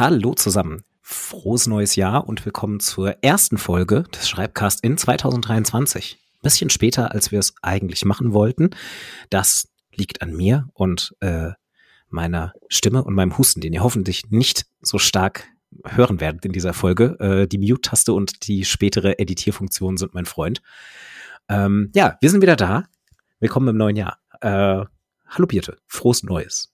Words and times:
Hallo 0.00 0.32
zusammen. 0.32 0.82
Frohes 1.02 1.66
neues 1.66 1.94
Jahr 1.94 2.26
und 2.26 2.46
willkommen 2.46 2.80
zur 2.80 3.22
ersten 3.22 3.58
Folge 3.58 4.04
des 4.04 4.30
Schreibcast 4.30 4.82
in 4.82 4.96
2023. 4.96 6.18
Bisschen 6.40 6.70
später, 6.70 7.12
als 7.12 7.32
wir 7.32 7.38
es 7.38 7.52
eigentlich 7.60 8.06
machen 8.06 8.32
wollten. 8.32 8.70
Das 9.28 9.68
liegt 9.94 10.22
an 10.22 10.34
mir 10.34 10.70
und 10.72 11.14
äh, 11.20 11.50
meiner 12.08 12.54
Stimme 12.70 13.04
und 13.04 13.12
meinem 13.12 13.36
Husten, 13.36 13.60
den 13.60 13.74
ihr 13.74 13.82
hoffentlich 13.82 14.30
nicht 14.30 14.64
so 14.80 14.96
stark 14.96 15.46
hören 15.84 16.18
werdet 16.18 16.46
in 16.46 16.52
dieser 16.52 16.72
Folge. 16.72 17.20
Äh, 17.20 17.46
die 17.46 17.58
Mute-Taste 17.58 18.14
und 18.14 18.48
die 18.48 18.64
spätere 18.64 19.18
Editierfunktion 19.18 19.98
sind 19.98 20.14
mein 20.14 20.24
Freund. 20.24 20.62
Ähm, 21.50 21.90
ja, 21.94 22.16
wir 22.22 22.30
sind 22.30 22.40
wieder 22.40 22.56
da. 22.56 22.84
Willkommen 23.38 23.68
im 23.68 23.76
neuen 23.76 23.96
Jahr. 23.96 24.16
Äh, 24.40 24.86
hallo 25.26 25.46
Birte, 25.46 25.76
frohes 25.86 26.22
Neues. 26.22 26.69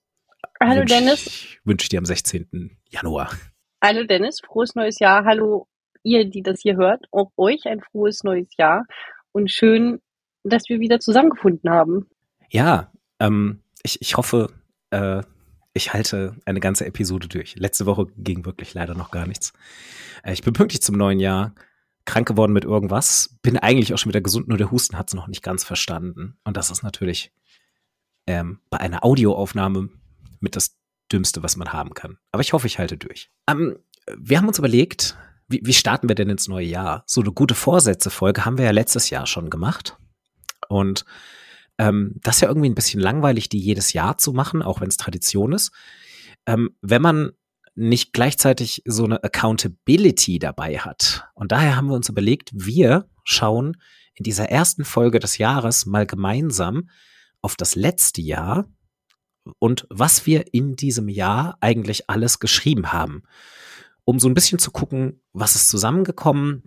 Hallo 0.61 0.81
wünsch, 0.81 0.93
Dennis. 0.93 1.47
Wünsche 1.65 1.85
ich 1.85 1.89
dir 1.89 1.99
am 1.99 2.05
16. 2.05 2.77
Januar. 2.89 3.31
Hallo 3.83 4.05
Dennis, 4.05 4.41
frohes 4.41 4.75
neues 4.75 4.99
Jahr. 4.99 5.25
Hallo 5.25 5.69
ihr, 6.03 6.25
die 6.25 6.43
das 6.43 6.61
hier 6.61 6.77
hört. 6.77 7.07
Auch 7.11 7.31
euch 7.37 7.67
ein 7.67 7.81
frohes 7.81 8.25
neues 8.25 8.49
Jahr. 8.57 8.87
Und 9.33 9.51
schön, 9.51 10.01
dass 10.45 10.69
wir 10.69 10.81
wieder 10.81 11.01
zusammengefunden 11.01 11.71
haben. 11.71 12.09
Ja, 12.51 12.91
ähm, 13.21 13.63
ich, 13.83 14.01
ich 14.01 14.17
hoffe, 14.17 14.53
äh, 14.91 15.23
ich 15.75 15.93
halte 15.93 16.37
eine 16.47 16.61
ganze 16.61 16.87
Episode 16.87 17.29
durch. 17.29 17.57
Letzte 17.57 17.87
Woche 17.87 18.07
ging 18.17 18.45
wirklich 18.45 18.73
leider 18.73 18.95
noch 18.95 19.11
gar 19.11 19.27
nichts. 19.27 19.53
Äh, 20.23 20.33
ich 20.33 20.43
bin 20.43 20.55
pünktlich 20.55 20.81
zum 20.81 20.97
neuen 20.97 21.21
Jahr 21.21 21.55
krank 22.07 22.29
geworden 22.29 22.53
mit 22.53 22.65
irgendwas, 22.65 23.37
bin 23.43 23.59
eigentlich 23.59 23.93
auch 23.93 23.99
schon 23.99 24.11
wieder 24.11 24.21
gesund, 24.21 24.49
nur 24.49 24.59
der 24.59 24.71
Husten 24.71 24.97
hat 24.97 25.09
es 25.09 25.15
noch 25.15 25.27
nicht 25.27 25.43
ganz 25.43 25.65
verstanden. 25.65 26.39
Und 26.45 26.57
das 26.57 26.71
ist 26.71 26.83
natürlich 26.83 27.33
ähm, 28.27 28.61
bei 28.71 28.79
einer 28.79 29.05
Audioaufnahme 29.05 29.91
mit 30.47 30.55
das 30.55 30.79
Dümmste, 31.13 31.43
was 31.43 31.57
man 31.57 31.73
haben 31.73 31.93
kann. 31.95 32.19
Aber 32.31 32.41
ich 32.41 32.53
hoffe, 32.53 32.69
ich 32.69 32.79
halte 32.79 32.97
durch. 32.97 33.31
Ähm, 33.49 33.79
wir 34.17 34.39
haben 34.39 34.47
uns 34.47 34.61
überlegt, 34.61 35.17
wie, 35.49 35.61
wie 35.65 35.75
starten 35.75 36.09
wir 36.09 36.15
denn 36.15 36.31
ins 36.31 36.47
neue 36.47 36.67
Jahr? 36.67 37.03
So 37.07 37.21
eine 37.21 37.33
gute 37.33 37.57
Vorsätze-Folge 37.57 38.45
haben 38.45 38.59
wir 38.59 38.65
ja 38.65 38.71
letztes 38.71 39.11
Jahr 39.11 39.27
schon 39.27 39.51
gemacht. 39.51 39.97
Und 40.69 41.05
ähm, 41.79 42.21
das 42.23 42.37
ist 42.37 42.41
ja 42.43 42.49
irgendwie 42.49 42.69
ein 42.69 42.77
bisschen 42.77 43.01
langweilig, 43.01 43.49
die 43.49 43.59
jedes 43.59 43.93
Jahr 43.93 44.19
zu 44.19 44.33
machen, 44.33 44.63
auch 44.63 44.81
wenn 44.81 44.89
es 44.89 44.97
Tradition 44.97 45.53
ist. 45.53 45.73
Ähm, 46.47 46.71
wenn 46.81 47.03
man 47.03 47.33
nicht 47.75 48.13
gleichzeitig 48.13 48.83
so 48.87 49.05
eine 49.05 49.23
Accountability 49.23 50.39
dabei 50.39 50.79
hat. 50.79 51.29
Und 51.35 51.53
daher 51.53 51.77
haben 51.77 51.89
wir 51.89 51.95
uns 51.97 52.09
überlegt, 52.09 52.51
wir 52.55 53.09
schauen 53.25 53.77
in 54.15 54.23
dieser 54.23 54.49
ersten 54.49 54.85
Folge 54.85 55.19
des 55.19 55.39
Jahres 55.39 55.87
mal 55.87 56.07
gemeinsam 56.07 56.89
auf 57.43 57.55
das 57.55 57.75
letzte 57.75 58.23
Jahr 58.23 58.67
und 59.59 59.87
was 59.91 60.27
wir 60.27 60.53
in 60.55 60.77
diesem 60.77 61.09
Jahr 61.09 61.57
eigentlich 61.61 62.09
alles 62.11 62.39
geschrieben 62.39 62.93
haben. 62.93 63.23
Um 64.05 64.21
so 64.21 64.29
ein 64.29 64.35
bisschen 64.35 64.59
zu 64.59 64.71
gucken, 64.71 65.21
was 65.33 65.57
ist 65.57 65.69
zusammengekommen, 65.69 66.65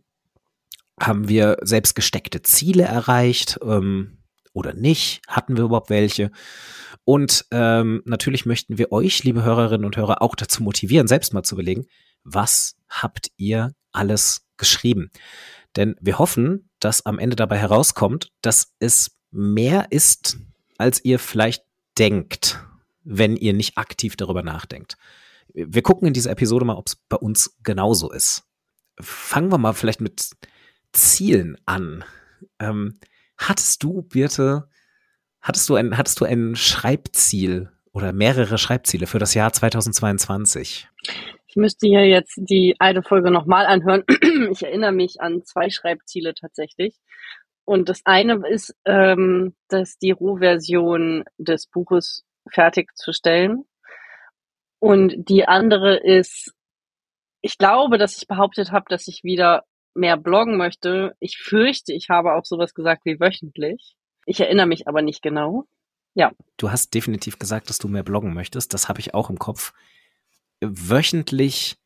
haben 1.00 1.30
wir 1.30 1.58
selbst 1.62 1.96
gesteckte 1.96 2.42
Ziele 2.42 2.84
erreicht 2.84 3.60
ähm, 3.64 4.18
oder 4.54 4.74
nicht, 4.74 5.22
hatten 5.28 5.56
wir 5.56 5.64
überhaupt 5.66 5.90
welche. 5.90 6.32
Und 7.06 7.46
ähm, 7.52 8.02
natürlich 8.06 8.46
möchten 8.46 8.78
wir 8.78 8.92
euch, 8.92 9.24
liebe 9.24 9.44
Hörerinnen 9.44 9.86
und 9.86 9.98
Hörer, 9.98 10.22
auch 10.22 10.36
dazu 10.36 10.62
motivieren, 10.64 11.08
selbst 11.08 11.34
mal 11.34 11.44
zu 11.44 11.56
überlegen, 11.56 11.86
was 12.24 12.76
habt 12.90 13.32
ihr 13.38 13.74
alles 13.92 14.46
geschrieben? 14.58 15.12
Denn 15.76 15.96
wir 16.02 16.20
hoffen, 16.20 16.70
dass 16.80 17.06
am 17.06 17.20
Ende 17.20 17.36
dabei 17.36 17.58
herauskommt, 17.58 18.32
dass 18.42 18.74
es 18.80 19.12
mehr 19.32 19.88
ist, 19.92 20.38
als 20.78 21.04
ihr 21.04 21.20
vielleicht 21.20 21.64
denkt, 21.98 22.60
wenn 23.04 23.36
ihr 23.36 23.54
nicht 23.54 23.78
aktiv 23.78 24.16
darüber 24.16 24.44
nachdenkt. 24.44 24.98
Wir 25.54 25.82
gucken 25.82 26.08
in 26.08 26.14
dieser 26.14 26.32
Episode 26.32 26.66
mal, 26.66 26.76
ob 26.76 26.88
es 26.88 26.96
bei 26.96 27.18
uns 27.18 27.58
genauso 27.64 28.12
ist. 28.12 28.44
Fangen 29.00 29.52
wir 29.52 29.58
mal 29.58 29.74
vielleicht 29.74 30.02
mit 30.02 30.32
Zielen 30.92 31.58
an. 31.66 32.04
Ähm, 32.60 33.00
hattest 33.38 33.84
du, 33.84 34.02
Birte, 34.04 34.70
Hattest 35.42 35.70
du 35.70 35.76
ein, 35.76 35.98
hattest 35.98 36.20
du 36.20 36.26
ein 36.26 36.56
Schreibziel 36.56 37.70
oder 37.94 38.12
mehrere 38.12 38.58
Schreibziele 38.58 39.08
für 39.08 39.20
das 39.20 39.34
Jahr 39.34 39.54
2022? 39.54 40.88
Ich 41.48 41.56
müsste 41.56 41.88
hier 41.88 42.06
jetzt 42.06 42.36
die 42.38 42.76
alte 42.80 43.02
Folge 43.02 43.32
nochmal 43.32 43.66
anhören. 43.66 44.04
Ich 44.52 44.64
erinnere 44.64 44.94
mich 44.94 45.20
an 45.20 45.44
zwei 45.44 45.70
Schreibziele 45.70 46.34
tatsächlich. 46.34 46.96
Und 47.66 47.90
das 47.90 48.02
eine 48.06 48.42
ist, 48.48 48.74
ähm, 48.86 49.54
dass 49.68 49.98
die 49.98 50.12
Rohversion 50.12 51.24
des 51.38 51.68
Buches 51.68 52.24
fertigzustellen. 52.54 53.66
Und 54.80 55.14
die 55.30 55.48
andere 55.48 55.98
ist, 55.98 56.54
ich 57.42 57.58
glaube, 57.58 57.98
dass 57.98 58.18
ich 58.18 58.28
behauptet 58.28 58.72
habe, 58.72 58.86
dass 58.90 59.08
ich 59.08 59.24
wieder 59.24 59.64
mehr 59.94 60.18
bloggen 60.18 60.58
möchte. 60.58 61.16
Ich 61.20 61.38
fürchte, 61.38 61.94
ich 61.94 62.10
habe 62.10 62.34
auch 62.34 62.46
sowas 62.46 62.74
gesagt 62.74 63.06
wie 63.06 63.20
wöchentlich. 63.20 63.96
Ich 64.26 64.40
erinnere 64.40 64.68
mich 64.68 64.88
aber 64.88 65.02
nicht 65.02 65.22
genau. 65.22 65.66
Ja. 66.14 66.32
Du 66.58 66.72
hast 66.72 66.94
definitiv 66.94 67.40
gesagt, 67.40 67.70
dass 67.70 67.78
du 67.78 67.88
mehr 67.88 68.04
bloggen 68.04 68.34
möchtest. 68.34 68.74
Das 68.74 68.90
habe 68.90 69.00
ich 69.00 69.14
auch 69.14 69.30
im 69.30 69.40
Kopf. 69.40 69.74
Wöchentlich 70.62 71.78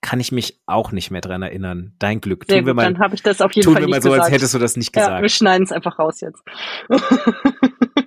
kann 0.00 0.18
ich 0.18 0.32
mich 0.32 0.60
auch 0.66 0.92
nicht 0.92 1.10
mehr 1.10 1.20
dran 1.20 1.42
erinnern. 1.42 1.94
Dein 1.98 2.20
Glück. 2.20 2.44
Sehr 2.46 2.58
tun 2.58 2.66
wir 2.66 2.74
mal, 2.74 2.92
dann 2.92 2.98
habe 2.98 3.14
ich 3.14 3.22
das 3.22 3.40
auf 3.40 3.52
jeden 3.52 3.64
tun 3.64 3.74
Fall 3.74 3.82
wir 3.82 3.88
mal 3.88 4.02
so, 4.02 4.10
gesagt. 4.10 4.24
als 4.24 4.32
hättest 4.32 4.54
du 4.54 4.58
das 4.58 4.76
nicht 4.76 4.92
gesagt. 4.92 5.12
Ja, 5.12 5.22
wir 5.22 5.28
schneiden 5.28 5.64
es 5.64 5.72
einfach 5.72 5.98
raus 5.98 6.20
jetzt. 6.20 6.42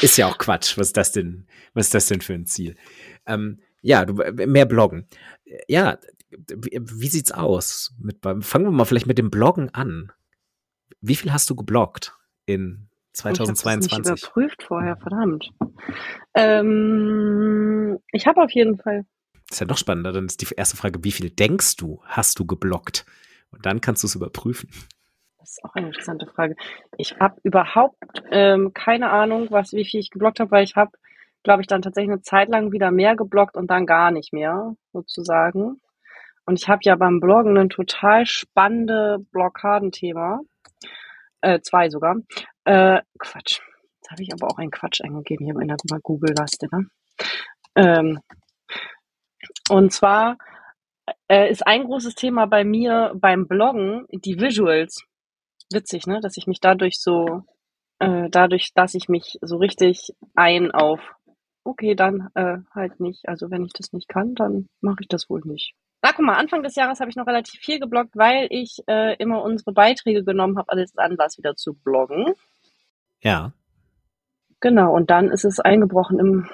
ist 0.00 0.16
ja 0.16 0.28
auch 0.28 0.38
Quatsch. 0.38 0.78
Was 0.78 0.88
ist 0.88 0.96
das 0.96 1.12
denn? 1.12 1.46
Was 1.74 1.86
ist 1.86 1.94
das 1.94 2.06
denn 2.06 2.20
für 2.20 2.34
ein 2.34 2.46
Ziel? 2.46 2.76
Ähm, 3.26 3.60
ja, 3.82 4.04
du, 4.04 4.14
mehr 4.14 4.66
bloggen. 4.66 5.08
Ja, 5.68 5.98
wie, 6.48 7.08
sieht's 7.08 7.32
aus? 7.32 7.94
Mit, 7.98 8.18
fangen 8.22 8.66
wir 8.66 8.70
mal 8.70 8.84
vielleicht 8.84 9.06
mit 9.06 9.18
dem 9.18 9.30
Bloggen 9.30 9.74
an. 9.74 10.12
Wie 11.00 11.16
viel 11.16 11.32
hast 11.32 11.50
du 11.50 11.56
gebloggt? 11.56 12.14
in 12.50 12.88
2022? 13.12 13.92
Ich 13.92 13.98
habe 13.98 14.10
nicht 14.10 14.22
überprüft 14.22 14.62
vorher, 14.62 14.96
verdammt. 14.96 15.50
Ähm, 16.34 17.98
ich 18.12 18.26
habe 18.26 18.42
auf 18.42 18.50
jeden 18.50 18.78
Fall. 18.78 19.04
Das 19.48 19.56
ist 19.56 19.60
ja 19.60 19.66
noch 19.66 19.78
spannender. 19.78 20.12
Dann 20.12 20.26
ist 20.26 20.40
die 20.40 20.54
erste 20.54 20.76
Frage, 20.76 21.02
wie 21.02 21.12
viel 21.12 21.30
denkst 21.30 21.76
du, 21.76 22.00
hast 22.04 22.38
du 22.38 22.46
geblockt? 22.46 23.04
Und 23.50 23.66
dann 23.66 23.80
kannst 23.80 24.02
du 24.02 24.06
es 24.06 24.14
überprüfen. 24.14 24.70
Das 25.40 25.52
ist 25.52 25.64
auch 25.64 25.74
eine 25.74 25.86
interessante 25.86 26.26
Frage. 26.26 26.54
Ich 26.98 27.18
habe 27.18 27.40
überhaupt 27.42 28.22
ähm, 28.30 28.72
keine 28.74 29.10
Ahnung, 29.10 29.48
was, 29.50 29.72
wie 29.72 29.86
viel 29.86 30.00
ich 30.00 30.10
geblockt 30.10 30.38
habe, 30.38 30.50
weil 30.50 30.64
ich 30.64 30.76
habe, 30.76 30.92
glaube 31.42 31.62
ich, 31.62 31.66
dann 31.66 31.80
tatsächlich 31.80 32.12
eine 32.12 32.20
Zeit 32.20 32.50
lang 32.50 32.72
wieder 32.72 32.90
mehr 32.90 33.16
geblockt 33.16 33.56
und 33.56 33.70
dann 33.70 33.86
gar 33.86 34.10
nicht 34.10 34.34
mehr, 34.34 34.74
sozusagen. 34.92 35.80
Und 36.44 36.60
ich 36.60 36.68
habe 36.68 36.80
ja 36.82 36.94
beim 36.96 37.20
Bloggen 37.20 37.56
ein 37.56 37.70
total 37.70 38.26
spannende 38.26 39.18
Blockadenthema 39.32 40.40
äh, 41.40 41.60
zwei 41.60 41.88
sogar. 41.88 42.16
Äh, 42.64 43.00
Quatsch. 43.18 43.60
Jetzt 43.96 44.10
habe 44.10 44.22
ich 44.22 44.32
aber 44.32 44.48
auch 44.48 44.58
einen 44.58 44.70
Quatsch 44.70 45.00
eingegeben 45.02 45.46
hier 45.46 45.58
in 45.58 45.68
der 45.68 46.00
Google-Laste. 46.02 46.68
Ne? 46.70 46.86
Ähm, 47.76 48.20
und 49.70 49.92
zwar 49.92 50.36
äh, 51.28 51.50
ist 51.50 51.66
ein 51.66 51.84
großes 51.84 52.14
Thema 52.14 52.46
bei 52.46 52.64
mir 52.64 53.12
beim 53.14 53.46
Bloggen 53.46 54.06
die 54.10 54.38
Visuals. 54.38 55.06
Witzig, 55.72 56.06
ne? 56.06 56.20
Dass 56.20 56.36
ich 56.36 56.46
mich 56.46 56.60
dadurch 56.60 57.00
so, 57.00 57.44
äh, 57.98 58.28
dadurch, 58.30 58.72
dass 58.74 58.94
ich 58.94 59.08
mich 59.08 59.38
so 59.40 59.56
richtig 59.56 60.12
ein 60.34 60.70
auf, 60.70 61.00
okay, 61.64 61.94
dann 61.94 62.28
äh, 62.34 62.58
halt 62.74 63.00
nicht. 63.00 63.28
Also 63.28 63.50
wenn 63.50 63.64
ich 63.64 63.72
das 63.72 63.92
nicht 63.92 64.08
kann, 64.08 64.34
dann 64.34 64.68
mache 64.80 64.98
ich 65.00 65.08
das 65.08 65.28
wohl 65.30 65.42
nicht. 65.44 65.74
Na, 66.02 66.12
guck 66.12 66.24
mal, 66.24 66.38
Anfang 66.38 66.62
des 66.62 66.76
Jahres 66.76 67.00
habe 67.00 67.10
ich 67.10 67.16
noch 67.16 67.26
relativ 67.26 67.60
viel 67.60 67.78
gebloggt, 67.78 68.16
weil 68.16 68.46
ich 68.50 68.78
äh, 68.86 69.16
immer 69.16 69.42
unsere 69.42 69.72
Beiträge 69.72 70.24
genommen 70.24 70.56
habe, 70.56 70.70
alles 70.70 70.96
Anlass 70.96 71.36
wieder 71.36 71.56
zu 71.56 71.74
bloggen. 71.74 72.34
Ja. 73.22 73.52
Genau, 74.60 74.94
und 74.94 75.10
dann 75.10 75.30
ist 75.30 75.44
es 75.44 75.60
eingebrochen 75.60 76.18
im 76.18 76.48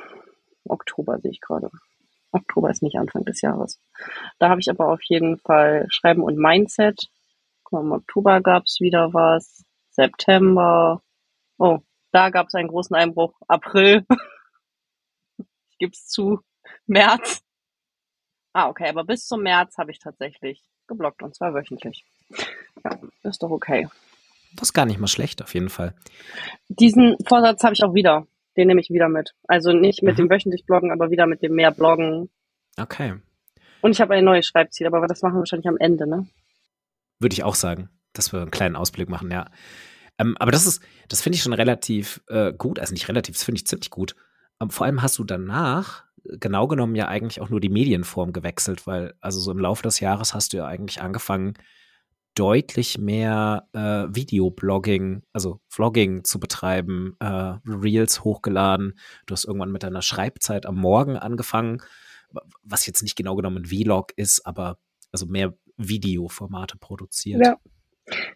Oktober, 0.65 1.19
sehe 1.21 1.31
ich 1.31 1.41
gerade. 1.41 1.71
Oktober 2.33 2.71
ist 2.71 2.83
nicht 2.83 2.97
Anfang 2.97 3.25
des 3.25 3.41
Jahres. 3.41 3.81
Da 4.39 4.49
habe 4.49 4.61
ich 4.61 4.69
aber 4.69 4.89
auf 4.89 5.01
jeden 5.05 5.39
Fall 5.39 5.87
Schreiben 5.91 6.23
und 6.23 6.37
Mindset. 6.37 7.09
Im 7.73 7.93
Oktober 7.93 8.41
gab 8.41 8.65
es 8.65 8.79
wieder 8.81 9.13
was. 9.13 9.65
September. 9.91 11.03
Oh, 11.59 11.79
da 12.13 12.31
gab 12.31 12.49
es 12.49 12.55
einen 12.55 12.69
großen 12.69 12.95
Einbruch. 12.95 13.35
April. 13.49 14.05
ich 15.39 15.79
gebe 15.79 15.93
es 15.93 16.07
zu. 16.07 16.41
März. 16.87 17.43
Ah, 18.53 18.69
okay, 18.69 18.89
aber 18.89 19.05
bis 19.05 19.27
zum 19.27 19.43
März 19.43 19.77
habe 19.79 19.91
ich 19.91 19.99
tatsächlich 19.99 20.63
geblockt 20.87 21.23
und 21.23 21.35
zwar 21.35 21.55
wöchentlich. 21.55 22.05
Ja, 22.85 22.99
ist 23.23 23.43
doch 23.43 23.51
okay. 23.51 23.89
Das 24.55 24.69
ist 24.69 24.73
gar 24.73 24.87
nicht 24.87 24.99
mal 24.99 25.09
schlecht, 25.09 25.43
auf 25.43 25.53
jeden 25.55 25.69
Fall. 25.69 25.95
Diesen 26.69 27.17
Vorsatz 27.27 27.63
habe 27.65 27.75
ich 27.75 27.85
auch 27.85 27.95
wieder. 27.95 28.27
Den 28.57 28.69
nehme 28.69 28.81
ich 28.81 28.89
wieder 28.89 29.09
mit. 29.09 29.35
Also 29.47 29.73
nicht 29.73 30.03
mit 30.03 30.15
mhm. 30.15 30.23
dem 30.23 30.31
wöchentlich 30.31 30.65
Bloggen, 30.65 30.91
aber 30.91 31.11
wieder 31.11 31.27
mit 31.27 31.43
dem 31.43 31.55
mehr 31.55 31.71
Bloggen. 31.71 32.31
Okay. 32.79 33.15
Und 33.83 33.91
ich 33.91 34.01
habe 34.01 34.15
ein 34.15 34.25
neues 34.25 34.47
Schreibziel, 34.47 34.87
aber 34.87 35.07
das 35.07 35.23
machen 35.23 35.35
wir 35.35 35.41
wahrscheinlich 35.41 35.69
am 35.69 35.77
Ende, 35.77 36.07
ne? 36.07 36.27
Würde 37.19 37.35
ich 37.35 37.45
auch 37.45 37.55
sagen, 37.55 37.91
dass 38.13 38.33
wir 38.33 38.41
einen 38.41 38.51
kleinen 38.51 38.77
Ausblick 38.77 39.09
machen, 39.09 39.31
ja. 39.31 39.47
Ähm, 40.19 40.37
aber 40.39 40.53
das 40.53 40.67
ist, 40.67 40.83
das 41.09 41.21
finde 41.21 41.37
ich 41.37 41.43
schon 41.43 41.53
relativ 41.53 42.23
äh, 42.29 42.53
gut, 42.53 42.79
also 42.79 42.93
nicht 42.93 43.09
relativ, 43.09 43.35
das 43.35 43.45
finde 43.45 43.59
ich 43.59 43.67
ziemlich 43.67 43.91
gut. 43.91 44.17
Ähm, 44.61 44.71
vor 44.71 44.87
allem 44.87 45.03
hast 45.03 45.19
du 45.19 45.25
danach 45.25 46.05
genau 46.41 46.67
genommen 46.67 46.97
ja 46.97 47.09
eigentlich 47.09 47.41
auch 47.41 47.51
nur 47.51 47.61
die 47.61 47.69
Medienform 47.69 48.33
gewechselt, 48.33 48.87
weil 48.87 49.15
also 49.21 49.41
so 49.41 49.51
im 49.51 49.59
Laufe 49.59 49.83
des 49.83 50.01
Jahres 50.01 50.35
hast 50.35 50.53
du 50.53 50.59
ja 50.59 50.67
eigentlich 50.67 51.01
angefangen, 51.01 51.55
deutlich 52.35 52.99
mehr 52.99 53.69
äh, 53.73 54.15
Videoblogging, 54.15 55.23
also 55.33 55.61
Vlogging 55.69 56.25
zu 56.25 56.39
betreiben, 56.39 57.17
äh, 57.19 57.55
Reels 57.67 58.25
hochgeladen. 58.25 58.99
Du 59.27 59.33
hast 59.33 59.45
irgendwann 59.45 59.73
mit 59.73 59.83
deiner 59.83 60.03
Schreibzeit 60.03 60.67
am 60.67 60.77
Morgen 60.77 61.17
angefangen, 61.17 61.83
was 62.63 62.87
jetzt 62.87 63.03
nicht 63.03 63.17
genau 63.17 63.37
genommen 63.37 63.63
ein 63.63 63.65
Vlog 63.65 64.13
ist, 64.17 64.45
aber 64.45 64.79
also 65.13 65.27
mehr 65.27 65.55
Videoformate 65.77 66.79
produziert. 66.79 67.45
Ja. 67.45 67.57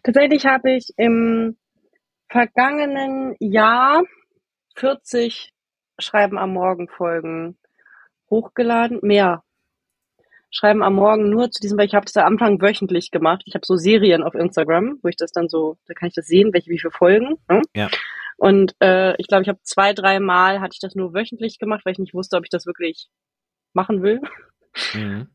Tatsächlich 0.03 0.45
habe 0.45 0.71
ich 0.71 0.89
im 0.97 1.57
vergangenen 2.29 3.35
Jahr 3.39 4.03
40 4.75 5.53
Schreiben 5.99 6.37
am 6.37 6.53
Morgen 6.53 6.87
Folgen 6.87 7.57
hochgeladen. 8.29 8.99
Mehr. 9.01 9.43
Schreiben 10.49 10.83
am 10.83 10.95
Morgen 10.95 11.29
nur 11.29 11.49
zu 11.49 11.61
diesem, 11.61 11.77
weil 11.77 11.85
ich 11.85 11.95
habe 11.95 12.05
das 12.05 12.17
am 12.17 12.33
Anfang 12.33 12.61
wöchentlich 12.61 13.11
gemacht. 13.11 13.43
Ich 13.45 13.55
habe 13.55 13.65
so 13.65 13.77
Serien 13.77 14.23
auf 14.23 14.35
Instagram, 14.35 14.99
wo 15.01 15.07
ich 15.07 15.15
das 15.15 15.31
dann 15.31 15.47
so, 15.47 15.77
da 15.85 15.93
kann 15.93 16.09
ich 16.09 16.15
das 16.15 16.27
sehen, 16.27 16.51
welche 16.53 16.69
wie 16.69 16.79
viele 16.79 16.91
Folgen. 16.91 17.37
Ne? 17.49 17.61
Ja. 17.73 17.89
Und 18.35 18.75
äh, 18.81 19.15
ich 19.17 19.27
glaube, 19.27 19.43
ich 19.43 19.49
habe 19.49 19.59
zwei, 19.63 19.93
drei 19.93 20.19
Mal 20.19 20.59
hatte 20.59 20.73
ich 20.73 20.79
das 20.79 20.95
nur 20.95 21.13
wöchentlich 21.13 21.59
gemacht, 21.59 21.85
weil 21.85 21.93
ich 21.93 21.99
nicht 21.99 22.13
wusste, 22.13 22.35
ob 22.37 22.43
ich 22.43 22.49
das 22.49 22.65
wirklich 22.65 23.07
machen 23.73 24.01
will. 24.01 24.19
Mhm. 24.93 25.29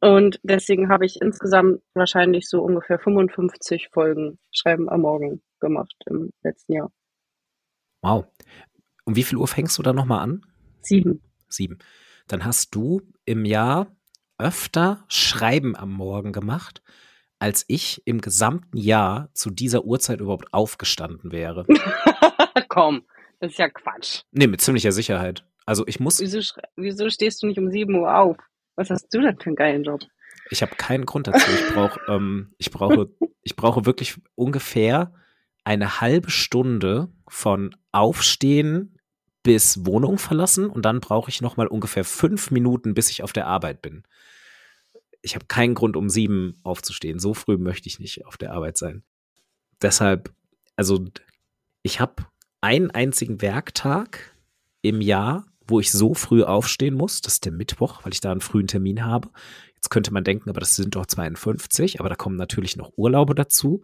Und 0.00 0.38
deswegen 0.42 0.88
habe 0.88 1.06
ich 1.06 1.20
insgesamt 1.20 1.80
wahrscheinlich 1.94 2.48
so 2.48 2.62
ungefähr 2.62 2.98
55 2.98 3.88
Folgen 3.92 4.38
Schreiben 4.52 4.88
am 4.88 5.00
Morgen 5.00 5.42
gemacht 5.60 5.94
im 6.06 6.30
letzten 6.42 6.74
Jahr. 6.74 6.92
Wow. 8.02 8.26
Um 9.04 9.16
wie 9.16 9.22
viel 9.22 9.38
Uhr 9.38 9.48
fängst 9.48 9.78
du 9.78 9.82
da 9.82 9.92
nochmal 9.92 10.20
an? 10.20 10.44
Sieben. 10.82 11.22
Sieben. 11.48 11.78
Dann 12.28 12.44
hast 12.44 12.74
du 12.74 13.02
im 13.24 13.44
Jahr 13.44 13.96
öfter 14.38 15.04
Schreiben 15.08 15.76
am 15.76 15.92
Morgen 15.92 16.32
gemacht, 16.32 16.82
als 17.38 17.64
ich 17.68 18.02
im 18.04 18.20
gesamten 18.20 18.76
Jahr 18.76 19.30
zu 19.32 19.50
dieser 19.50 19.84
Uhrzeit 19.84 20.20
überhaupt 20.20 20.52
aufgestanden 20.52 21.32
wäre. 21.32 21.66
Komm, 22.68 23.06
das 23.40 23.52
ist 23.52 23.58
ja 23.58 23.68
Quatsch. 23.68 24.22
Nee, 24.30 24.46
mit 24.46 24.60
ziemlicher 24.60 24.92
Sicherheit. 24.92 25.44
Also 25.64 25.86
ich 25.86 26.00
muss. 26.00 26.20
Wieso, 26.20 26.40
wieso 26.76 27.08
stehst 27.10 27.42
du 27.42 27.46
nicht 27.46 27.58
um 27.58 27.70
7 27.70 27.94
Uhr 27.94 28.14
auf? 28.14 28.36
Was 28.76 28.90
hast 28.90 29.12
du 29.12 29.20
denn 29.20 29.38
für 29.38 29.46
einen 29.46 29.56
geilen 29.56 29.84
Job? 29.84 30.02
Ich 30.50 30.62
habe 30.62 30.76
keinen 30.76 31.06
Grund 31.06 31.26
dazu. 31.26 31.50
Ich 31.50 31.74
brauche, 31.74 32.00
ähm, 32.08 32.54
ich 32.58 32.70
brauche, 32.70 33.10
ich 33.42 33.56
brauche 33.56 33.86
wirklich 33.86 34.16
ungefähr 34.34 35.12
eine 35.64 36.00
halbe 36.00 36.30
Stunde 36.30 37.08
von 37.26 37.74
Aufstehen 37.90 38.98
bis 39.42 39.84
Wohnung 39.86 40.18
verlassen 40.18 40.68
und 40.70 40.82
dann 40.82 41.00
brauche 41.00 41.30
ich 41.30 41.40
noch 41.40 41.56
mal 41.56 41.66
ungefähr 41.66 42.04
fünf 42.04 42.50
Minuten, 42.50 42.94
bis 42.94 43.10
ich 43.10 43.22
auf 43.22 43.32
der 43.32 43.46
Arbeit 43.46 43.82
bin. 43.82 44.04
Ich 45.22 45.34
habe 45.34 45.46
keinen 45.46 45.74
Grund, 45.74 45.96
um 45.96 46.08
sieben 46.08 46.60
aufzustehen. 46.62 47.18
So 47.18 47.34
früh 47.34 47.56
möchte 47.56 47.88
ich 47.88 47.98
nicht 47.98 48.26
auf 48.26 48.36
der 48.36 48.52
Arbeit 48.52 48.76
sein. 48.76 49.02
Deshalb, 49.82 50.32
also 50.76 51.04
ich 51.82 52.00
habe 52.00 52.26
einen 52.60 52.90
einzigen 52.90 53.42
Werktag 53.42 54.34
im 54.82 55.00
Jahr, 55.00 55.46
wo 55.66 55.80
ich 55.80 55.90
so 55.90 56.14
früh 56.14 56.42
aufstehen 56.42 56.94
muss. 56.94 57.20
Das 57.20 57.34
ist 57.34 57.44
der 57.44 57.52
Mittwoch, 57.52 58.04
weil 58.04 58.12
ich 58.12 58.20
da 58.20 58.32
einen 58.32 58.40
frühen 58.40 58.66
Termin 58.66 59.04
habe. 59.04 59.28
Jetzt 59.74 59.90
könnte 59.90 60.12
man 60.12 60.24
denken, 60.24 60.50
aber 60.50 60.60
das 60.60 60.76
sind 60.76 60.96
doch 60.96 61.06
52, 61.06 62.00
aber 62.00 62.08
da 62.08 62.14
kommen 62.14 62.36
natürlich 62.36 62.76
noch 62.76 62.92
Urlaube 62.96 63.34
dazu 63.34 63.82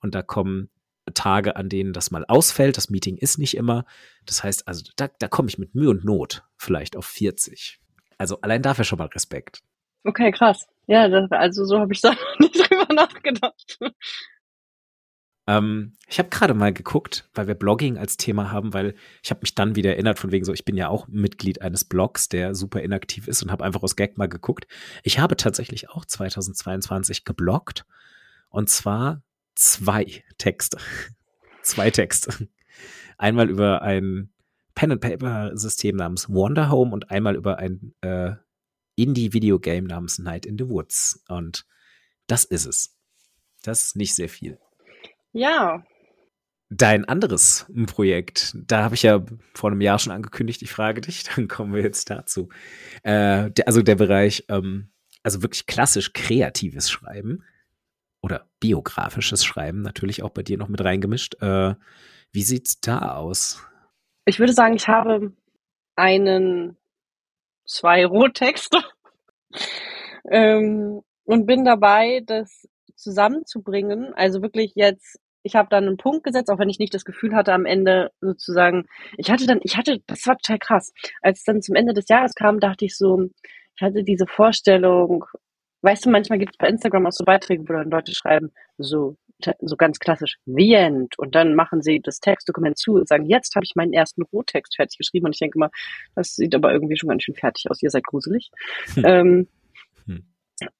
und 0.00 0.14
da 0.14 0.22
kommen 0.22 0.70
Tage, 1.12 1.56
an 1.56 1.68
denen 1.68 1.92
das 1.92 2.10
mal 2.10 2.24
ausfällt. 2.26 2.76
Das 2.76 2.88
Meeting 2.88 3.16
ist 3.16 3.38
nicht 3.38 3.56
immer. 3.56 3.84
Das 4.24 4.42
heißt, 4.42 4.66
also 4.66 4.84
da, 4.96 5.08
da 5.18 5.28
komme 5.28 5.48
ich 5.48 5.58
mit 5.58 5.74
Mühe 5.74 5.90
und 5.90 6.04
Not 6.04 6.44
vielleicht 6.56 6.96
auf 6.96 7.06
40. 7.06 7.78
Also 8.16 8.40
allein 8.40 8.62
dafür 8.62 8.84
schon 8.84 8.98
mal 8.98 9.08
Respekt. 9.08 9.62
Okay, 10.04 10.30
krass. 10.30 10.66
Ja, 10.86 11.08
das, 11.08 11.30
also 11.30 11.64
so 11.64 11.78
habe 11.78 11.92
ich 11.92 12.00
da 12.02 12.14
nicht 12.38 12.70
drüber 12.70 12.92
nachgedacht. 12.94 13.78
Ähm, 15.46 15.92
ich 16.08 16.18
habe 16.18 16.30
gerade 16.30 16.54
mal 16.54 16.72
geguckt, 16.72 17.28
weil 17.34 17.46
wir 17.46 17.54
Blogging 17.54 17.98
als 17.98 18.16
Thema 18.16 18.50
haben, 18.50 18.72
weil 18.72 18.94
ich 19.22 19.30
habe 19.30 19.40
mich 19.42 19.54
dann 19.54 19.76
wieder 19.76 19.90
erinnert 19.90 20.18
von 20.18 20.32
wegen 20.32 20.44
so, 20.44 20.52
ich 20.52 20.64
bin 20.64 20.76
ja 20.76 20.88
auch 20.88 21.06
Mitglied 21.08 21.60
eines 21.60 21.84
Blogs, 21.84 22.28
der 22.28 22.54
super 22.54 22.80
inaktiv 22.80 23.28
ist 23.28 23.42
und 23.42 23.50
habe 23.50 23.64
einfach 23.64 23.82
aus 23.82 23.96
Gag 23.96 24.16
mal 24.16 24.28
geguckt. 24.28 24.66
Ich 25.02 25.18
habe 25.18 25.36
tatsächlich 25.36 25.90
auch 25.90 26.04
2022 26.04 27.24
gebloggt 27.24 27.84
und 28.48 28.70
zwar 28.70 29.22
zwei 29.54 30.24
Texte. 30.38 30.78
zwei 31.62 31.90
Texte. 31.90 32.48
Einmal 33.18 33.50
über 33.50 33.82
ein 33.82 34.30
Pen-and-Paper-System 34.74 35.96
namens 35.96 36.28
Wonder 36.28 36.70
Home 36.70 36.92
und 36.92 37.10
einmal 37.10 37.36
über 37.36 37.58
ein 37.58 37.94
äh, 38.00 38.32
Indie-Videogame 38.96 39.86
namens 39.86 40.18
Night 40.18 40.46
in 40.46 40.58
the 40.58 40.68
Woods. 40.68 41.22
Und 41.28 41.66
das 42.26 42.44
ist 42.44 42.66
es. 42.66 42.96
Das 43.62 43.86
ist 43.86 43.96
nicht 43.96 44.14
sehr 44.14 44.28
viel. 44.28 44.58
Ja. 45.34 45.84
Dein 46.70 47.04
anderes 47.04 47.66
Projekt, 47.86 48.56
da 48.66 48.84
habe 48.84 48.94
ich 48.94 49.02
ja 49.02 49.22
vor 49.52 49.70
einem 49.70 49.80
Jahr 49.80 49.98
schon 49.98 50.12
angekündigt, 50.12 50.62
ich 50.62 50.72
frage 50.72 51.00
dich, 51.02 51.24
dann 51.36 51.48
kommen 51.48 51.74
wir 51.74 51.82
jetzt 51.82 52.08
dazu. 52.08 52.48
Äh, 53.02 53.50
der, 53.50 53.66
also 53.66 53.82
der 53.82 53.96
Bereich, 53.96 54.44
ähm, 54.48 54.90
also 55.22 55.42
wirklich 55.42 55.66
klassisch 55.66 56.12
kreatives 56.12 56.90
Schreiben 56.90 57.44
oder 58.22 58.48
biografisches 58.60 59.44
Schreiben 59.44 59.82
natürlich 59.82 60.22
auch 60.22 60.30
bei 60.30 60.42
dir 60.42 60.56
noch 60.56 60.68
mit 60.68 60.82
reingemischt. 60.82 61.42
Äh, 61.42 61.74
wie 62.32 62.42
sieht's 62.42 62.80
da 62.80 63.16
aus? 63.16 63.62
Ich 64.24 64.38
würde 64.38 64.52
sagen, 64.52 64.74
ich 64.74 64.88
habe 64.88 65.32
einen, 65.96 66.76
zwei 67.66 68.06
Rohtexte 68.06 68.78
ähm, 70.30 71.02
und 71.24 71.46
bin 71.46 71.64
dabei, 71.64 72.22
das 72.24 72.68
zusammenzubringen. 72.96 74.14
Also 74.14 74.42
wirklich 74.42 74.72
jetzt, 74.74 75.18
ich 75.44 75.54
habe 75.54 75.68
dann 75.70 75.86
einen 75.86 75.96
Punkt 75.96 76.24
gesetzt, 76.24 76.50
auch 76.50 76.58
wenn 76.58 76.68
ich 76.68 76.80
nicht 76.80 76.94
das 76.94 77.04
Gefühl 77.04 77.34
hatte, 77.36 77.52
am 77.52 77.66
Ende 77.66 78.10
sozusagen, 78.20 78.86
ich 79.16 79.30
hatte 79.30 79.46
dann, 79.46 79.60
ich 79.62 79.76
hatte, 79.76 80.00
das 80.06 80.26
war 80.26 80.36
total 80.36 80.58
krass. 80.58 80.92
Als 81.22 81.38
es 81.38 81.44
dann 81.44 81.62
zum 81.62 81.76
Ende 81.76 81.94
des 81.94 82.08
Jahres 82.08 82.34
kam, 82.34 82.58
dachte 82.58 82.84
ich 82.84 82.96
so, 82.96 83.28
ich 83.76 83.82
hatte 83.82 84.02
diese 84.02 84.26
Vorstellung, 84.26 85.24
Weißt 85.84 86.06
du, 86.06 86.10
manchmal 86.10 86.38
gibt 86.38 86.54
es 86.54 86.56
bei 86.56 86.68
Instagram 86.68 87.04
auch 87.04 87.12
so 87.12 87.26
Beiträge, 87.26 87.68
wo 87.68 87.74
dann 87.74 87.90
Leute 87.90 88.14
schreiben, 88.14 88.52
so, 88.78 89.18
so 89.60 89.76
ganz 89.76 89.98
klassisch, 89.98 90.36
The 90.46 90.72
End. 90.72 91.18
Und 91.18 91.34
dann 91.34 91.54
machen 91.54 91.82
sie 91.82 92.00
das 92.00 92.20
Textdokument 92.20 92.78
zu 92.78 92.94
und 92.94 93.06
sagen, 93.06 93.26
jetzt 93.26 93.54
habe 93.54 93.66
ich 93.66 93.74
meinen 93.74 93.92
ersten 93.92 94.22
Rohtext 94.22 94.76
fertig 94.76 94.96
geschrieben. 94.96 95.26
Und 95.26 95.34
ich 95.34 95.40
denke 95.40 95.58
mal, 95.58 95.68
das 96.14 96.36
sieht 96.36 96.54
aber 96.54 96.72
irgendwie 96.72 96.96
schon 96.96 97.10
ganz 97.10 97.22
schön 97.22 97.34
fertig 97.34 97.70
aus. 97.70 97.82
Ihr 97.82 97.90
seid 97.90 98.04
gruselig. 98.04 98.50
Hm. 98.94 99.04
Ähm, 99.04 99.48
hm. 100.06 100.24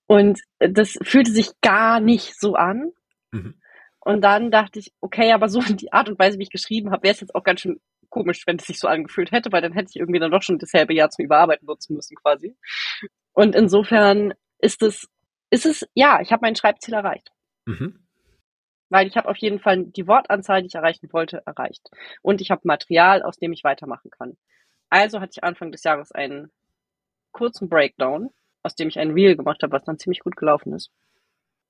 Und 0.07 0.41
das 0.59 0.97
fühlte 1.03 1.33
sich 1.33 1.51
gar 1.61 2.01
nicht 2.01 2.41
so 2.41 2.55
an. 2.55 2.91
Mhm. 3.31 3.61
Und 4.05 4.23
dann 4.23 4.51
dachte 4.51 4.79
ich, 4.79 4.93
okay, 5.01 5.33
aber 5.33 5.49
so 5.49 5.61
die 5.61 5.93
Art 5.93 6.09
und 6.09 6.19
Weise, 6.19 6.39
wie 6.39 6.45
ich 6.45 6.51
geschrieben 6.51 6.91
habe, 6.91 7.05
wäre 7.05 7.15
es 7.15 7.21
jetzt 7.21 7.35
auch 7.35 7.45
ganz 7.45 7.61
schön 7.61 7.81
komisch, 8.11 8.47
wenn 8.47 8.57
es 8.57 8.67
sich 8.67 8.79
so 8.79 8.87
angefühlt 8.87 9.33
hätte, 9.33 9.51
weil 9.51 9.63
dann 9.63 9.73
hätte 9.73 9.91
ich 9.91 9.97
irgendwie 9.97 10.21
dann 10.21 10.31
doch 10.31 10.43
schon 10.43 10.59
dasselbe 10.59 10.95
Jahr 10.95 11.11
zum 11.11 11.25
Überarbeiten 11.25 11.67
nutzen 11.67 11.97
müssen 11.97 12.17
quasi. 12.17 12.57
Und 13.33 13.55
insofern 13.57 14.35
ist 14.59 14.83
es, 14.83 15.09
ist 15.51 15.67
es, 15.67 15.87
ja, 15.95 16.21
ich 16.21 16.31
habe 16.31 16.43
mein 16.43 16.55
Schreibziel 16.55 16.95
erreicht. 16.95 17.31
Mhm. 17.67 18.07
Weil 18.89 19.09
ich 19.09 19.17
habe 19.17 19.29
auf 19.29 19.37
jeden 19.39 19.59
Fall 19.59 19.85
die 19.85 20.07
Wortanzahl, 20.07 20.61
die 20.61 20.69
ich 20.69 20.75
erreichen 20.75 21.09
wollte, 21.13 21.43
erreicht. 21.45 21.89
Und 22.23 22.41
ich 22.41 22.51
habe 22.51 22.61
Material, 22.65 23.23
aus 23.23 23.39
dem 23.39 23.53
ich 23.53 23.65
weitermachen 23.65 24.11
kann. 24.11 24.37
Also 24.91 25.21
hatte 25.21 25.33
ich 25.35 25.43
Anfang 25.43 25.73
des 25.73 25.83
Jahres 25.83 26.13
einen 26.13 26.53
kurzen 27.33 27.69
Breakdown, 27.69 28.31
aus 28.63 28.77
dem 28.77 28.89
ich 28.89 28.99
ein 28.99 29.11
Reel 29.11 29.35
gemacht 29.37 29.63
habe, 29.63 29.73
was 29.73 29.85
dann 29.85 29.99
ziemlich 29.99 30.21
gut 30.21 30.37
gelaufen 30.37 30.73
ist. 30.73 30.93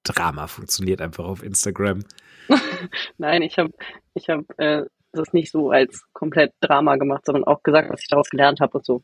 Drama 0.04 0.46
funktioniert 0.46 1.00
einfach 1.00 1.24
auf 1.24 1.42
Instagram. 1.42 2.04
Nein, 3.18 3.42
ich 3.42 3.58
habe 3.58 3.72
ich 4.14 4.28
hab, 4.28 4.42
äh, 4.58 4.84
das 5.12 5.32
nicht 5.32 5.50
so 5.50 5.70
als 5.70 6.04
komplett 6.12 6.52
Drama 6.60 6.96
gemacht, 6.96 7.24
sondern 7.24 7.44
auch 7.44 7.62
gesagt, 7.62 7.90
was 7.90 8.02
ich 8.02 8.08
daraus 8.08 8.28
gelernt 8.30 8.60
habe 8.60 8.78
und 8.78 8.84
so. 8.84 9.02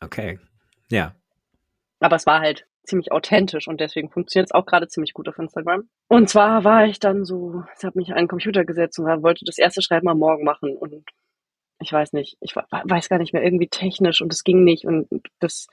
Okay. 0.00 0.38
Ja. 0.90 1.14
Aber 2.00 2.16
es 2.16 2.26
war 2.26 2.40
halt 2.40 2.66
ziemlich 2.84 3.12
authentisch 3.12 3.68
und 3.68 3.80
deswegen 3.80 4.10
funktioniert 4.10 4.48
es 4.48 4.54
auch 4.54 4.66
gerade 4.66 4.88
ziemlich 4.88 5.12
gut 5.12 5.28
auf 5.28 5.38
Instagram. 5.38 5.88
Und 6.08 6.28
zwar 6.28 6.64
war 6.64 6.86
ich 6.86 6.98
dann 6.98 7.24
so, 7.24 7.62
ich 7.78 7.84
habe 7.84 7.98
mich 7.98 8.10
an 8.10 8.18
den 8.18 8.28
Computer 8.28 8.64
gesetzt 8.64 8.98
und 8.98 9.06
wollte 9.22 9.44
das 9.44 9.58
erste 9.58 9.82
Schreiben 9.82 10.08
am 10.08 10.18
Morgen 10.18 10.44
machen 10.44 10.76
und 10.76 11.04
ich 11.82 11.92
weiß 11.92 12.12
nicht, 12.12 12.36
ich 12.40 12.54
weiß 12.56 13.08
gar 13.08 13.18
nicht 13.18 13.32
mehr, 13.32 13.42
irgendwie 13.42 13.68
technisch 13.68 14.20
und 14.20 14.32
es 14.32 14.44
ging 14.44 14.64
nicht 14.64 14.84
und 14.84 15.08
das 15.38 15.66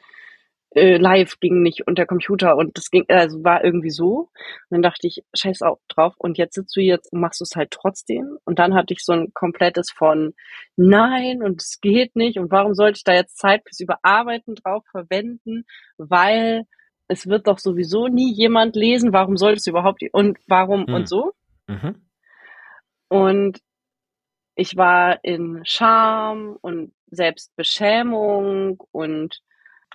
äh, 0.77 0.97
live 0.97 1.39
ging 1.39 1.61
nicht 1.61 1.87
und 1.87 1.97
der 1.97 2.05
Computer 2.05 2.55
und 2.55 2.77
das 2.77 2.89
ging, 2.89 3.05
also 3.09 3.43
war 3.43 3.63
irgendwie 3.63 3.89
so. 3.89 4.29
Und 4.29 4.29
dann 4.69 4.81
dachte 4.81 5.07
ich, 5.07 5.23
scheiß 5.35 5.61
auch 5.63 5.79
drauf 5.87 6.13
und 6.17 6.37
jetzt 6.37 6.55
sitzt 6.55 6.75
du 6.75 6.81
jetzt 6.81 7.11
und 7.11 7.19
machst 7.19 7.41
du 7.41 7.43
es 7.43 7.55
halt 7.55 7.71
trotzdem. 7.71 8.37
Und 8.45 8.59
dann 8.59 8.73
hatte 8.73 8.93
ich 8.93 9.03
so 9.03 9.13
ein 9.13 9.33
komplettes 9.33 9.91
von 9.91 10.33
nein 10.75 11.41
und 11.43 11.61
es 11.61 11.79
geht 11.81 12.15
nicht 12.15 12.37
und 12.39 12.51
warum 12.51 12.73
sollte 12.73 12.97
ich 12.97 13.03
da 13.03 13.13
jetzt 13.13 13.37
Zeit 13.37 13.63
fürs 13.67 13.79
Überarbeiten 13.79 14.55
drauf 14.55 14.83
verwenden, 14.91 15.65
weil 15.97 16.63
es 17.07 17.27
wird 17.27 17.47
doch 17.47 17.59
sowieso 17.59 18.07
nie 18.07 18.33
jemand 18.33 18.75
lesen, 18.75 19.13
warum 19.13 19.37
soll 19.37 19.53
es 19.53 19.67
überhaupt 19.67 20.03
und 20.11 20.37
warum 20.47 20.85
hm. 20.87 20.93
und 20.93 21.09
so. 21.09 21.31
Mhm. 21.67 22.07
Und 23.09 23.59
ich 24.55 24.75
war 24.75 25.23
in 25.23 25.61
Scham 25.63 26.57
und 26.61 26.93
Selbstbeschämung 27.09 28.83
und 28.91 29.41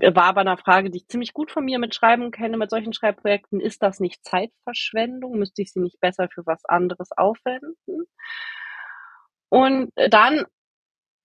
war 0.01 0.35
bei 0.35 0.41
einer 0.41 0.57
Frage, 0.57 0.91
die 0.91 0.99
ich 0.99 1.09
ziemlich 1.09 1.33
gut 1.33 1.51
von 1.51 1.65
mir 1.65 1.79
mit 1.79 1.95
Schreiben 1.95 2.31
kenne, 2.31 2.57
mit 2.57 2.71
solchen 2.71 2.93
Schreibprojekten, 2.93 3.61
ist 3.61 3.83
das 3.83 4.01
nicht 4.01 4.25
Zeitverschwendung? 4.25 5.39
Müsste 5.39 5.63
ich 5.63 5.73
sie 5.73 5.81
nicht 5.81 6.01
besser 6.01 6.29
für 6.33 6.47
was 6.47 6.65
anderes 6.65 7.11
aufwenden? 7.17 7.77
Und 9.51 9.91
dann 9.97 10.47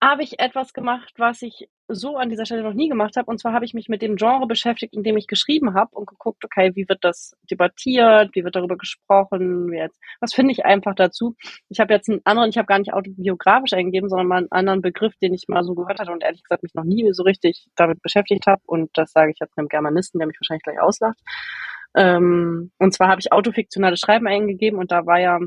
habe 0.01 0.23
ich 0.23 0.39
etwas 0.39 0.73
gemacht, 0.73 1.13
was 1.17 1.41
ich 1.41 1.69
so 1.87 2.17
an 2.17 2.29
dieser 2.29 2.45
Stelle 2.45 2.63
noch 2.63 2.73
nie 2.73 2.89
gemacht 2.89 3.15
habe. 3.17 3.29
Und 3.31 3.39
zwar 3.39 3.53
habe 3.53 3.65
ich 3.65 3.73
mich 3.73 3.89
mit 3.89 4.01
dem 4.01 4.15
Genre 4.15 4.45
beschäftigt, 4.45 4.93
in 4.93 5.03
dem 5.03 5.17
ich 5.17 5.27
geschrieben 5.27 5.73
habe 5.73 5.95
und 5.95 6.07
geguckt, 6.07 6.43
okay, 6.43 6.71
wie 6.75 6.87
wird 6.87 7.03
das 7.03 7.35
debattiert, 7.49 8.35
wie 8.35 8.43
wird 8.43 8.55
darüber 8.55 8.77
gesprochen, 8.77 9.71
wie 9.71 9.77
jetzt, 9.77 9.99
was 10.19 10.33
finde 10.33 10.51
ich 10.51 10.65
einfach 10.65 10.93
dazu. 10.95 11.35
Ich 11.69 11.79
habe 11.79 11.93
jetzt 11.93 12.09
einen 12.09 12.21
anderen, 12.25 12.49
ich 12.49 12.57
habe 12.57 12.67
gar 12.67 12.79
nicht 12.79 12.93
autobiografisch 12.93 13.73
eingegeben, 13.73 14.09
sondern 14.09 14.27
mal 14.27 14.37
einen 14.37 14.51
anderen 14.51 14.81
Begriff, 14.81 15.15
den 15.21 15.33
ich 15.33 15.47
mal 15.47 15.63
so 15.63 15.73
gehört 15.73 15.99
hatte 15.99 16.11
und 16.11 16.23
ehrlich 16.23 16.43
gesagt 16.43 16.63
mich 16.63 16.75
noch 16.75 16.83
nie 16.83 17.11
so 17.13 17.23
richtig 17.23 17.67
damit 17.75 18.01
beschäftigt 18.01 18.45
habe. 18.47 18.61
Und 18.65 18.91
das 18.93 19.11
sage 19.13 19.31
ich 19.31 19.39
jetzt 19.39 19.57
einem 19.57 19.67
Germanisten, 19.67 20.19
der 20.19 20.27
mich 20.27 20.37
wahrscheinlich 20.39 20.63
gleich 20.63 20.79
auslacht. 20.79 21.17
Ähm, 21.95 22.71
und 22.77 22.93
zwar 22.93 23.07
habe 23.07 23.21
ich 23.21 23.31
autofiktionales 23.31 23.99
Schreiben 23.99 24.27
eingegeben 24.27 24.77
und 24.77 24.91
da 24.91 25.05
war 25.05 25.19
ja, 25.19 25.39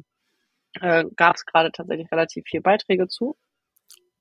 äh, 0.81 1.05
gab 1.17 1.37
es 1.37 1.47
gerade 1.47 1.71
tatsächlich 1.73 2.11
relativ 2.11 2.45
viele 2.47 2.63
Beiträge 2.63 3.09
zu. 3.09 3.37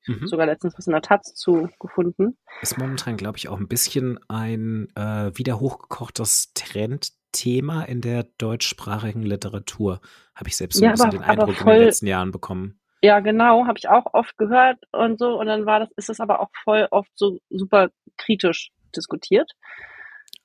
Mhm. 0.10 0.25
Sogar 0.25 0.48
letztens 0.48 0.75
was 0.75 0.88
in 0.88 0.94
der 0.94 1.04
Taz 1.04 1.36
zu 1.36 1.70
gefunden. 1.80 2.36
Ist 2.62 2.80
momentan, 2.80 3.16
glaube 3.16 3.38
ich, 3.38 3.48
auch 3.48 3.60
ein 3.60 3.68
bisschen 3.68 4.20
ein 4.28 4.88
äh, 4.96 5.32
wieder 5.38 5.60
hochgekochtes 5.60 6.51
Trendthema 6.56 7.84
in 7.84 8.01
der 8.01 8.24
deutschsprachigen 8.39 9.22
Literatur. 9.22 10.01
Habe 10.34 10.50
ich 10.50 10.58
selbst 10.58 10.78
so 10.78 10.84
ja, 10.84 10.89
ein 10.89 10.94
bisschen 10.94 11.10
aber, 11.10 11.18
den 11.18 11.24
Eindruck 11.24 11.56
voll, 11.58 11.74
in 11.74 11.80
den 11.80 11.86
letzten 11.86 12.08
Jahren 12.08 12.32
bekommen. 12.32 12.80
Ja, 13.04 13.20
genau, 13.20 13.68
habe 13.68 13.78
ich 13.78 13.88
auch 13.88 14.08
oft 14.13 14.36
gehört 14.39 14.80
und 14.92 15.20
so. 15.20 15.39
Und 15.39 15.46
dann 15.46 15.68
war 15.68 15.80
das, 15.80 15.89
ist 15.96 16.10
es 16.10 16.20
aber 16.20 16.39
auch 16.39 16.50
voll 16.63 16.88
oft 16.89 17.12
so 17.13 17.38
super 17.51 17.89
kritisch 18.18 18.72
diskutiert. 18.96 19.51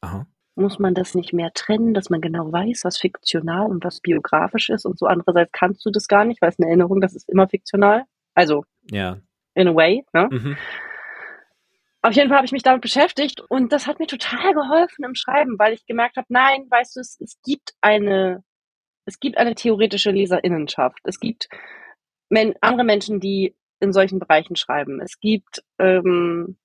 Aha. 0.03 0.27
Muss 0.57 0.79
man 0.79 0.93
das 0.93 1.15
nicht 1.15 1.33
mehr 1.33 1.53
trennen, 1.55 1.95
dass 1.95 2.11
man 2.11 2.21
genau 2.21 2.53
weiß, 2.53 2.83
was 2.85 2.99
fiktional 2.99 3.67
und 3.67 3.83
was 3.83 4.01
biografisch 4.01 4.69
ist 4.69 4.85
und 4.85 4.99
so. 4.99 5.07
Andererseits 5.07 5.53
kannst 5.53 5.87
du 5.87 5.91
das 5.91 6.07
gar 6.07 6.27
nicht, 6.27 6.43
weil 6.43 6.51
es 6.51 6.59
eine 6.59 6.69
Erinnerung, 6.69 7.01
das 7.01 7.15
ist 7.15 7.31
immer 7.31 7.49
fiktional. 7.49 8.05
Also, 8.35 8.65
ja 8.91 9.21
in 9.55 9.69
a 9.69 9.75
way. 9.75 10.05
Ne? 10.13 10.29
Mhm. 10.31 10.57
Auf 12.03 12.13
jeden 12.13 12.29
Fall 12.29 12.37
habe 12.37 12.47
ich 12.47 12.53
mich 12.53 12.63
damit 12.63 12.83
beschäftigt 12.83 13.41
und 13.49 13.73
das 13.73 13.87
hat 13.87 13.99
mir 13.99 14.07
total 14.07 14.53
geholfen 14.53 15.05
im 15.05 15.15
Schreiben, 15.15 15.59
weil 15.59 15.73
ich 15.73 15.87
gemerkt 15.87 16.17
habe, 16.17 16.27
nein, 16.29 16.67
weißt 16.69 16.97
du, 16.97 17.01
es, 17.01 17.19
es 17.21 17.41
gibt 17.43 17.73
eine, 17.81 18.45
es 19.07 19.19
gibt 19.21 19.39
eine 19.39 19.55
theoretische 19.55 20.11
Leserinnenschaft. 20.11 20.99
Es 21.05 21.19
gibt 21.19 21.49
men 22.29 22.55
andere 22.61 22.85
Menschen, 22.85 23.21
die 23.21 23.55
in 23.81 23.93
solchen 23.93 24.19
Bereichen 24.19 24.57
schreiben. 24.57 25.01
Es 25.01 25.19
gibt, 25.19 25.63
ähm, 25.79 26.59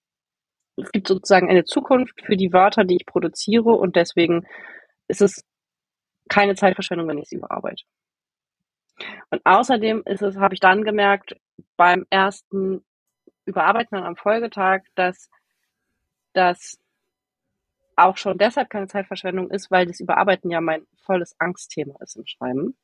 es 0.76 0.92
gibt 0.92 1.08
sozusagen 1.08 1.50
eine 1.50 1.64
Zukunft 1.64 2.22
für 2.26 2.36
die 2.36 2.52
Wörter, 2.52 2.84
die 2.84 2.98
ich 2.98 3.06
produziere 3.06 3.72
und 3.72 3.96
deswegen 3.96 4.46
ist 5.08 5.22
es 5.22 5.46
keine 6.30 6.56
Zeitverschwendung, 6.56 7.08
wenn 7.08 7.18
ich 7.18 7.30
sie 7.30 7.38
überarbeite. 7.38 7.84
Und 9.30 9.42
außerdem 9.46 10.04
ist 10.06 10.22
es, 10.22 10.38
habe 10.38 10.54
ich 10.54 10.60
dann 10.60 10.84
gemerkt, 10.84 11.36
beim 11.78 12.06
ersten 12.10 12.84
Überarbeiten 13.46 13.98
am 13.98 14.16
Folgetag, 14.16 14.82
dass 14.96 15.30
das 16.34 16.80
auch 17.96 18.18
schon 18.18 18.38
deshalb 18.38 18.70
keine 18.70 18.88
Zeitverschwendung 18.88 19.50
ist, 19.52 19.70
weil 19.72 19.86
das 19.86 20.00
Überarbeiten 20.00 20.50
ja 20.50 20.62
mein 20.62 20.86
volles 21.04 21.36
Angstthema 21.40 21.96
ist 22.02 22.16
im 22.16 22.26
Schreiben. 22.26 22.78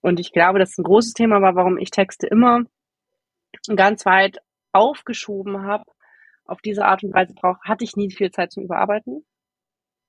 Und 0.00 0.20
ich 0.20 0.32
glaube, 0.32 0.58
dass 0.58 0.76
ein 0.78 0.84
großes 0.84 1.14
Thema 1.14 1.40
war, 1.40 1.56
warum 1.56 1.78
ich 1.78 1.90
Texte 1.90 2.26
immer 2.26 2.64
ganz 3.74 4.04
weit 4.04 4.38
aufgeschoben 4.72 5.62
habe. 5.62 5.84
Auf 6.44 6.60
diese 6.60 6.84
Art 6.84 7.02
und 7.02 7.14
Weise 7.14 7.32
brauch, 7.34 7.56
hatte 7.64 7.84
ich 7.84 7.96
nie 7.96 8.10
viel 8.10 8.30
Zeit 8.30 8.52
zum 8.52 8.64
Überarbeiten. 8.64 9.24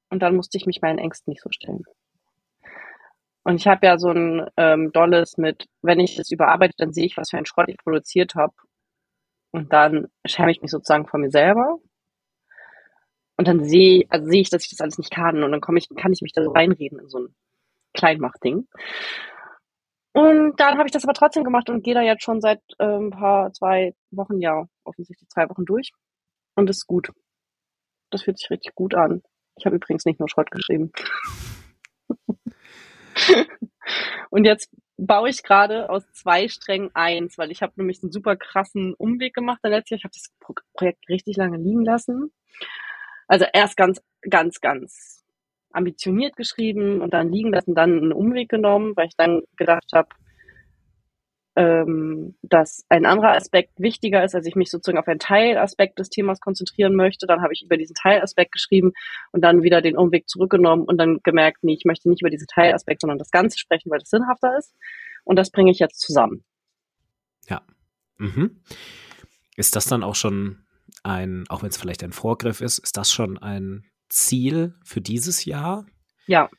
Und 0.09 0.19
dann 0.19 0.35
musste 0.35 0.57
ich 0.57 0.65
mich 0.65 0.81
meinen 0.81 0.99
Ängsten 0.99 1.31
nicht 1.31 1.41
so 1.41 1.49
stellen. 1.49 1.83
Und 3.45 3.57
ich 3.57 3.67
habe 3.67 3.85
ja 3.85 3.99
so 3.99 4.09
ein 4.09 4.49
ähm, 4.57 4.91
dolles 4.91 5.37
mit, 5.37 5.67
wenn 5.83 5.99
ich 5.99 6.15
das 6.15 6.31
überarbeite, 6.31 6.73
dann 6.77 6.93
sehe 6.93 7.05
ich, 7.05 7.15
was 7.15 7.29
für 7.29 7.37
ein 7.37 7.45
Schrott 7.45 7.69
ich 7.69 7.77
produziert 7.77 8.33
habe. 8.33 8.53
Und 9.51 9.71
dann 9.71 10.07
schäme 10.25 10.51
ich 10.51 10.61
mich 10.61 10.71
sozusagen 10.71 11.05
vor 11.07 11.19
mir 11.19 11.29
selber. 11.29 11.77
Und 13.37 13.47
dann 13.47 13.63
sehe, 13.63 14.05
also 14.09 14.25
sehe 14.25 14.41
ich, 14.41 14.49
dass 14.49 14.63
ich 14.63 14.71
das 14.71 14.81
alles 14.81 14.97
nicht 14.97 15.11
kann. 15.11 15.43
Und 15.43 15.51
dann 15.51 15.61
komme 15.61 15.77
ich, 15.77 15.87
kann 15.95 16.11
ich 16.11 16.21
mich 16.21 16.33
da 16.33 16.43
so 16.43 16.51
reinreden 16.51 16.99
in 16.99 17.07
so 17.07 17.19
ein 17.19 17.35
Kleinmachtding. 17.93 18.67
Und 20.13 20.59
dann 20.59 20.77
habe 20.77 20.87
ich 20.87 20.91
das 20.91 21.03
aber 21.03 21.13
trotzdem 21.13 21.43
gemacht 21.43 21.69
und 21.69 21.83
gehe 21.83 21.93
da 21.93 22.01
jetzt 22.01 22.23
schon 22.23 22.41
seit 22.41 22.61
äh, 22.79 22.85
ein 22.85 23.11
paar, 23.11 23.53
zwei 23.53 23.93
Wochen, 24.09 24.39
ja, 24.41 24.65
offensichtlich 24.85 25.29
zwei 25.29 25.47
Wochen 25.49 25.65
durch. 25.65 25.91
Und 26.55 26.67
das 26.67 26.77
ist 26.77 26.87
gut. 26.87 27.11
Das 28.09 28.23
fühlt 28.23 28.39
sich 28.39 28.49
richtig 28.49 28.73
gut 28.73 28.95
an. 28.95 29.21
Ich 29.57 29.67
habe 29.67 29.75
übrigens 29.75 30.05
nicht 30.05 30.19
nur 30.19 30.29
Schrott 30.29 30.49
geschrieben. 30.49 30.91
Und 34.29 34.45
jetzt 34.45 34.69
baue 34.97 35.29
ich 35.29 35.43
gerade 35.43 35.89
aus 35.89 36.03
zwei 36.11 36.47
Strängen 36.47 36.89
eins, 36.93 37.37
weil 37.37 37.51
ich 37.51 37.61
habe 37.61 37.73
nämlich 37.75 38.01
einen 38.01 38.11
super 38.11 38.35
krassen 38.35 38.93
Umweg 38.93 39.33
gemacht 39.33 39.59
dann 39.61 39.71
letztes. 39.71 39.97
Ich 39.97 40.03
habe 40.03 40.13
das 40.13 40.33
Projekt 40.73 41.09
richtig 41.09 41.37
lange 41.37 41.57
liegen 41.57 41.83
lassen. 41.83 42.31
Also 43.27 43.45
erst 43.53 43.75
ganz, 43.77 44.01
ganz, 44.29 44.61
ganz 44.61 45.23
ambitioniert 45.71 46.35
geschrieben 46.35 47.01
und 47.01 47.13
dann 47.13 47.31
liegen 47.31 47.51
lassen, 47.51 47.75
dann 47.75 47.97
einen 47.97 48.13
Umweg 48.13 48.49
genommen, 48.49 48.93
weil 48.95 49.07
ich 49.07 49.17
dann 49.17 49.41
gedacht 49.57 49.91
habe, 49.93 50.09
ähm, 51.55 52.35
dass 52.41 52.85
ein 52.89 53.05
anderer 53.05 53.35
Aspekt 53.35 53.79
wichtiger 53.79 54.23
ist, 54.23 54.35
als 54.35 54.45
ich 54.45 54.55
mich 54.55 54.69
sozusagen 54.69 54.97
auf 54.97 55.07
einen 55.07 55.19
Teilaspekt 55.19 55.99
des 55.99 56.09
Themas 56.09 56.39
konzentrieren 56.39 56.95
möchte. 56.95 57.27
Dann 57.27 57.41
habe 57.41 57.53
ich 57.53 57.63
über 57.63 57.77
diesen 57.77 57.95
Teilaspekt 57.95 58.51
geschrieben 58.51 58.91
und 59.31 59.41
dann 59.41 59.63
wieder 59.63 59.81
den 59.81 59.97
Umweg 59.97 60.27
zurückgenommen 60.27 60.83
und 60.83 60.97
dann 60.97 61.19
gemerkt, 61.23 61.63
nee, 61.63 61.73
ich 61.73 61.85
möchte 61.85 62.09
nicht 62.09 62.21
über 62.21 62.29
diesen 62.29 62.47
Teilaspekt, 62.47 63.01
sondern 63.01 63.19
das 63.19 63.31
Ganze 63.31 63.57
sprechen, 63.57 63.89
weil 63.89 63.99
das 63.99 64.09
sinnhafter 64.09 64.57
ist. 64.57 64.73
Und 65.23 65.37
das 65.37 65.49
bringe 65.49 65.71
ich 65.71 65.79
jetzt 65.79 65.99
zusammen. 65.99 66.43
Ja. 67.47 67.61
Mhm. 68.17 68.61
Ist 69.55 69.75
das 69.75 69.85
dann 69.85 70.03
auch 70.03 70.15
schon 70.15 70.65
ein, 71.03 71.45
auch 71.49 71.61
wenn 71.61 71.69
es 71.69 71.77
vielleicht 71.77 72.03
ein 72.03 72.11
Vorgriff 72.11 72.61
ist, 72.61 72.79
ist 72.79 72.97
das 72.97 73.11
schon 73.11 73.37
ein 73.37 73.85
Ziel 74.09 74.75
für 74.83 75.01
dieses 75.01 75.45
Jahr? 75.45 75.85
Ja. 76.27 76.49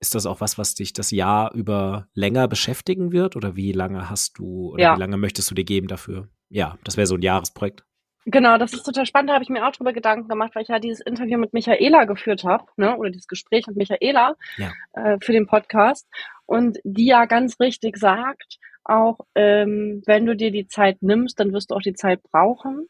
Ist 0.00 0.14
das 0.14 0.26
auch 0.26 0.40
was, 0.40 0.56
was 0.56 0.74
dich 0.74 0.92
das 0.92 1.10
Jahr 1.10 1.52
über 1.52 2.08
länger 2.14 2.48
beschäftigen 2.48 3.12
wird? 3.12 3.36
Oder 3.36 3.54
wie 3.54 3.72
lange 3.72 4.08
hast 4.08 4.38
du 4.38 4.70
oder 4.72 4.82
ja. 4.82 4.96
wie 4.96 5.00
lange 5.00 5.18
möchtest 5.18 5.50
du 5.50 5.54
dir 5.54 5.64
geben 5.64 5.88
dafür? 5.88 6.28
Ja, 6.48 6.78
das 6.84 6.96
wäre 6.96 7.06
so 7.06 7.16
ein 7.16 7.22
Jahresprojekt. 7.22 7.84
Genau, 8.26 8.58
das 8.58 8.72
ist 8.72 8.84
total 8.84 9.06
spannend. 9.06 9.30
Da 9.30 9.34
habe 9.34 9.44
ich 9.44 9.50
mir 9.50 9.66
auch 9.66 9.72
drüber 9.72 9.92
Gedanken 9.92 10.28
gemacht, 10.28 10.54
weil 10.54 10.62
ich 10.62 10.68
ja 10.68 10.78
dieses 10.78 11.00
Interview 11.00 11.38
mit 11.38 11.52
Michaela 11.52 12.04
geführt 12.04 12.44
habe, 12.44 12.64
ne, 12.76 12.96
oder 12.96 13.10
dieses 13.10 13.26
Gespräch 13.26 13.66
mit 13.66 13.76
Michaela 13.76 14.36
ja. 14.56 14.72
äh, 14.92 15.18
für 15.20 15.32
den 15.32 15.46
Podcast. 15.46 16.06
Und 16.46 16.78
die 16.84 17.06
ja 17.06 17.24
ganz 17.26 17.60
richtig 17.60 17.96
sagt, 17.96 18.58
auch 18.84 19.20
ähm, 19.34 20.02
wenn 20.06 20.26
du 20.26 20.34
dir 20.34 20.50
die 20.50 20.66
Zeit 20.66 21.02
nimmst, 21.02 21.40
dann 21.40 21.52
wirst 21.52 21.70
du 21.70 21.74
auch 21.74 21.82
die 21.82 21.94
Zeit 21.94 22.22
brauchen 22.22 22.88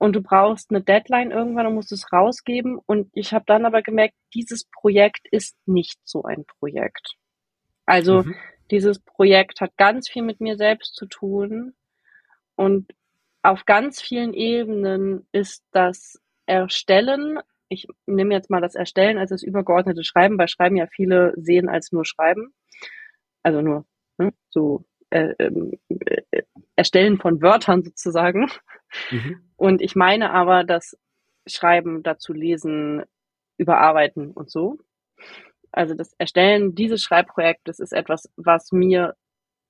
und 0.00 0.16
du 0.16 0.22
brauchst 0.22 0.70
eine 0.70 0.80
Deadline 0.80 1.30
irgendwann 1.30 1.66
und 1.66 1.74
musst 1.74 1.92
es 1.92 2.10
rausgeben. 2.10 2.78
Und 2.86 3.10
ich 3.12 3.34
habe 3.34 3.44
dann 3.46 3.66
aber 3.66 3.82
gemerkt, 3.82 4.14
dieses 4.34 4.64
Projekt 4.64 5.28
ist 5.30 5.56
nicht 5.66 5.98
so 6.04 6.22
ein 6.22 6.46
Projekt. 6.58 7.16
Also 7.84 8.22
mhm. 8.22 8.34
dieses 8.70 8.98
Projekt 9.00 9.60
hat 9.60 9.76
ganz 9.76 10.08
viel 10.08 10.22
mit 10.22 10.40
mir 10.40 10.56
selbst 10.56 10.94
zu 10.94 11.04
tun 11.04 11.74
und 12.56 12.90
auf 13.42 13.66
ganz 13.66 14.00
vielen 14.00 14.32
Ebenen 14.32 15.26
ist 15.32 15.64
das 15.70 16.18
Erstellen, 16.46 17.38
ich 17.68 17.86
nehme 18.06 18.34
jetzt 18.34 18.50
mal 18.50 18.60
das 18.60 18.74
Erstellen 18.74 19.18
als 19.18 19.30
das 19.30 19.42
übergeordnete 19.42 20.02
Schreiben, 20.02 20.38
weil 20.38 20.48
Schreiben 20.48 20.76
ja 20.76 20.86
viele 20.86 21.34
sehen 21.36 21.68
als 21.68 21.92
nur 21.92 22.04
Schreiben, 22.04 22.54
also 23.42 23.60
nur 23.60 23.86
ne, 24.18 24.32
so 24.48 24.84
äh, 25.10 25.34
äh, 25.38 26.42
Erstellen 26.76 27.18
von 27.18 27.42
Wörtern 27.42 27.82
sozusagen. 27.82 28.50
Mhm. 29.10 29.42
Und 29.56 29.82
ich 29.82 29.94
meine 29.94 30.32
aber, 30.32 30.64
dass 30.64 30.96
Schreiben 31.46 32.02
dazu 32.02 32.32
lesen, 32.32 33.02
überarbeiten 33.58 34.30
und 34.30 34.50
so. 34.50 34.78
Also 35.72 35.94
das 35.94 36.12
Erstellen 36.18 36.74
dieses 36.74 37.02
Schreibprojektes 37.02 37.78
ist 37.78 37.92
etwas, 37.92 38.30
was 38.36 38.72
mir 38.72 39.14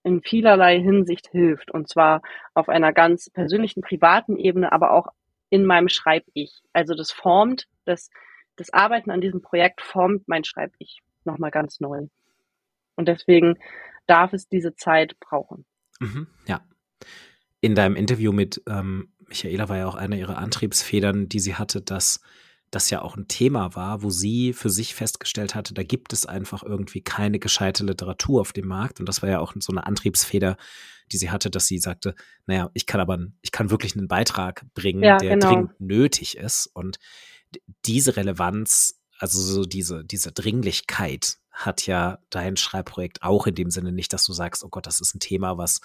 in 0.02 0.22
vielerlei 0.22 0.80
Hinsicht 0.80 1.28
hilft. 1.28 1.70
Und 1.70 1.88
zwar 1.88 2.22
auf 2.54 2.68
einer 2.68 2.92
ganz 2.92 3.28
persönlichen, 3.30 3.82
privaten 3.82 4.36
Ebene, 4.36 4.72
aber 4.72 4.92
auch 4.92 5.08
in 5.50 5.66
meinem 5.66 5.88
Schreib-Ich. 5.88 6.62
Also 6.72 6.94
das 6.94 7.10
formt, 7.10 7.66
das, 7.84 8.10
das 8.56 8.72
Arbeiten 8.72 9.10
an 9.10 9.20
diesem 9.20 9.42
Projekt 9.42 9.80
formt 9.80 10.28
mein 10.28 10.44
Schreib-Ich 10.44 11.00
nochmal 11.24 11.50
ganz 11.50 11.80
neu. 11.80 12.06
Und 12.96 13.08
deswegen 13.08 13.58
darf 14.06 14.32
es 14.32 14.48
diese 14.48 14.74
Zeit 14.74 15.18
brauchen. 15.20 15.64
Mhm, 16.00 16.26
ja. 16.46 16.62
In 17.60 17.74
deinem 17.74 17.96
Interview 17.96 18.32
mit 18.32 18.62
ähm, 18.66 19.12
Michaela 19.28 19.68
war 19.68 19.76
ja 19.76 19.86
auch 19.86 19.94
eine 19.94 20.18
ihrer 20.18 20.38
Antriebsfedern, 20.38 21.28
die 21.28 21.40
sie 21.40 21.54
hatte, 21.54 21.82
dass 21.82 22.20
das 22.70 22.90
ja 22.90 23.02
auch 23.02 23.16
ein 23.16 23.26
Thema 23.26 23.74
war, 23.74 24.02
wo 24.02 24.10
sie 24.10 24.52
für 24.52 24.70
sich 24.70 24.94
festgestellt 24.94 25.54
hatte, 25.54 25.74
da 25.74 25.82
gibt 25.82 26.12
es 26.12 26.26
einfach 26.26 26.62
irgendwie 26.62 27.00
keine 27.00 27.38
gescheite 27.38 27.84
Literatur 27.84 28.40
auf 28.40 28.52
dem 28.52 28.68
Markt. 28.68 29.00
Und 29.00 29.06
das 29.06 29.22
war 29.22 29.28
ja 29.28 29.40
auch 29.40 29.54
so 29.58 29.72
eine 29.72 29.86
Antriebsfeder, 29.86 30.56
die 31.10 31.16
sie 31.16 31.30
hatte, 31.30 31.50
dass 31.50 31.66
sie 31.66 31.78
sagte, 31.78 32.14
naja, 32.46 32.70
ich 32.74 32.86
kann 32.86 33.00
aber, 33.00 33.18
ich 33.42 33.50
kann 33.50 33.70
wirklich 33.70 33.96
einen 33.96 34.06
Beitrag 34.06 34.64
bringen, 34.74 35.02
ja, 35.02 35.16
der 35.16 35.30
genau. 35.34 35.48
dringend 35.48 35.80
nötig 35.80 36.36
ist. 36.36 36.70
Und 36.72 36.98
diese 37.86 38.16
Relevanz, 38.16 39.00
also 39.18 39.40
so 39.40 39.64
diese, 39.64 40.04
diese 40.04 40.30
Dringlichkeit 40.30 41.38
hat 41.66 41.86
ja 41.86 42.18
dein 42.30 42.56
Schreibprojekt 42.56 43.22
auch 43.22 43.46
in 43.46 43.54
dem 43.54 43.70
Sinne 43.70 43.92
nicht, 43.92 44.12
dass 44.12 44.24
du 44.24 44.32
sagst, 44.32 44.64
oh 44.64 44.68
Gott, 44.68 44.86
das 44.86 45.00
ist 45.00 45.14
ein 45.14 45.20
Thema, 45.20 45.58
was 45.58 45.80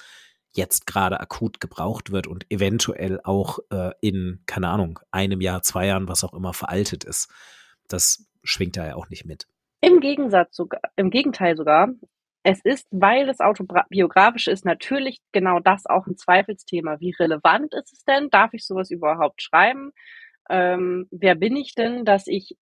jetzt 0.54 0.88
gerade 0.88 1.20
akut 1.20 1.60
gebraucht 1.60 2.12
wird 2.12 2.28
und 2.28 2.50
eventuell 2.50 3.20
auch 3.24 3.60
äh, 3.72 3.92
in, 4.00 4.42
keine 4.46 4.70
Ahnung, 4.70 5.00
einem 5.12 5.42
Jahr, 5.42 5.62
zwei 5.62 5.88
Jahren, 5.88 6.08
was 6.08 6.24
auch 6.24 6.34
immer, 6.34 6.54
veraltet 6.54 7.04
ist. 7.04 7.30
Das 7.90 8.26
schwingt 8.44 8.78
da 8.78 8.88
ja 8.88 8.96
auch 8.96 9.10
nicht 9.10 9.26
mit. 9.26 9.48
Im 9.82 10.00
Gegensatz 10.00 10.56
sogar, 10.56 10.80
im 10.96 11.10
Gegenteil 11.10 11.58
sogar, 11.58 11.90
es 12.44 12.64
ist, 12.64 12.88
weil 12.92 13.28
es 13.28 13.40
autobiografisch 13.40 14.48
ist, 14.48 14.66
natürlich 14.66 15.20
genau 15.32 15.60
das 15.60 15.86
auch 15.88 16.08
ein 16.08 16.16
Zweifelsthema. 16.16 17.00
Wie 17.00 17.14
relevant 17.20 17.74
ist 17.74 17.92
es 17.92 18.04
denn? 18.06 18.30
Darf 18.30 18.54
ich 18.54 18.66
sowas 18.66 18.92
überhaupt 18.92 19.42
schreiben? 19.42 19.92
Ähm, 20.50 21.08
wer 21.10 21.36
bin 21.36 21.56
ich 21.56 21.74
denn, 21.74 22.06
dass 22.06 22.28
ich 22.28 22.56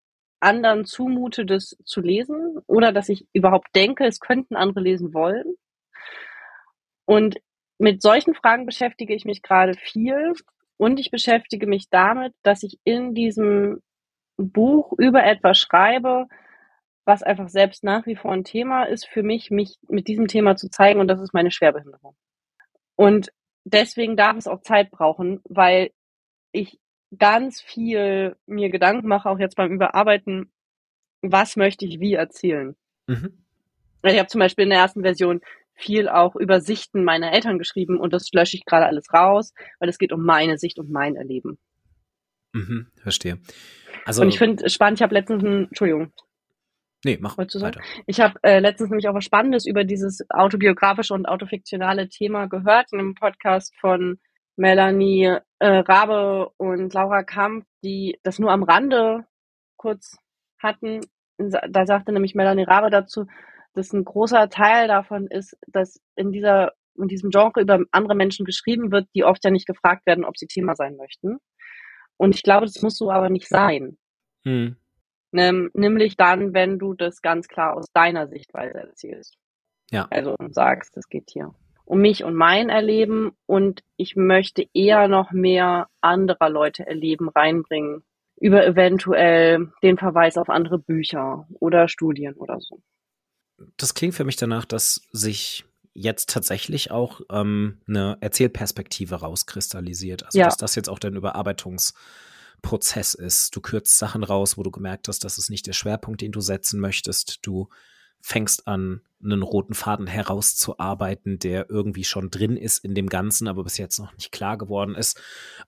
anderen 0.43 0.85
zumute, 0.85 1.47
das 1.47 1.77
zu 1.85 2.01
lesen? 2.01 2.59
Oder 2.67 2.93
dass 2.93 3.09
ich 3.09 3.27
überhaupt 3.33 3.69
denke, 3.75 4.05
es 4.07 4.21
könnten 4.21 4.57
andere 4.57 4.81
lesen 4.81 5.15
wollen? 5.15 5.55
Und 7.05 7.41
mit 7.79 8.03
solchen 8.03 8.35
Fragen 8.35 8.67
beschäftige 8.67 9.15
ich 9.15 9.25
mich 9.25 9.43
gerade 9.43 9.75
viel. 9.75 10.35
Und 10.77 11.01
ich 11.01 11.11
beschäftige 11.11 11.67
mich 11.67 11.89
damit, 11.91 12.35
dass 12.43 12.63
ich 12.63 12.79
in 12.85 13.15
diesem 13.15 13.83
Buch 14.37 14.93
über 14.99 15.25
etwas 15.25 15.59
schreibe, 15.59 16.27
was 17.05 17.23
einfach 17.23 17.49
selbst 17.49 17.85
nach 17.85 18.07
wie 18.07 18.17
vor 18.17 18.33
ein 18.33 18.45
Thema 18.45 18.85
ist 18.85 19.07
für 19.07 19.23
mich, 19.23 19.51
mich 19.51 19.79
mit 19.89 20.09
diesem 20.09 20.29
Thema 20.29 20.57
zu 20.57 20.71
zeigen 20.71 21.01
und 21.01 21.09
das 21.09 21.21
ist 21.21 21.35
meine 21.35 21.51
Schwerbehinderung. 21.51 22.17
Und 22.97 23.33
deswegen 23.65 24.17
darf 24.17 24.37
es 24.37 24.47
auch 24.47 24.61
Zeit 24.61 24.91
brauchen, 24.91 25.41
weil 25.45 25.91
ich 26.53 26.79
ganz 27.19 27.61
viel 27.61 28.37
mir 28.47 28.71
Gedanken 28.71 29.09
mache, 29.09 29.29
auch 29.29 29.39
jetzt 29.39 29.57
beim 29.57 29.73
Überarbeiten, 29.73 30.53
was 31.21 31.57
möchte 31.57 31.85
ich 31.85 32.01
wie 32.01 32.15
erzählen. 32.15 32.75
Mhm. 33.07 33.45
Ich 34.05 34.19
habe 34.19 34.29
zum 34.29 34.41
Beispiel 34.41 34.65
in 34.65 34.71
der 34.71 34.81
ersten 34.81 35.03
Version 35.03 35.41
viel 35.75 36.09
auch 36.09 36.37
über 36.37 36.61
Sichten 36.61 37.05
meiner 37.05 37.33
Eltern 37.33 37.59
geschrieben 37.59 37.99
und 37.99 38.13
das 38.13 38.31
lösche 38.33 38.57
ich 38.57 38.65
gerade 38.65 38.87
alles 38.87 39.13
raus, 39.13 39.53
weil 39.79 39.89
es 39.89 39.99
geht 39.99 40.13
um 40.13 40.25
meine 40.25 40.59
Sicht 40.59 40.79
und 40.79 40.91
mein 40.91 41.17
Erleben. 41.17 41.59
Mhm, 42.53 42.89
verstehe. 42.97 43.39
Also, 44.05 44.23
und 44.23 44.29
ich 44.29 44.39
finde 44.39 44.69
spannend, 44.69 44.99
ich 44.99 45.03
habe 45.03 45.15
letztens 45.15 45.43
ein, 45.43 45.65
Entschuldigung, 45.67 46.13
Nee, 47.05 47.19
mach 47.21 47.37
weiter. 47.37 47.59
Sagen? 47.59 47.81
Ich 48.07 48.21
habe 48.21 48.39
äh, 48.43 48.61
letztens 48.61 48.91
nämlich 48.91 49.09
auch 49.09 49.15
was 49.15 49.25
Spannendes 49.25 49.67
über 49.67 49.83
dieses 49.83 50.25
autobiografische 50.31 51.15
und 51.15 51.27
autofiktionale 51.27 52.09
Thema 52.09 52.47
gehört 52.47 52.93
in 52.93 53.01
einem 53.01 53.15
Podcast 53.15 53.75
von 53.81 54.21
Melanie 54.57 55.39
äh, 55.59 55.79
Rabe 55.79 56.51
und 56.57 56.93
Laura 56.93 57.23
Kamp, 57.23 57.65
die 57.83 58.19
das 58.23 58.39
nur 58.39 58.51
am 58.51 58.63
Rande 58.63 59.25
kurz 59.77 60.17
hatten. 60.59 61.01
Da 61.39 61.87
sagte 61.87 62.13
nämlich 62.13 62.35
Melanie 62.35 62.65
Rabe 62.65 62.91
dazu, 62.91 63.27
dass 63.75 63.93
ein 63.93 64.05
großer 64.05 64.49
Teil 64.49 64.87
davon 64.89 65.27
ist, 65.27 65.57
dass 65.67 66.01
in 66.15 66.31
dieser 66.31 66.73
in 66.97 67.09
diesem 67.09 67.31
Genre 67.31 67.63
über 67.63 67.81
andere 67.91 68.15
Menschen 68.15 68.45
geschrieben 68.45 68.93
wird, 68.93 69.09
die 69.15 69.25
oft 69.25 69.43
ja 69.45 69.51
nicht 69.51 69.67
gefragt 69.67 70.05
werden, 70.07 70.25
ob 70.25 70.37
sie 70.37 70.47
Thema 70.47 70.75
sein 70.75 70.97
möchten. 70.97 71.39
Und 72.19 72.35
ich 72.35 72.43
glaube, 72.43 72.67
das 72.67 72.83
muss 72.83 72.97
so 72.97 73.11
aber 73.11 73.31
nicht 73.31 73.49
sein. 73.49 73.97
Hm. 74.45 74.77
Nämlich 75.33 76.17
dann, 76.17 76.53
wenn 76.53 76.79
du 76.79 76.93
das 76.93 77.23
ganz 77.23 77.49
klar 77.49 77.75
aus 77.75 77.87
deiner 77.95 78.29
Sichtweise 78.29 78.79
erzählst. 78.79 79.39
Ja. 79.91 80.07
Also 80.11 80.37
sagst, 80.51 80.97
es 80.99 81.09
geht 81.09 81.31
hier 81.33 81.55
um 81.85 82.01
mich 82.01 82.25
und 82.25 82.35
mein 82.35 82.69
Erleben 82.69 83.33
und 83.47 83.83
ich 83.97 84.17
möchte 84.17 84.67
eher 84.73 85.09
noch 85.09 85.33
mehr 85.33 85.89
anderer 86.01 86.49
Leute 86.49 86.87
Erleben 86.87 87.29
reinbringen 87.29 88.03
über 88.41 88.67
eventuell 88.67 89.73
den 89.83 89.99
Verweis 89.99 90.37
auf 90.37 90.49
andere 90.49 90.79
Bücher 90.79 91.47
oder 91.61 91.89
Studien 91.89 92.35
oder 92.35 92.59
so. 92.61 92.83
Das 93.77 93.95
klingt 93.95 94.15
für 94.15 94.25
mich 94.25 94.37
danach, 94.37 94.65
dass 94.65 95.03
sich 95.13 95.65
jetzt 95.95 96.31
tatsächlich 96.31 96.91
auch 96.91 97.21
ähm, 97.31 97.81
eine 97.87 98.17
Erzählperspektive 98.21 99.17
rauskristallisiert. 99.17 100.25
Also 100.25 100.39
ja. 100.39 100.47
dass 100.47 100.57
das 100.57 100.75
jetzt 100.75 100.89
auch 100.89 100.99
dein 100.99 101.15
Überarbeitungs 101.15 101.95
Prozess 102.63 103.15
ist. 103.15 103.55
Du 103.55 103.61
kürzt 103.61 103.99
Sachen 103.99 104.23
raus, 104.23 104.57
wo 104.57 104.63
du 104.63 104.71
gemerkt 104.71 105.09
hast, 105.09 105.25
das 105.25 105.37
ist 105.37 105.51
nicht 105.51 105.67
der 105.67 105.73
Schwerpunkt, 105.73 106.21
den 106.21 106.33
du 106.33 106.41
setzen 106.41 106.81
möchtest. 106.81 107.41
Du 107.43 107.69
fängst 108.23 108.69
an, 108.69 109.03
einen 109.23 109.43
roten 109.43 109.75
Faden 109.75 110.07
herauszuarbeiten, 110.07 111.39
der 111.39 111.69
irgendwie 111.69 112.05
schon 112.05 112.31
drin 112.31 112.57
ist 112.57 112.79
in 112.79 112.95
dem 112.95 113.09
Ganzen, 113.09 113.49
aber 113.49 113.65
bis 113.65 113.77
jetzt 113.77 113.99
noch 113.99 114.13
nicht 114.15 114.33
klar 114.33 114.57
geworden 114.57 114.95
ist. 114.95 115.21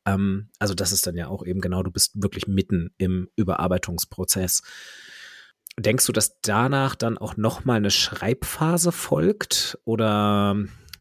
Ähm, 0.06 0.48
also 0.58 0.74
das 0.74 0.92
ist 0.92 1.06
dann 1.06 1.16
ja 1.16 1.28
auch 1.28 1.44
eben 1.44 1.60
genau, 1.60 1.82
du 1.82 1.90
bist 1.90 2.22
wirklich 2.22 2.46
mitten 2.46 2.94
im 2.96 3.28
Überarbeitungsprozess. 3.36 4.62
Denkst 5.78 6.06
du, 6.06 6.12
dass 6.12 6.40
danach 6.40 6.94
dann 6.94 7.18
auch 7.18 7.36
noch 7.36 7.64
mal 7.64 7.74
eine 7.74 7.90
Schreibphase 7.90 8.92
folgt 8.92 9.78
oder 9.84 10.56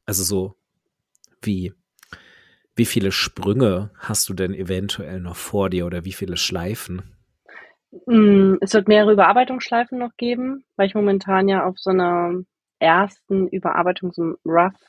also 0.05 0.23
so 0.23 0.57
wie 1.41 1.73
wie 2.75 2.85
viele 2.85 3.11
Sprünge 3.11 3.91
hast 3.99 4.29
du 4.29 4.33
denn 4.33 4.55
eventuell 4.55 5.19
noch 5.19 5.35
vor 5.35 5.69
dir 5.69 5.85
oder 5.85 6.05
wie 6.05 6.11
viele 6.11 6.37
Schleifen? 6.37 7.12
Mm, 8.07 8.55
es 8.61 8.73
wird 8.73 8.87
mehrere 8.87 9.13
Überarbeitungsschleifen 9.13 9.99
noch 9.99 10.15
geben, 10.17 10.65
weil 10.77 10.87
ich 10.87 10.95
momentan 10.95 11.47
ja 11.47 11.65
auf 11.65 11.77
so 11.77 11.91
einer 11.91 12.33
ersten 12.79 13.47
Überarbeitungs- 13.49 14.37
Rough 14.45 14.79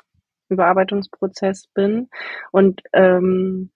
Überarbeitungsprozess 0.49 1.67
bin. 1.75 2.09
Und 2.53 2.83
ähm, 2.93 3.71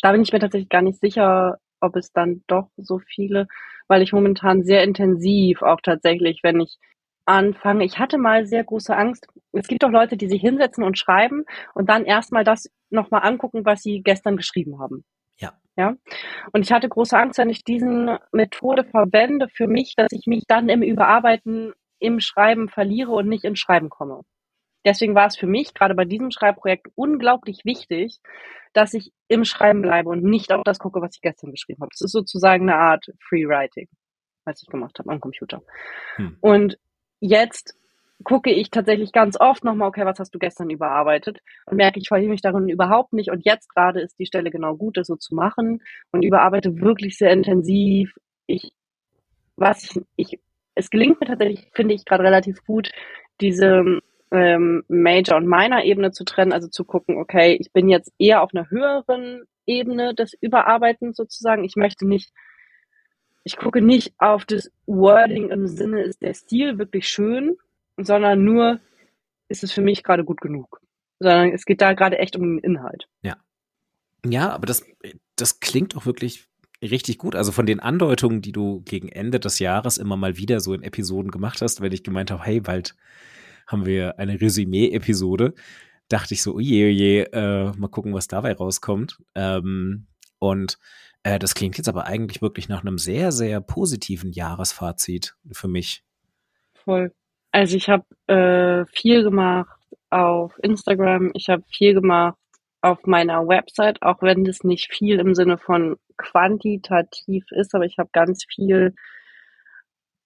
da 0.00 0.12
bin 0.12 0.22
ich 0.22 0.32
mir 0.32 0.40
tatsächlich 0.40 0.68
gar 0.68 0.82
nicht 0.82 1.00
sicher, 1.00 1.58
ob 1.80 1.96
es 1.96 2.12
dann 2.12 2.42
doch 2.46 2.68
so 2.76 2.98
viele, 3.00 3.46
weil 3.88 4.02
ich 4.02 4.12
momentan 4.12 4.64
sehr 4.64 4.82
intensiv 4.84 5.62
auch 5.62 5.80
tatsächlich, 5.82 6.40
wenn 6.42 6.60
ich 6.60 6.78
anfange. 7.26 7.84
Ich 7.84 7.98
hatte 7.98 8.18
mal 8.18 8.46
sehr 8.46 8.64
große 8.64 8.96
Angst. 8.96 9.26
Es 9.52 9.68
gibt 9.68 9.82
doch 9.82 9.90
Leute, 9.90 10.16
die 10.16 10.28
sich 10.28 10.40
hinsetzen 10.40 10.84
und 10.84 10.98
schreiben 10.98 11.44
und 11.74 11.88
dann 11.88 12.04
erstmal 12.04 12.44
das 12.44 12.70
nochmal 12.90 13.22
angucken, 13.24 13.64
was 13.64 13.82
sie 13.82 14.02
gestern 14.02 14.36
geschrieben 14.36 14.78
haben. 14.80 15.04
Ja. 15.76 15.94
Und 16.52 16.62
ich 16.62 16.72
hatte 16.72 16.88
große 16.88 17.16
Angst, 17.16 17.38
wenn 17.38 17.50
ich 17.50 17.64
diesen 17.64 18.16
Methode 18.32 18.84
verwende 18.84 19.48
für 19.48 19.66
mich, 19.66 19.94
dass 19.96 20.12
ich 20.12 20.26
mich 20.26 20.44
dann 20.46 20.68
im 20.68 20.82
Überarbeiten, 20.82 21.72
im 21.98 22.20
Schreiben 22.20 22.68
verliere 22.68 23.10
und 23.10 23.28
nicht 23.28 23.44
ins 23.44 23.58
Schreiben 23.58 23.88
komme. 23.88 24.20
Deswegen 24.84 25.14
war 25.14 25.26
es 25.26 25.36
für 25.36 25.46
mich 25.46 25.72
gerade 25.74 25.94
bei 25.94 26.04
diesem 26.04 26.30
Schreibprojekt 26.30 26.88
unglaublich 26.94 27.64
wichtig, 27.64 28.20
dass 28.74 28.92
ich 28.92 29.12
im 29.28 29.44
Schreiben 29.44 29.82
bleibe 29.82 30.10
und 30.10 30.22
nicht 30.22 30.52
auf 30.52 30.62
das 30.64 30.78
gucke, 30.78 31.00
was 31.00 31.14
ich 31.14 31.22
gestern 31.22 31.50
geschrieben 31.50 31.80
habe. 31.80 31.90
Es 31.92 32.02
ist 32.02 32.12
sozusagen 32.12 32.68
eine 32.68 32.78
Art 32.78 33.06
Free 33.28 33.46
Writing, 33.46 33.88
was 34.44 34.62
ich 34.62 34.68
gemacht 34.68 34.98
habe 34.98 35.10
am 35.10 35.20
Computer. 35.20 35.62
Hm. 36.16 36.36
Und 36.40 36.78
jetzt 37.20 37.76
gucke 38.22 38.50
ich 38.50 38.70
tatsächlich 38.70 39.12
ganz 39.12 39.38
oft 39.38 39.64
nochmal, 39.64 39.88
okay, 39.88 40.04
was 40.04 40.18
hast 40.18 40.34
du 40.34 40.38
gestern 40.38 40.70
überarbeitet? 40.70 41.40
Und 41.66 41.76
merke, 41.76 41.98
ich 41.98 42.08
verliere 42.08 42.30
mich 42.30 42.42
darin 42.42 42.68
überhaupt 42.68 43.12
nicht. 43.12 43.30
Und 43.30 43.44
jetzt 43.44 43.68
gerade 43.68 44.00
ist 44.00 44.18
die 44.18 44.26
Stelle 44.26 44.50
genau 44.50 44.76
gut, 44.76 44.96
das 44.96 45.08
so 45.08 45.16
zu 45.16 45.34
machen 45.34 45.82
und 46.12 46.22
überarbeite 46.22 46.80
wirklich 46.80 47.18
sehr 47.18 47.32
intensiv. 47.32 48.14
Ich, 48.46 48.70
was 49.56 49.96
ich, 50.16 50.34
ich 50.34 50.40
es 50.76 50.90
gelingt 50.90 51.20
mir 51.20 51.26
tatsächlich, 51.26 51.70
finde 51.72 51.94
ich 51.94 52.04
gerade 52.04 52.24
relativ 52.24 52.64
gut, 52.64 52.90
diese 53.40 54.00
ähm, 54.32 54.84
Major- 54.88 55.36
und 55.36 55.46
Minor-Ebene 55.46 56.10
zu 56.10 56.24
trennen, 56.24 56.52
also 56.52 56.68
zu 56.68 56.84
gucken, 56.84 57.16
okay, 57.16 57.56
ich 57.60 57.72
bin 57.72 57.88
jetzt 57.88 58.12
eher 58.18 58.42
auf 58.42 58.50
einer 58.54 58.70
höheren 58.70 59.44
Ebene 59.66 60.14
des 60.14 60.34
Überarbeitens 60.40 61.16
sozusagen. 61.16 61.64
Ich 61.64 61.76
möchte 61.76 62.06
nicht 62.06 62.32
ich 63.44 63.58
gucke 63.58 63.82
nicht 63.82 64.14
auf 64.18 64.46
das 64.46 64.72
Wording 64.86 65.50
im 65.50 65.66
Sinne, 65.66 66.02
ist 66.02 66.22
der 66.22 66.32
Stil 66.34 66.78
wirklich 66.78 67.08
schön, 67.08 67.56
sondern 67.96 68.44
nur, 68.44 68.80
ist 69.48 69.64
es 69.64 69.72
für 69.72 69.82
mich 69.82 70.02
gerade 70.02 70.24
gut 70.24 70.40
genug. 70.40 70.80
Sondern 71.18 71.52
es 71.52 71.64
geht 71.64 71.80
da 71.80 71.92
gerade 71.92 72.18
echt 72.18 72.36
um 72.36 72.42
den 72.42 72.58
Inhalt. 72.58 73.08
Ja. 73.22 73.36
Ja, 74.26 74.50
aber 74.50 74.66
das, 74.66 74.84
das 75.36 75.60
klingt 75.60 75.96
auch 75.96 76.06
wirklich 76.06 76.48
richtig 76.82 77.18
gut. 77.18 77.34
Also 77.34 77.52
von 77.52 77.66
den 77.66 77.80
Andeutungen, 77.80 78.40
die 78.40 78.52
du 78.52 78.82
gegen 78.82 79.08
Ende 79.08 79.40
des 79.40 79.58
Jahres 79.58 79.98
immer 79.98 80.16
mal 80.16 80.36
wieder 80.36 80.60
so 80.60 80.74
in 80.74 80.82
Episoden 80.82 81.30
gemacht 81.30 81.62
hast, 81.62 81.80
wenn 81.80 81.92
ich 81.92 82.02
gemeint 82.02 82.30
habe, 82.30 82.42
hey, 82.42 82.60
bald 82.60 82.96
haben 83.66 83.86
wir 83.86 84.18
eine 84.18 84.40
Resümee-Episode, 84.40 85.54
dachte 86.08 86.34
ich 86.34 86.42
so, 86.42 86.54
oje, 86.54 86.86
oje, 86.86 87.32
äh, 87.32 87.72
mal 87.76 87.88
gucken, 87.88 88.12
was 88.12 88.28
dabei 88.28 88.52
rauskommt. 88.52 89.18
Ähm, 89.34 90.06
und 90.38 90.78
äh, 91.22 91.38
das 91.38 91.54
klingt 91.54 91.78
jetzt 91.78 91.88
aber 91.88 92.06
eigentlich 92.06 92.42
wirklich 92.42 92.68
nach 92.68 92.82
einem 92.82 92.98
sehr, 92.98 93.32
sehr 93.32 93.60
positiven 93.60 94.32
Jahresfazit 94.32 95.36
für 95.52 95.68
mich. 95.68 96.04
Voll. 96.74 97.12
Also 97.54 97.76
ich 97.76 97.88
habe 97.88 98.04
äh, 98.26 98.84
viel 98.92 99.22
gemacht 99.22 99.78
auf 100.10 100.58
Instagram, 100.64 101.30
ich 101.34 101.48
habe 101.48 101.62
viel 101.70 101.94
gemacht 101.94 102.36
auf 102.80 103.06
meiner 103.06 103.46
Website, 103.46 104.02
auch 104.02 104.22
wenn 104.22 104.42
das 104.42 104.64
nicht 104.64 104.92
viel 104.92 105.20
im 105.20 105.36
Sinne 105.36 105.56
von 105.56 105.96
quantitativ 106.16 107.44
ist, 107.52 107.76
aber 107.76 107.84
ich 107.84 107.96
habe 107.98 108.08
ganz 108.12 108.44
viel 108.44 108.96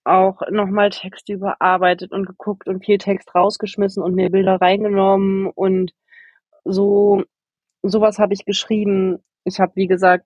auch 0.04 0.40
nochmal 0.50 0.88
Texte 0.88 1.34
überarbeitet 1.34 2.12
und 2.12 2.24
geguckt 2.26 2.66
und 2.66 2.82
viel 2.82 2.96
Text 2.96 3.34
rausgeschmissen 3.34 4.02
und 4.02 4.14
mir 4.14 4.30
Bilder 4.30 4.58
reingenommen 4.62 5.48
und 5.48 5.92
so 6.64 7.24
sowas 7.82 8.18
habe 8.18 8.32
ich 8.32 8.46
geschrieben. 8.46 9.18
Ich 9.44 9.60
habe 9.60 9.72
wie 9.74 9.86
gesagt 9.86 10.24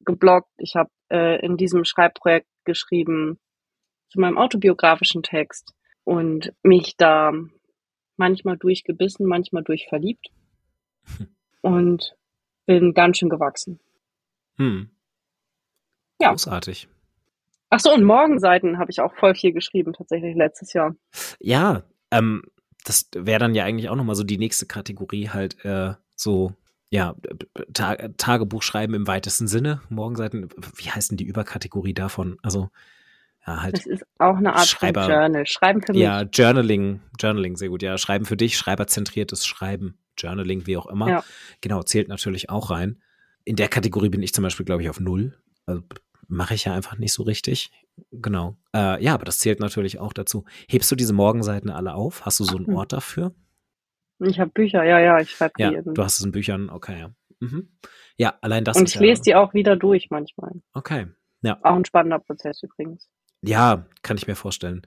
gebloggt, 0.00 0.50
ich 0.58 0.74
habe 0.74 0.90
äh, 1.12 1.38
in 1.46 1.56
diesem 1.56 1.84
Schreibprojekt 1.84 2.48
geschrieben 2.64 3.38
zu 4.08 4.18
meinem 4.18 4.36
autobiografischen 4.36 5.22
Text 5.22 5.74
und 6.04 6.52
mich 6.62 6.96
da 6.96 7.32
manchmal 8.16 8.56
durchgebissen, 8.56 9.26
manchmal 9.26 9.62
durchverliebt 9.62 10.28
und 11.62 12.16
bin 12.66 12.94
ganz 12.94 13.18
schön 13.18 13.28
gewachsen. 13.28 13.80
Hm. 14.56 14.90
Ja. 16.20 16.30
Großartig. 16.30 16.88
Ach 17.70 17.80
so, 17.80 17.92
und 17.94 18.04
Morgenseiten 18.04 18.78
habe 18.78 18.90
ich 18.90 19.00
auch 19.00 19.14
voll 19.14 19.34
viel 19.34 19.52
geschrieben, 19.52 19.92
tatsächlich 19.92 20.36
letztes 20.36 20.72
Jahr. 20.72 20.94
Ja, 21.38 21.84
ähm, 22.10 22.42
das 22.84 23.08
wäre 23.14 23.38
dann 23.38 23.54
ja 23.54 23.64
eigentlich 23.64 23.88
auch 23.88 23.96
nochmal 23.96 24.16
so 24.16 24.24
die 24.24 24.38
nächste 24.38 24.66
Kategorie, 24.66 25.28
halt 25.28 25.64
äh, 25.64 25.94
so, 26.16 26.52
ja, 26.90 27.14
Ta 27.72 27.94
Tagebuch 28.16 28.62
schreiben 28.62 28.94
im 28.94 29.06
weitesten 29.06 29.46
Sinne. 29.46 29.80
Morgenseiten, 29.88 30.48
wie 30.76 30.90
heißt 30.90 31.12
denn 31.12 31.16
die 31.16 31.26
Überkategorie 31.26 31.94
davon? 31.94 32.38
Also, 32.42 32.70
ja, 33.46 33.62
halt. 33.62 33.74
Das 33.74 33.86
ist 33.86 34.04
auch 34.18 34.36
eine 34.36 34.54
Art 34.54 34.66
Schreiber, 34.66 35.04
von 35.04 35.12
Journal. 35.12 35.46
Schreiben 35.46 35.82
für 35.82 35.92
mich. 35.92 36.02
Ja, 36.02 36.22
Journaling, 36.22 37.00
Journaling, 37.18 37.56
sehr 37.56 37.68
gut. 37.68 37.82
Ja, 37.82 37.96
Schreiben 37.98 38.24
für 38.24 38.36
dich, 38.36 38.56
schreiberzentriertes 38.56 39.46
Schreiben, 39.46 39.98
Journaling, 40.18 40.66
wie 40.66 40.76
auch 40.76 40.86
immer. 40.86 41.08
Ja. 41.08 41.24
Genau, 41.60 41.82
zählt 41.82 42.08
natürlich 42.08 42.50
auch 42.50 42.70
rein. 42.70 43.02
In 43.44 43.56
der 43.56 43.68
Kategorie 43.68 44.10
bin 44.10 44.22
ich 44.22 44.34
zum 44.34 44.42
Beispiel, 44.42 44.66
glaube 44.66 44.82
ich, 44.82 44.90
auf 44.90 45.00
null. 45.00 45.38
Also 45.66 45.82
mache 46.28 46.54
ich 46.54 46.66
ja 46.66 46.74
einfach 46.74 46.98
nicht 46.98 47.12
so 47.12 47.22
richtig. 47.22 47.70
Genau. 48.12 48.56
Äh, 48.74 49.02
ja, 49.02 49.14
aber 49.14 49.24
das 49.24 49.38
zählt 49.38 49.60
natürlich 49.60 49.98
auch 49.98 50.12
dazu. 50.12 50.44
Hebst 50.68 50.90
du 50.90 50.96
diese 50.96 51.12
Morgenseiten 51.12 51.70
alle 51.70 51.94
auf? 51.94 52.24
Hast 52.24 52.40
du 52.40 52.44
so 52.44 52.56
einen. 52.56 52.74
Ort 52.74 52.92
dafür? 52.92 53.34
Ich 54.20 54.38
habe 54.38 54.50
Bücher, 54.50 54.84
ja, 54.84 55.00
ja, 55.00 55.18
ich 55.18 55.30
schreibe 55.30 55.54
ja, 55.58 55.70
die. 55.70 55.94
Du 55.94 56.02
hast 56.02 56.18
es 56.18 56.24
in 56.24 56.32
Büchern, 56.32 56.68
okay, 56.68 57.00
ja. 57.00 57.10
Mhm. 57.40 57.70
Ja, 58.16 58.34
allein 58.42 58.64
das. 58.64 58.76
Und 58.76 58.88
ich 58.88 59.00
lese 59.00 59.20
ja, 59.20 59.24
die 59.24 59.34
auch 59.36 59.54
wieder 59.54 59.76
durch 59.76 60.08
manchmal. 60.10 60.52
Okay. 60.74 61.06
Ja. 61.42 61.58
Auch 61.62 61.74
ein 61.74 61.86
spannender 61.86 62.18
Prozess 62.18 62.62
übrigens. 62.62 63.08
Ja, 63.42 63.86
kann 64.02 64.16
ich 64.16 64.26
mir 64.26 64.36
vorstellen. 64.36 64.86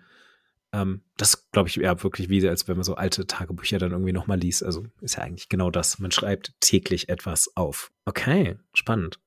Ähm, 0.72 1.02
das 1.18 1.50
glaube 1.52 1.70
ich 1.70 1.76
ja 1.76 2.04
wirklich 2.04 2.30
wie, 2.30 2.48
als 2.48 2.68
wenn 2.68 2.78
man 2.78 2.84
so 2.84 2.96
alte 2.96 3.28
Tagebücher 3.28 3.80
dann 3.80 3.92
irgendwie 3.92 4.13
nochmal 4.13 4.39
liest. 4.39 4.63
Also 4.63 4.86
ist 5.02 5.18
ja 5.18 5.24
eigentlich 5.24 5.50
genau 5.50 5.72
das. 5.72 6.00
Man 6.00 6.12
schreibt 6.12 6.54
täglich 6.60 7.10
etwas 7.10 7.56
auf. 7.56 7.92
Okay, 8.06 8.58
spannend. 8.74 9.20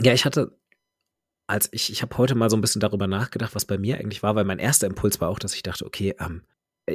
Ja, 0.00 0.12
ich 0.12 0.24
hatte 0.24 0.56
als 1.46 1.68
ich, 1.72 1.92
ich 1.92 2.00
habe 2.02 2.16
heute 2.16 2.34
mal 2.34 2.48
so 2.48 2.56
ein 2.56 2.60
bisschen 2.62 2.80
darüber 2.80 3.06
nachgedacht, 3.06 3.54
was 3.54 3.66
bei 3.66 3.76
mir 3.76 3.98
eigentlich 3.98 4.22
war, 4.22 4.34
weil 4.34 4.44
mein 4.44 4.58
erster 4.58 4.86
Impuls 4.86 5.20
war 5.20 5.28
auch, 5.28 5.38
dass 5.38 5.54
ich 5.54 5.62
dachte, 5.62 5.84
okay, 5.84 6.14
ähm, 6.18 6.42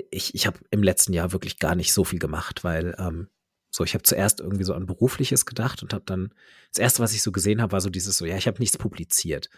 ich, 0.10 0.34
ich 0.36 0.48
habe 0.48 0.60
im 0.72 0.84
letzten 0.84 1.14
Jahr 1.14 1.32
wirklich 1.32 1.60
gar 1.60 1.76
nicht 1.76 1.94
so 1.94 2.04
viel 2.04 2.20
gemacht, 2.20 2.64
weil 2.64 2.96
ähm, 2.98 3.28
so, 3.70 3.84
ich 3.84 3.94
habe 3.94 4.04
zuerst 4.04 4.40
irgendwie 4.40 4.64
so 4.64 4.74
an 4.74 4.86
berufliches 4.86 5.46
gedacht 5.46 5.84
und 5.84 5.94
habe 5.94 6.06
dann, 6.06 6.34
das 6.72 6.80
erste, 6.80 7.04
was 7.04 7.14
ich 7.14 7.22
so 7.22 7.32
gesehen 7.32 7.62
habe, 7.62 7.74
war 7.74 7.82
so 7.82 7.90
dieses 7.90 8.18
so, 8.18 8.26
ja, 8.26 8.38
ich 8.38 8.48
habe 8.48 8.60
nichts 8.60 8.78
publiziert. 8.78 9.50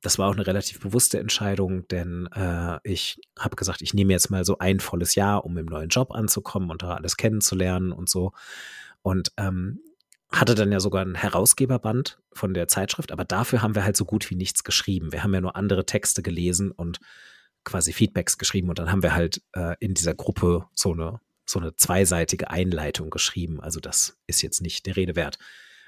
Das 0.00 0.18
war 0.18 0.28
auch 0.28 0.34
eine 0.34 0.46
relativ 0.46 0.80
bewusste 0.80 1.18
Entscheidung, 1.18 1.88
denn 1.88 2.28
äh, 2.32 2.78
ich 2.84 3.20
habe 3.36 3.56
gesagt, 3.56 3.82
ich 3.82 3.94
nehme 3.94 4.12
jetzt 4.12 4.30
mal 4.30 4.44
so 4.44 4.58
ein 4.58 4.78
volles 4.78 5.16
Jahr, 5.16 5.44
um 5.44 5.56
im 5.56 5.66
neuen 5.66 5.88
Job 5.88 6.12
anzukommen 6.12 6.70
und 6.70 6.82
da 6.82 6.94
alles 6.94 7.16
kennenzulernen 7.16 7.90
und 7.90 8.08
so. 8.08 8.32
Und 9.02 9.32
ähm, 9.36 9.80
hatte 10.30 10.54
dann 10.54 10.70
ja 10.70 10.78
sogar 10.78 11.04
ein 11.04 11.14
Herausgeberband 11.14 12.20
von 12.32 12.54
der 12.54 12.68
Zeitschrift, 12.68 13.12
aber 13.12 13.24
dafür 13.24 13.62
haben 13.62 13.74
wir 13.74 13.84
halt 13.84 13.96
so 13.96 14.04
gut 14.04 14.30
wie 14.30 14.36
nichts 14.36 14.62
geschrieben. 14.62 15.12
Wir 15.12 15.22
haben 15.22 15.34
ja 15.34 15.40
nur 15.40 15.56
andere 15.56 15.86
Texte 15.86 16.22
gelesen 16.22 16.70
und 16.70 17.00
quasi 17.64 17.92
Feedbacks 17.92 18.38
geschrieben 18.38 18.68
und 18.68 18.78
dann 18.78 18.92
haben 18.92 19.02
wir 19.02 19.14
halt 19.14 19.42
äh, 19.54 19.74
in 19.80 19.94
dieser 19.94 20.14
Gruppe 20.14 20.66
so 20.74 20.92
eine, 20.92 21.20
so 21.46 21.58
eine 21.58 21.74
zweiseitige 21.76 22.50
Einleitung 22.50 23.10
geschrieben. 23.10 23.60
Also 23.60 23.80
das 23.80 24.18
ist 24.26 24.42
jetzt 24.42 24.60
nicht 24.60 24.86
der 24.86 24.96
Rede 24.96 25.16
wert. 25.16 25.38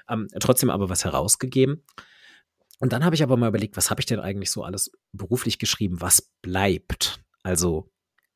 Ähm, 0.09 0.27
trotzdem 0.39 0.69
aber 0.69 0.89
was 0.89 1.05
herausgegeben. 1.05 1.83
Und 2.81 2.93
dann 2.93 3.05
habe 3.05 3.13
ich 3.13 3.21
aber 3.21 3.37
mal 3.37 3.49
überlegt, 3.49 3.77
was 3.77 3.91
habe 3.91 4.01
ich 4.01 4.07
denn 4.07 4.19
eigentlich 4.19 4.49
so 4.49 4.63
alles 4.63 4.91
beruflich 5.11 5.59
geschrieben, 5.59 6.01
was 6.01 6.33
bleibt? 6.41 7.23
Also 7.43 7.91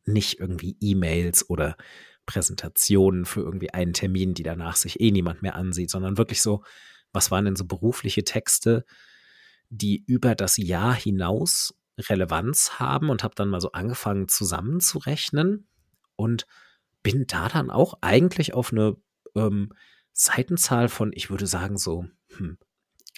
nicht 0.06 0.40
irgendwie 0.40 0.78
E-Mails 0.80 1.50
oder 1.50 1.76
Präsentationen 2.28 3.26
für 3.26 3.42
irgendwie 3.42 3.74
einen 3.74 3.94
Termin, 3.94 4.36
die 4.36 4.44
danach 4.44 4.76
sich 4.76 5.00
eh 5.00 5.10
niemand 5.10 5.42
mehr 5.42 5.56
ansieht, 5.56 5.90
sondern 5.90 6.20
wirklich 6.20 6.44
so, 6.44 6.64
was 7.12 7.32
waren 7.32 7.46
denn 7.46 7.56
so 7.56 7.66
berufliche 7.66 8.24
Texte, 8.24 8.86
die 9.70 10.04
über 10.06 10.36
das 10.36 10.58
Jahr 10.58 10.94
hinaus 10.94 11.74
Relevanz 11.98 12.74
haben 12.80 13.10
und 13.10 13.24
habe 13.24 13.34
dann 13.34 13.50
mal 13.50 13.62
so 13.62 13.72
angefangen 13.72 14.28
zusammenzurechnen 14.28 15.68
und 16.16 16.46
bin 17.02 17.26
da 17.26 17.50
dann 17.50 17.72
auch 17.72 17.96
eigentlich 18.02 18.54
auf 18.54 18.72
eine 18.72 18.96
ähm, 19.34 19.74
Seitenzahl 20.14 20.88
von, 20.88 21.14
ich 21.16 21.32
würde 21.32 21.48
sagen, 21.48 21.80
so, 21.80 22.06
hm, 22.38 22.60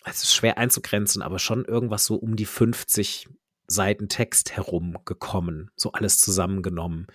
es 0.09 0.23
ist 0.23 0.33
schwer 0.33 0.57
einzugrenzen, 0.57 1.21
aber 1.21 1.39
schon 1.39 1.65
irgendwas 1.65 2.05
so 2.05 2.15
um 2.15 2.35
die 2.35 2.45
50 2.45 3.27
Seiten 3.67 4.07
Text 4.07 4.55
herumgekommen, 4.55 5.71
so 5.75 5.91
alles 5.91 6.19
zusammengenommen. 6.19 7.07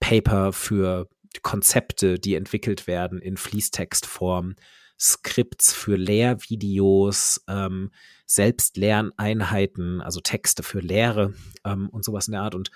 Paper 0.00 0.52
für 0.52 1.08
Konzepte, 1.42 2.18
die 2.18 2.34
entwickelt 2.34 2.86
werden 2.86 3.20
in 3.20 3.36
Fließtextform, 3.36 4.54
Skripts 4.98 5.72
für 5.72 5.96
Lehrvideos, 5.96 7.42
ähm, 7.48 7.90
Selbstlerneinheiten, 8.26 10.00
also 10.00 10.20
Texte 10.20 10.62
für 10.62 10.80
Lehre 10.80 11.34
ähm, 11.64 11.88
und 11.88 12.04
sowas 12.04 12.28
in 12.28 12.32
der 12.32 12.42
Art 12.42 12.54
und 12.54 12.70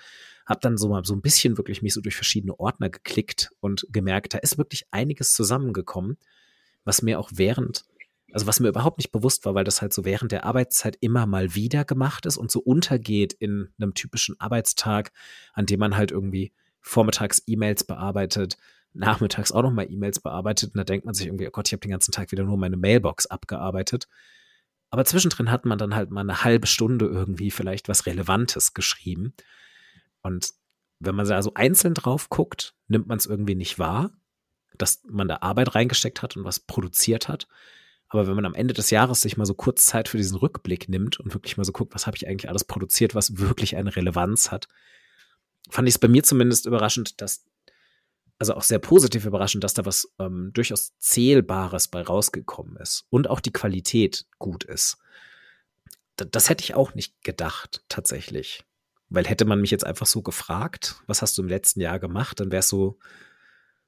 habe 0.45 0.59
dann 0.61 0.77
so 0.77 0.89
mal 0.89 1.03
so 1.03 1.15
ein 1.15 1.21
bisschen 1.21 1.57
wirklich 1.57 1.81
mich 1.81 1.93
so 1.93 2.01
durch 2.01 2.15
verschiedene 2.15 2.59
Ordner 2.59 2.89
geklickt 2.89 3.51
und 3.59 3.87
gemerkt, 3.89 4.33
da 4.33 4.37
ist 4.39 4.57
wirklich 4.57 4.85
einiges 4.91 5.33
zusammengekommen, 5.33 6.17
was 6.83 7.01
mir 7.01 7.19
auch 7.19 7.31
während, 7.33 7.85
also 8.35 8.47
was 8.47 8.59
mir 8.59 8.67
überhaupt 8.67 8.97
nicht 8.97 9.13
bewusst 9.13 9.45
war, 9.45 9.55
weil 9.55 9.63
das 9.63 9.81
halt 9.81 9.93
so 9.93 10.03
während 10.03 10.33
der 10.33 10.43
Arbeitszeit 10.43 10.97
immer 10.99 11.25
mal 11.25 11.55
wieder 11.55 11.85
gemacht 11.85 12.25
ist 12.25 12.35
und 12.35 12.51
so 12.51 12.59
untergeht 12.59 13.31
in 13.31 13.69
einem 13.79 13.93
typischen 13.93 14.37
Arbeitstag, 14.41 15.13
an 15.53 15.65
dem 15.65 15.79
man 15.79 15.95
halt 15.95 16.11
irgendwie 16.11 16.51
vormittags 16.81 17.43
E-Mails 17.47 17.85
bearbeitet, 17.85 18.57
nachmittags 18.91 19.53
auch 19.53 19.61
nochmal 19.61 19.89
E-Mails 19.89 20.19
bearbeitet. 20.19 20.73
Und 20.73 20.79
da 20.79 20.83
denkt 20.83 21.05
man 21.05 21.15
sich 21.15 21.27
irgendwie, 21.27 21.47
oh 21.47 21.51
Gott, 21.51 21.69
ich 21.69 21.71
habe 21.71 21.79
den 21.79 21.91
ganzen 21.91 22.11
Tag 22.11 22.33
wieder 22.33 22.43
nur 22.43 22.57
meine 22.57 22.75
Mailbox 22.75 23.25
abgearbeitet. 23.25 24.09
Aber 24.89 25.05
zwischendrin 25.05 25.49
hat 25.49 25.63
man 25.63 25.77
dann 25.77 25.95
halt 25.95 26.11
mal 26.11 26.19
eine 26.19 26.43
halbe 26.43 26.67
Stunde 26.67 27.05
irgendwie 27.05 27.51
vielleicht 27.51 27.87
was 27.87 28.05
Relevantes 28.05 28.73
geschrieben. 28.73 29.33
Und 30.23 30.49
wenn 30.99 31.15
man 31.15 31.25
da 31.25 31.41
so 31.41 31.53
einzeln 31.53 31.93
drauf 31.93 32.29
guckt, 32.29 32.75
nimmt 32.89 33.07
man 33.07 33.17
es 33.17 33.27
irgendwie 33.27 33.55
nicht 33.55 33.79
wahr, 33.79 34.11
dass 34.77 35.03
man 35.05 35.29
da 35.29 35.37
Arbeit 35.39 35.73
reingesteckt 35.73 36.21
hat 36.21 36.35
und 36.35 36.43
was 36.43 36.59
produziert 36.59 37.29
hat. 37.29 37.47
Aber 38.15 38.27
wenn 38.27 38.35
man 38.35 38.45
am 38.45 38.53
Ende 38.53 38.73
des 38.73 38.91
Jahres 38.91 39.21
sich 39.21 39.35
mal 39.35 39.45
so 39.45 39.53
kurz 39.53 39.85
Zeit 39.85 40.07
für 40.07 40.15
diesen 40.15 40.37
Rückblick 40.37 40.87
nimmt 40.87 41.19
und 41.19 41.33
wirklich 41.33 41.57
mal 41.57 41.65
so 41.65 41.73
guckt, 41.73 41.93
was 41.93 42.07
habe 42.07 42.15
ich 42.15 42.27
eigentlich 42.27 42.47
alles 42.47 42.63
produziert, 42.63 43.13
was 43.13 43.37
wirklich 43.37 43.75
eine 43.75 43.93
Relevanz 43.93 44.51
hat, 44.51 44.69
fand 45.69 45.89
ich 45.89 45.95
es 45.95 45.99
bei 45.99 46.07
mir 46.07 46.23
zumindest 46.23 46.65
überraschend, 46.65 47.19
dass, 47.21 47.43
also 48.39 48.53
auch 48.53 48.63
sehr 48.63 48.79
positiv 48.79 49.25
überraschend, 49.25 49.65
dass 49.65 49.73
da 49.73 49.85
was 49.85 50.09
ähm, 50.17 50.51
durchaus 50.53 50.97
Zählbares 50.97 51.89
bei 51.89 52.01
rausgekommen 52.01 52.77
ist 52.77 53.05
und 53.09 53.29
auch 53.29 53.41
die 53.41 53.51
Qualität 53.51 54.25
gut 54.39 54.63
ist. 54.63 54.97
D 56.17 56.25
das 56.31 56.49
hätte 56.49 56.63
ich 56.63 56.73
auch 56.73 56.95
nicht 56.95 57.21
gedacht, 57.21 57.83
tatsächlich. 57.89 58.63
Weil 59.09 59.27
hätte 59.27 59.43
man 59.43 59.59
mich 59.59 59.71
jetzt 59.71 59.85
einfach 59.85 60.05
so 60.05 60.21
gefragt, 60.21 61.01
was 61.05 61.21
hast 61.21 61.37
du 61.37 61.41
im 61.41 61.49
letzten 61.49 61.81
Jahr 61.81 61.99
gemacht, 61.99 62.39
dann 62.39 62.51
wäre 62.51 62.61
es 62.61 62.69
so 62.69 62.97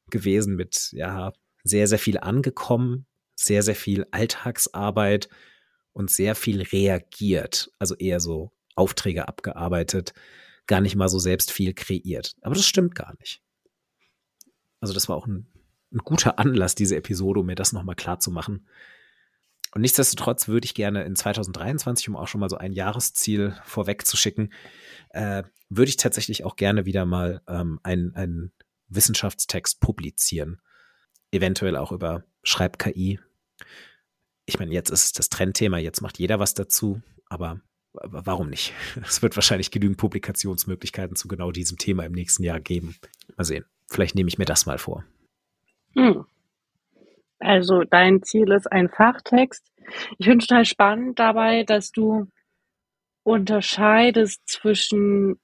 gewesen 0.10 0.58
mit, 0.58 0.90
ja, 0.92 1.32
sehr, 1.64 1.88
sehr 1.88 2.00
viel 2.00 2.18
angekommen, 2.18 3.07
sehr, 3.40 3.64
sehr 3.64 3.76
viel 3.76 4.06
Alltagsarbeit 4.12 5.30
und 5.94 6.12
sehr 6.12 6.36
viel 6.36 6.62
reagiert. 6.62 7.72
Also 7.80 7.96
eher 7.96 8.20
so 8.20 8.52
Aufträge 8.76 9.28
abgearbeitet 9.28 10.14
gar 10.68 10.82
nicht 10.82 10.96
mal 10.96 11.10
so 11.10 11.18
selbst 11.18 11.52
viel 11.52 11.74
kreiert. 11.74 12.36
Aber 12.42 12.54
das 12.54 12.66
stimmt 12.66 12.94
gar 12.94 13.16
nicht. 13.20 13.42
Also 14.80 14.94
das 14.94 15.10
war 15.10 15.16
auch 15.16 15.26
ein, 15.26 15.48
ein 15.92 16.00
guter 16.00 16.38
Anlass, 16.38 16.76
diese 16.76 16.98
Episode, 16.98 17.40
um 17.40 17.48
mir 17.48 17.56
das 17.56 17.74
nochmal 17.74 17.96
klar 17.96 18.20
zu 18.20 18.30
machen. 18.30 18.68
Und 19.74 19.82
nichtsdestotrotz 19.82 20.48
würde 20.48 20.66
ich 20.66 20.76
gerne 20.76 21.04
in 21.04 21.16
2023, 21.16 22.10
um 22.10 22.16
auch 22.16 22.28
schon 22.28 22.42
mal 22.42 22.50
so 22.50 22.58
ein 22.58 22.74
Jahresziel 22.74 23.58
vorwegzuschicken, 23.64 24.54
äh, 25.10 25.44
würde 25.70 25.90
ich 25.90 25.98
tatsächlich 25.98 26.46
auch 26.46 26.56
gerne 26.56 26.86
wieder 26.86 27.06
mal 27.06 27.42
ähm, 27.48 27.80
einen, 27.84 28.16
einen 28.16 28.52
Wissenschaftstext 28.88 29.80
publizieren. 29.80 30.62
Eventuell 31.32 31.76
auch 31.76 31.92
über 31.92 32.24
Schreib-KI. 32.48 33.20
Ich 34.46 34.60
meine, 34.60 34.72
jetzt 34.72 34.90
ist 34.90 35.04
es 35.06 35.12
das 35.12 35.30
Trendthema, 35.30 35.78
jetzt 35.78 36.02
macht 36.02 36.18
jeder 36.18 36.40
was 36.40 36.54
dazu, 36.54 37.02
aber 37.26 37.60
warum 37.94 38.50
nicht? 38.50 38.74
Es 39.04 39.22
wird 39.22 39.36
wahrscheinlich 39.36 39.72
genügend 39.72 39.98
Publikationsmöglichkeiten 39.98 41.16
zu 41.16 41.28
genau 41.28 41.52
diesem 41.52 41.78
Thema 41.78 42.06
im 42.06 42.14
nächsten 42.14 42.44
Jahr 42.44 42.60
geben. 42.60 42.96
Mal 43.36 43.44
sehen. 43.44 43.66
Vielleicht 43.90 44.16
nehme 44.16 44.30
ich 44.30 44.38
mir 44.38 44.46
das 44.46 44.66
mal 44.66 44.78
vor. 44.78 45.04
Hm. 45.96 46.26
Also 47.40 47.84
dein 47.84 48.24
Ziel 48.24 48.52
ist 48.52 48.72
ein 48.72 48.90
Fachtext. 48.90 49.66
Ich 50.18 50.26
finde 50.26 50.46
total 50.46 50.66
spannend 50.66 51.20
dabei, 51.20 51.64
dass 51.64 51.92
du 51.92 52.28
unterscheidest 53.24 54.42
zwischen 54.48 55.40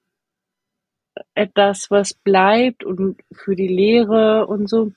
etwas, 1.35 1.91
was 1.91 2.13
bleibt 2.13 2.83
und 2.83 3.21
für 3.33 3.55
die 3.55 3.67
Lehre 3.67 4.47
und 4.47 4.69
so 4.69 4.91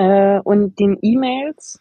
äh, 0.00 0.40
und 0.40 0.80
den 0.80 0.98
E-Mails. 1.02 1.78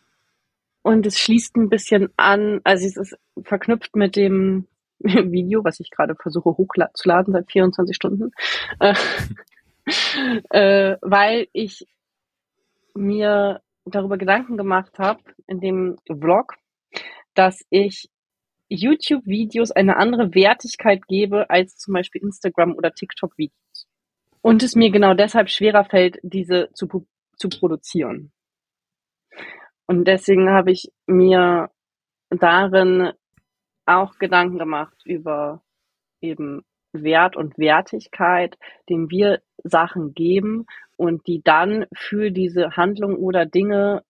Und 0.82 1.06
es 1.06 1.20
schließt 1.20 1.56
ein 1.56 1.70
bisschen 1.70 2.10
an, 2.18 2.60
also 2.66 2.86
es 2.86 2.98
ist 2.98 3.18
verknüpft 3.44 3.96
mit 3.96 4.16
dem 4.18 4.68
Video, 5.00 5.64
was 5.64 5.80
ich 5.80 5.90
gerade 5.90 6.16
versuche 6.16 6.50
hochzuladen 6.50 7.34
seit 7.34 7.50
24 7.50 7.96
Stunden, 7.96 8.32
äh, 8.80 8.94
äh, 10.50 10.98
weil 11.02 11.48
ich 11.54 11.88
mir 12.94 13.62
darüber 13.86 14.18
Gedanken 14.18 14.58
gemacht 14.58 15.00
habe 15.00 15.22
in 15.48 15.62
dem 15.62 15.98
Vlog, 16.06 16.56
dass 17.34 17.66
ich 17.70 18.10
YouTube-Videos 18.68 19.72
eine 19.72 19.96
andere 19.96 20.36
Wertigkeit 20.36 21.08
gebe 21.08 21.50
als 21.50 21.78
zum 21.78 21.94
Beispiel 21.94 22.22
Instagram 22.22 22.76
oder 22.76 22.92
TikTok-Videos. 22.92 23.88
Und 24.42 24.62
es 24.62 24.76
mir 24.76 24.92
genau 24.92 25.14
deshalb 25.14 25.50
schwerer 25.50 25.86
fällt, 25.86 26.20
diese 26.22 26.70
zu, 26.74 27.08
zu 27.40 27.50
produzieren. 27.50 28.32
Und 29.88 30.06
deswegen 30.06 30.50
habe 30.50 30.72
ich 30.72 30.92
mir 31.08 31.72
darin 32.30 33.12
auch 33.86 34.20
Gedanken 34.20 34.60
gemacht 34.60 34.96
über 35.04 35.64
eben 36.22 36.64
Wert 36.92 37.36
und 37.36 37.58
Wertigkeit, 37.58 38.58
den 38.88 39.10
wir 39.10 39.42
Sachen 39.64 40.14
geben 40.14 40.66
und 40.96 41.28
die 41.28 41.42
dann 41.44 41.86
für 41.96 42.32
diese 42.32 42.76
Handlung 42.76 43.16
oder 43.16 43.46
Dinge 43.46 44.04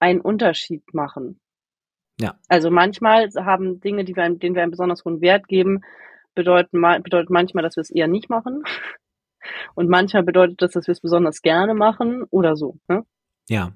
einen 0.00 0.20
Unterschied 0.20 0.82
machen. 0.92 1.40
Ja. 2.20 2.38
Also 2.48 2.70
manchmal 2.70 3.28
haben 3.36 3.80
Dinge, 3.80 4.04
die 4.04 4.16
wir, 4.16 4.28
denen 4.28 4.54
wir 4.54 4.62
einen 4.62 4.70
besonders 4.70 5.04
hohen 5.04 5.20
Wert 5.20 5.48
geben, 5.48 5.82
bedeuten, 6.34 6.80
bedeutet 7.02 7.30
manchmal, 7.30 7.62
dass 7.62 7.76
wir 7.76 7.82
es 7.82 7.90
eher 7.90 8.08
nicht 8.08 8.28
machen. 8.28 8.62
Und 9.74 9.88
manchmal 9.88 10.22
bedeutet 10.22 10.62
das, 10.62 10.72
dass 10.72 10.86
wir 10.86 10.92
es 10.92 11.00
besonders 11.00 11.42
gerne 11.42 11.74
machen 11.74 12.24
oder 12.30 12.56
so. 12.56 12.76
Ne? 12.88 13.04
Ja. 13.48 13.72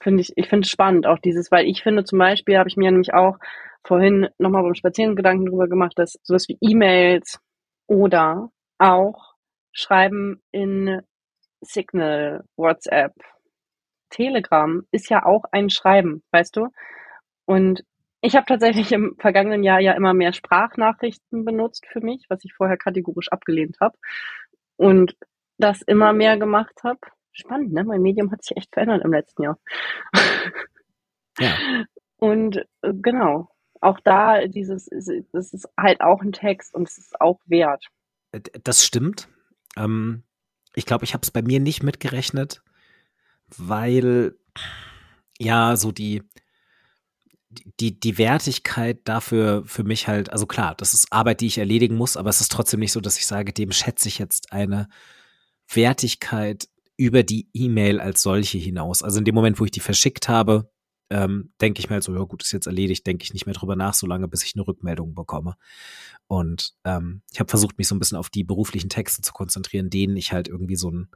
Finde 0.00 0.20
ich, 0.22 0.32
ich 0.36 0.48
finde 0.48 0.64
es 0.64 0.70
spannend, 0.70 1.06
auch 1.06 1.18
dieses, 1.18 1.50
weil 1.50 1.66
ich 1.66 1.82
finde 1.82 2.04
zum 2.04 2.18
Beispiel, 2.18 2.58
habe 2.58 2.68
ich 2.68 2.76
mir 2.76 2.90
nämlich 2.90 3.14
auch 3.14 3.38
vorhin 3.84 4.28
nochmal 4.38 4.62
beim 4.62 4.74
Spazieren 4.74 5.16
Gedanken 5.16 5.46
darüber 5.46 5.68
gemacht, 5.68 5.92
dass 5.96 6.18
sowas 6.22 6.46
wie 6.48 6.58
E-Mails 6.60 7.40
oder 7.86 8.50
auch 8.78 9.34
Schreiben 9.72 10.40
in 10.50 11.02
Signal, 11.60 12.44
WhatsApp, 12.56 13.12
Telegram 14.10 14.82
ist 14.90 15.08
ja 15.08 15.24
auch 15.24 15.44
ein 15.52 15.70
Schreiben, 15.70 16.22
weißt 16.32 16.56
du? 16.56 16.68
Und 17.46 17.82
ich 18.20 18.36
habe 18.36 18.46
tatsächlich 18.46 18.92
im 18.92 19.16
vergangenen 19.18 19.64
Jahr 19.64 19.80
ja 19.80 19.94
immer 19.94 20.14
mehr 20.14 20.32
Sprachnachrichten 20.32 21.44
benutzt 21.44 21.86
für 21.90 22.00
mich, 22.00 22.26
was 22.28 22.44
ich 22.44 22.54
vorher 22.54 22.76
kategorisch 22.76 23.28
abgelehnt 23.32 23.78
habe. 23.80 23.96
Und 24.76 25.16
das 25.58 25.82
immer 25.82 26.12
mehr 26.12 26.38
gemacht 26.38 26.82
habe. 26.82 27.00
Spannend, 27.32 27.72
ne? 27.72 27.84
Mein 27.84 28.02
Medium 28.02 28.30
hat 28.30 28.44
sich 28.44 28.56
echt 28.56 28.72
verändert 28.72 29.04
im 29.04 29.12
letzten 29.12 29.42
Jahr. 29.42 29.58
Ja. 31.38 31.54
Und 32.16 32.58
äh, 32.82 32.92
genau, 32.92 33.48
auch 33.80 33.98
da 34.00 34.46
dieses, 34.46 34.88
das 35.32 35.52
ist 35.52 35.68
halt 35.76 36.00
auch 36.00 36.22
ein 36.22 36.30
Text 36.30 36.72
und 36.72 36.88
es 36.88 36.98
ist 36.98 37.20
auch 37.20 37.40
wert. 37.46 37.88
Das 38.62 38.86
stimmt. 38.86 39.28
Ähm, 39.76 40.22
ich 40.76 40.86
glaube, 40.86 41.04
ich 41.04 41.14
habe 41.14 41.22
es 41.22 41.32
bei 41.32 41.42
mir 41.42 41.58
nicht 41.58 41.82
mitgerechnet, 41.82 42.62
weil 43.48 44.36
ja 45.36 45.74
so 45.74 45.90
die 45.90 46.22
die, 47.80 47.98
die 47.98 48.18
Wertigkeit 48.18 49.00
dafür 49.04 49.62
für 49.66 49.84
mich 49.84 50.08
halt, 50.08 50.30
also 50.30 50.46
klar, 50.46 50.74
das 50.76 50.94
ist 50.94 51.12
Arbeit, 51.12 51.40
die 51.40 51.46
ich 51.46 51.58
erledigen 51.58 51.96
muss, 51.96 52.16
aber 52.16 52.30
es 52.30 52.40
ist 52.40 52.52
trotzdem 52.52 52.80
nicht 52.80 52.92
so, 52.92 53.00
dass 53.00 53.18
ich 53.18 53.26
sage, 53.26 53.52
dem 53.52 53.72
schätze 53.72 54.08
ich 54.08 54.18
jetzt 54.18 54.52
eine 54.52 54.88
Wertigkeit 55.68 56.68
über 56.96 57.22
die 57.22 57.48
E-Mail 57.54 58.00
als 58.00 58.22
solche 58.22 58.58
hinaus. 58.58 59.02
Also 59.02 59.18
in 59.18 59.24
dem 59.24 59.34
Moment, 59.34 59.58
wo 59.58 59.64
ich 59.64 59.70
die 59.70 59.80
verschickt 59.80 60.28
habe, 60.28 60.70
ähm, 61.10 61.52
denke 61.60 61.80
ich 61.80 61.88
mir 61.88 61.94
halt 61.94 62.04
so, 62.04 62.14
ja 62.14 62.22
gut, 62.22 62.42
ist 62.42 62.52
jetzt 62.52 62.66
erledigt, 62.66 63.06
denke 63.06 63.24
ich 63.24 63.32
nicht 63.32 63.46
mehr 63.46 63.54
drüber 63.54 63.76
nach, 63.76 63.94
solange 63.94 64.28
bis 64.28 64.44
ich 64.44 64.54
eine 64.54 64.66
Rückmeldung 64.66 65.14
bekomme. 65.14 65.56
Und 66.26 66.72
ähm, 66.84 67.22
ich 67.32 67.40
habe 67.40 67.50
versucht, 67.50 67.76
mich 67.76 67.88
so 67.88 67.94
ein 67.94 67.98
bisschen 67.98 68.18
auf 68.18 68.30
die 68.30 68.44
beruflichen 68.44 68.88
Texte 68.88 69.20
zu 69.22 69.32
konzentrieren, 69.32 69.90
denen 69.90 70.16
ich 70.16 70.32
halt 70.32 70.48
irgendwie 70.48 70.76
so 70.76 70.90
ein 70.90 71.10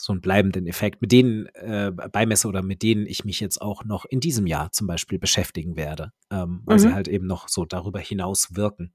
so 0.00 0.12
einen 0.12 0.20
bleibenden 0.20 0.66
Effekt, 0.66 1.02
mit 1.02 1.10
denen 1.10 1.46
äh, 1.54 1.90
beimesse 2.12 2.46
oder 2.46 2.62
mit 2.62 2.82
denen 2.82 3.06
ich 3.06 3.24
mich 3.24 3.40
jetzt 3.40 3.60
auch 3.60 3.84
noch 3.84 4.04
in 4.04 4.20
diesem 4.20 4.46
Jahr 4.46 4.70
zum 4.70 4.86
Beispiel 4.86 5.18
beschäftigen 5.18 5.76
werde, 5.76 6.12
ähm, 6.30 6.62
weil 6.64 6.76
mhm. 6.76 6.80
sie 6.80 6.94
halt 6.94 7.08
eben 7.08 7.26
noch 7.26 7.48
so 7.48 7.64
darüber 7.64 7.98
hinaus 7.98 8.54
wirken. 8.54 8.92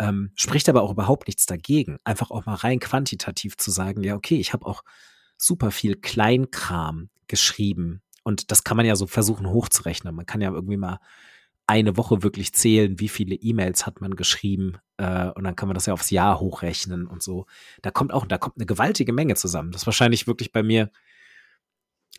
Ähm, 0.00 0.32
spricht 0.34 0.68
aber 0.68 0.82
auch 0.82 0.90
überhaupt 0.90 1.28
nichts 1.28 1.46
dagegen, 1.46 1.98
einfach 2.02 2.30
auch 2.30 2.44
mal 2.44 2.54
rein 2.54 2.80
quantitativ 2.80 3.56
zu 3.56 3.70
sagen, 3.70 4.02
ja, 4.02 4.16
okay, 4.16 4.36
ich 4.36 4.52
habe 4.52 4.66
auch 4.66 4.82
super 5.38 5.70
viel 5.70 5.94
Kleinkram 5.94 7.08
geschrieben 7.28 8.02
und 8.24 8.50
das 8.50 8.64
kann 8.64 8.76
man 8.76 8.86
ja 8.86 8.96
so 8.96 9.06
versuchen 9.06 9.48
hochzurechnen. 9.48 10.12
Man 10.12 10.26
kann 10.26 10.40
ja 10.40 10.50
irgendwie 10.50 10.76
mal 10.76 10.98
eine 11.66 11.96
Woche 11.96 12.22
wirklich 12.22 12.52
zählen, 12.52 13.00
wie 13.00 13.08
viele 13.08 13.34
E-Mails 13.34 13.86
hat 13.86 14.00
man 14.00 14.14
geschrieben 14.14 14.78
äh, 14.98 15.28
und 15.30 15.44
dann 15.44 15.56
kann 15.56 15.68
man 15.68 15.74
das 15.74 15.86
ja 15.86 15.92
aufs 15.92 16.10
Jahr 16.10 16.38
hochrechnen 16.40 17.06
und 17.06 17.22
so. 17.22 17.46
Da 17.82 17.90
kommt 17.90 18.12
auch, 18.12 18.26
da 18.26 18.38
kommt 18.38 18.56
eine 18.56 18.66
gewaltige 18.66 19.12
Menge 19.12 19.34
zusammen. 19.34 19.72
Das 19.72 19.82
ist 19.82 19.86
wahrscheinlich 19.86 20.26
wirklich 20.26 20.52
bei 20.52 20.62
mir 20.62 20.90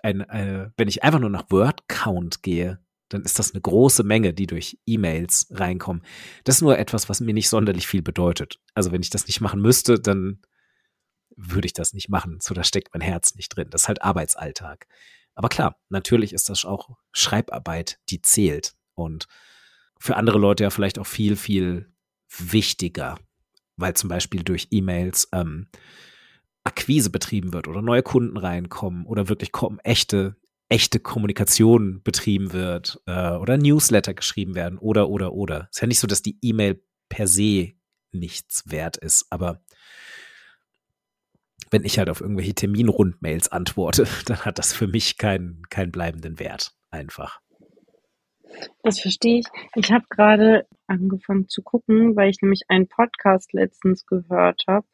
ein, 0.03 0.21
äh, 0.21 0.69
wenn 0.77 0.87
ich 0.87 1.03
einfach 1.03 1.19
nur 1.19 1.29
nach 1.29 1.49
Word-Count 1.49 2.43
gehe, 2.43 2.79
dann 3.09 3.21
ist 3.23 3.39
das 3.39 3.53
eine 3.53 3.61
große 3.61 4.03
Menge, 4.03 4.33
die 4.33 4.47
durch 4.47 4.77
E-Mails 4.85 5.47
reinkommen. 5.51 6.03
Das 6.43 6.55
ist 6.55 6.61
nur 6.61 6.77
etwas, 6.77 7.07
was 7.07 7.21
mir 7.21 7.33
nicht 7.33 7.49
sonderlich 7.49 7.87
viel 7.87 8.01
bedeutet. 8.01 8.59
Also 8.73 8.91
wenn 8.91 9.01
ich 9.01 9.09
das 9.09 9.27
nicht 9.27 9.39
machen 9.39 9.61
müsste, 9.61 9.99
dann 9.99 10.41
würde 11.37 11.67
ich 11.67 11.73
das 11.73 11.93
nicht 11.93 12.09
machen. 12.09 12.39
So, 12.41 12.53
da 12.53 12.63
steckt 12.63 12.89
mein 12.93 13.01
Herz 13.01 13.35
nicht 13.35 13.49
drin. 13.49 13.69
Das 13.69 13.83
ist 13.83 13.87
halt 13.87 14.01
Arbeitsalltag. 14.01 14.87
Aber 15.35 15.49
klar, 15.49 15.79
natürlich 15.89 16.33
ist 16.33 16.49
das 16.49 16.65
auch 16.65 16.89
Schreibarbeit, 17.13 17.99
die 18.09 18.21
zählt 18.21 18.76
und 18.97 19.27
für 19.99 20.15
andere 20.15 20.37
Leute 20.37 20.63
ja 20.63 20.69
vielleicht 20.69 20.99
auch 20.99 21.07
viel, 21.07 21.35
viel 21.35 21.91
wichtiger, 22.37 23.17
weil 23.77 23.93
zum 23.95 24.09
Beispiel 24.09 24.43
durch 24.43 24.67
E-Mails 24.71 25.29
ähm, 25.31 25.67
Akquise 26.63 27.09
betrieben 27.09 27.53
wird 27.53 27.67
oder 27.67 27.81
neue 27.81 28.03
Kunden 28.03 28.37
reinkommen 28.37 29.05
oder 29.05 29.29
wirklich 29.29 29.51
kommen, 29.51 29.79
echte, 29.79 30.35
echte 30.69 30.99
Kommunikation 30.99 32.01
betrieben 32.03 32.51
wird 32.51 33.01
äh, 33.05 33.31
oder 33.31 33.57
Newsletter 33.57 34.13
geschrieben 34.13 34.55
werden 34.55 34.77
oder, 34.77 35.09
oder, 35.09 35.33
oder. 35.33 35.69
Ist 35.71 35.81
ja 35.81 35.87
nicht 35.87 35.99
so, 35.99 36.07
dass 36.07 36.21
die 36.21 36.37
E-Mail 36.41 36.83
per 37.09 37.27
se 37.27 37.73
nichts 38.11 38.69
wert 38.69 38.97
ist, 38.97 39.27
aber 39.29 39.63
wenn 41.69 41.83
ich 41.83 41.99
halt 41.99 42.09
auf 42.09 42.21
irgendwelche 42.21 42.53
Terminrundmails 42.53 43.49
antworte, 43.49 44.07
dann 44.25 44.39
hat 44.39 44.59
das 44.59 44.73
für 44.73 44.87
mich 44.87 45.17
keinen, 45.17 45.63
keinen 45.69 45.91
bleibenden 45.91 46.39
Wert 46.39 46.75
einfach. 46.89 47.41
Das 48.83 48.99
verstehe 48.99 49.39
ich. 49.39 49.45
Ich 49.75 49.91
habe 49.91 50.05
gerade 50.09 50.65
angefangen 50.87 51.47
zu 51.47 51.61
gucken, 51.61 52.15
weil 52.15 52.29
ich 52.29 52.41
nämlich 52.41 52.61
einen 52.69 52.87
Podcast 52.87 53.53
letztens 53.53 54.05
gehört 54.05 54.63
habe 54.67 54.85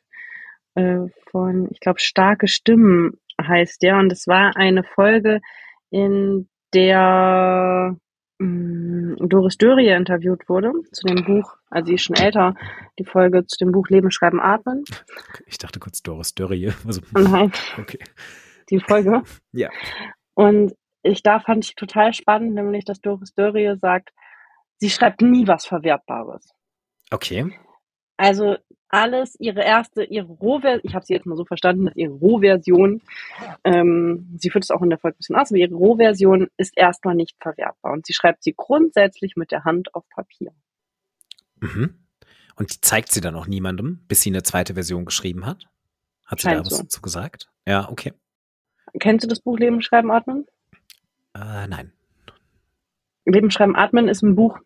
äh, 0.76 1.08
von, 1.32 1.68
ich 1.72 1.80
glaube, 1.80 2.00
Starke 2.00 2.48
Stimmen 2.48 3.20
heißt 3.42 3.82
der. 3.82 3.98
Und 3.98 4.12
es 4.12 4.28
war 4.28 4.56
eine 4.56 4.84
Folge, 4.84 5.42
in 5.90 6.50
der 6.74 7.96
mh, 8.40 8.48
mm, 8.48 9.30
Doris 9.30 9.58
Dörrie 9.58 9.90
interviewt 9.90 10.50
wurde 10.50 10.72
zu 10.92 11.06
dem 11.06 11.24
Buch, 11.24 11.56
also 11.70 11.88
sie 11.88 11.96
ist 11.96 12.04
schon 12.04 12.16
älter, 12.16 12.56
die 13.00 13.06
Folge 13.06 13.46
zu 13.46 13.58
dem 13.64 13.72
Buch 13.72 13.88
Leben, 13.90 14.12
Schreiben, 14.12 14.42
Atmen. 14.42 14.84
Ich 15.46 15.58
dachte 15.58 15.80
kurz 15.80 16.02
Doris 16.02 16.34
Dörrie. 16.34 16.72
Also, 16.86 17.02
Nein. 17.14 17.52
Okay. 17.78 18.00
Die 18.70 18.80
Folge. 18.80 19.22
Ja. 19.52 19.70
Und 20.34 20.74
ich 21.04 21.22
da 21.22 21.40
fand 21.40 21.66
ich 21.66 21.76
total 21.76 22.14
spannend, 22.14 22.56
nämlich 22.56 22.86
dass 22.86 23.02
Doris 23.02 23.34
Dörrie 23.34 23.78
sagt, 23.80 24.12
sie 24.78 24.90
schreibt 24.90 25.22
nie 25.22 25.48
was 25.48 25.66
Verwertbares. 25.66 26.50
Okay. 27.12 27.54
Also 28.18 28.58
alles, 28.90 29.36
ihre 29.40 29.62
erste, 29.64 30.04
ihre 30.04 30.28
Rohversion, 30.28 30.82
ich 30.84 30.94
habe 30.94 31.04
sie 31.04 31.14
jetzt 31.14 31.26
mal 31.26 31.36
so 31.36 31.46
verstanden, 31.46 31.86
dass 31.86 31.96
ihre 31.96 32.14
Rohversion, 32.14 33.02
ähm, 33.64 34.38
sie 34.38 34.50
führt 34.52 34.64
es 34.64 34.72
auch 34.72 34.84
in 34.84 34.90
der 34.92 35.00
Folge 35.00 35.16
ein 35.16 35.18
bisschen 35.18 35.36
aus, 35.36 35.50
aber 35.50 35.58
ihre 35.58 35.74
Rohversion 35.74 36.48
ist 36.58 36.78
erstmal 36.78 37.16
nicht 37.16 37.36
verwertbar 37.42 37.92
und 37.92 38.06
sie 38.06 38.14
schreibt 38.14 38.44
sie 38.44 38.54
grundsätzlich 38.56 39.36
mit 39.36 39.52
der 39.52 39.64
Hand 39.64 39.94
auf 39.96 40.08
Papier. 40.10 40.52
Mhm. 41.60 42.06
Und 42.56 42.74
die 42.74 42.82
zeigt 42.82 43.12
sie 43.12 43.22
dann 43.22 43.36
auch 43.36 43.48
niemandem, 43.48 44.06
bis 44.08 44.22
sie 44.22 44.30
eine 44.30 44.44
zweite 44.44 44.76
Version 44.76 45.06
geschrieben 45.06 45.46
hat? 45.48 45.66
Hat 46.26 46.40
sie 46.40 46.50
Scheint 46.50 46.60
da 46.60 46.66
was 46.66 46.78
so. 46.78 46.84
dazu 46.84 47.02
gesagt? 47.02 47.50
Ja, 47.68 47.90
okay. 47.90 48.14
Kennst 49.00 49.24
du 49.24 49.28
das 49.28 49.40
Buch 49.40 49.58
Leben, 49.58 49.82
Schreiben, 49.82 50.12
Atmen? 50.12 50.46
Äh, 51.36 51.68
nein. 51.68 51.92
Leben, 53.26 53.52
Schreiben, 53.52 53.76
Atmen 53.76 54.08
ist 54.08 54.22
ein 54.22 54.36
Buch, 54.36 54.60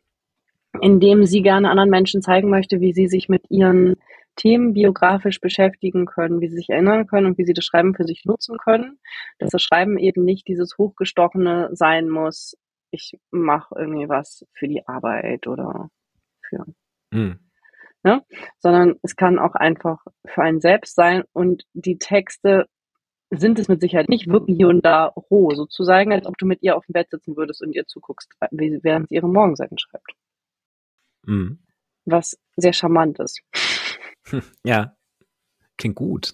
in 0.82 1.00
dem 1.00 1.26
sie 1.26 1.42
gerne 1.42 1.70
anderen 1.70 1.90
Menschen 1.90 2.22
zeigen 2.22 2.50
möchte, 2.50 2.80
wie 2.80 2.94
sie 2.94 3.08
sich 3.08 3.30
mit 3.30 3.50
ihren 3.50 3.96
Themen 4.36 4.74
biografisch 4.74 5.40
beschäftigen 5.42 6.06
können, 6.06 6.42
wie 6.42 6.48
sie 6.48 6.58
sich 6.58 6.70
erinnern 6.70 7.08
können 7.08 7.26
und 7.26 7.38
wie 7.38 7.46
sie 7.46 7.54
das 7.54 7.66
Schreiben 7.66 7.96
für 7.96 8.04
sich 8.04 8.24
nutzen 8.26 8.58
können. 8.58 9.00
Dass 9.40 9.50
das 9.50 9.62
Schreiben 9.62 9.98
eben 9.98 10.24
nicht 10.24 10.48
dieses 10.48 10.78
hochgestochene 10.78 11.70
sein 11.74 12.10
muss, 12.10 12.56
ich 12.92 13.20
mache 13.32 13.76
irgendwie 13.78 14.08
was 14.08 14.46
für 14.54 14.68
die 14.68 14.88
Arbeit 14.88 15.48
oder 15.48 15.90
für. 16.42 16.66
Mhm. 17.12 17.40
Ne? 18.04 18.24
Sondern 18.60 18.96
es 19.02 19.16
kann 19.16 19.40
auch 19.40 19.56
einfach 19.56 20.00
für 20.26 20.44
einen 20.44 20.62
selbst 20.62 20.96
sein 20.96 21.24
und 21.34 21.64
die 21.74 21.98
Texte 21.98 22.68
sind 23.30 23.60
es 23.60 23.68
mit 23.68 23.82
Sicherheit 23.82 24.10
nicht, 24.10 24.28
wirken 24.28 24.56
hier 24.56 24.68
und 24.70 24.86
da 24.86 25.06
roh, 25.06 25.52
sozusagen, 25.52 26.14
als 26.14 26.26
ob 26.26 26.38
du 26.38 26.46
mit 26.46 26.62
ihr 26.62 26.78
auf 26.78 26.86
dem 26.86 26.94
Bett 26.94 27.10
sitzen 27.10 27.36
würdest 27.36 27.62
und 27.62 27.74
ihr 27.74 27.86
zuguckst, 27.86 28.32
während 28.52 29.10
sie 29.10 29.16
ihre 29.16 29.28
Morgenseiten 29.28 29.78
schreibt. 29.78 30.14
Mhm. 31.24 31.60
Was 32.06 32.40
sehr 32.56 32.74
charmant 32.74 33.20
ist. 33.20 33.42
Ja, 34.66 34.94
klingt 35.78 35.96
gut. 35.96 36.34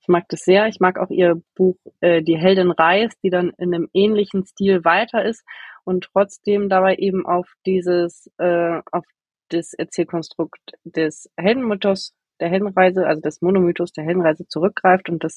Ich 0.00 0.08
mag 0.08 0.24
das 0.28 0.40
sehr. 0.40 0.66
Ich 0.66 0.80
mag 0.80 0.98
auch 0.98 1.10
ihr 1.10 1.40
Buch 1.54 1.76
äh, 2.00 2.20
Die 2.20 2.36
Heldin 2.36 2.72
reist, 2.72 3.16
die 3.22 3.30
dann 3.30 3.50
in 3.58 3.72
einem 3.72 3.88
ähnlichen 3.92 4.44
Stil 4.44 4.84
weiter 4.84 5.24
ist 5.24 5.44
und 5.84 6.08
trotzdem 6.12 6.68
dabei 6.68 6.96
eben 6.96 7.24
auf 7.24 7.48
dieses, 7.64 8.28
äh, 8.38 8.80
auf 8.90 9.04
das 9.50 9.72
Erzählkonstrukt 9.74 10.72
des 10.82 11.30
Heldenmythos 11.36 12.14
der 12.42 12.50
Heldenreise, 12.50 13.06
also 13.06 13.22
des 13.22 13.40
Monomythos 13.40 13.92
der 13.92 14.04
Heldenreise 14.04 14.46
zurückgreift 14.48 15.08
und 15.08 15.22
das 15.22 15.36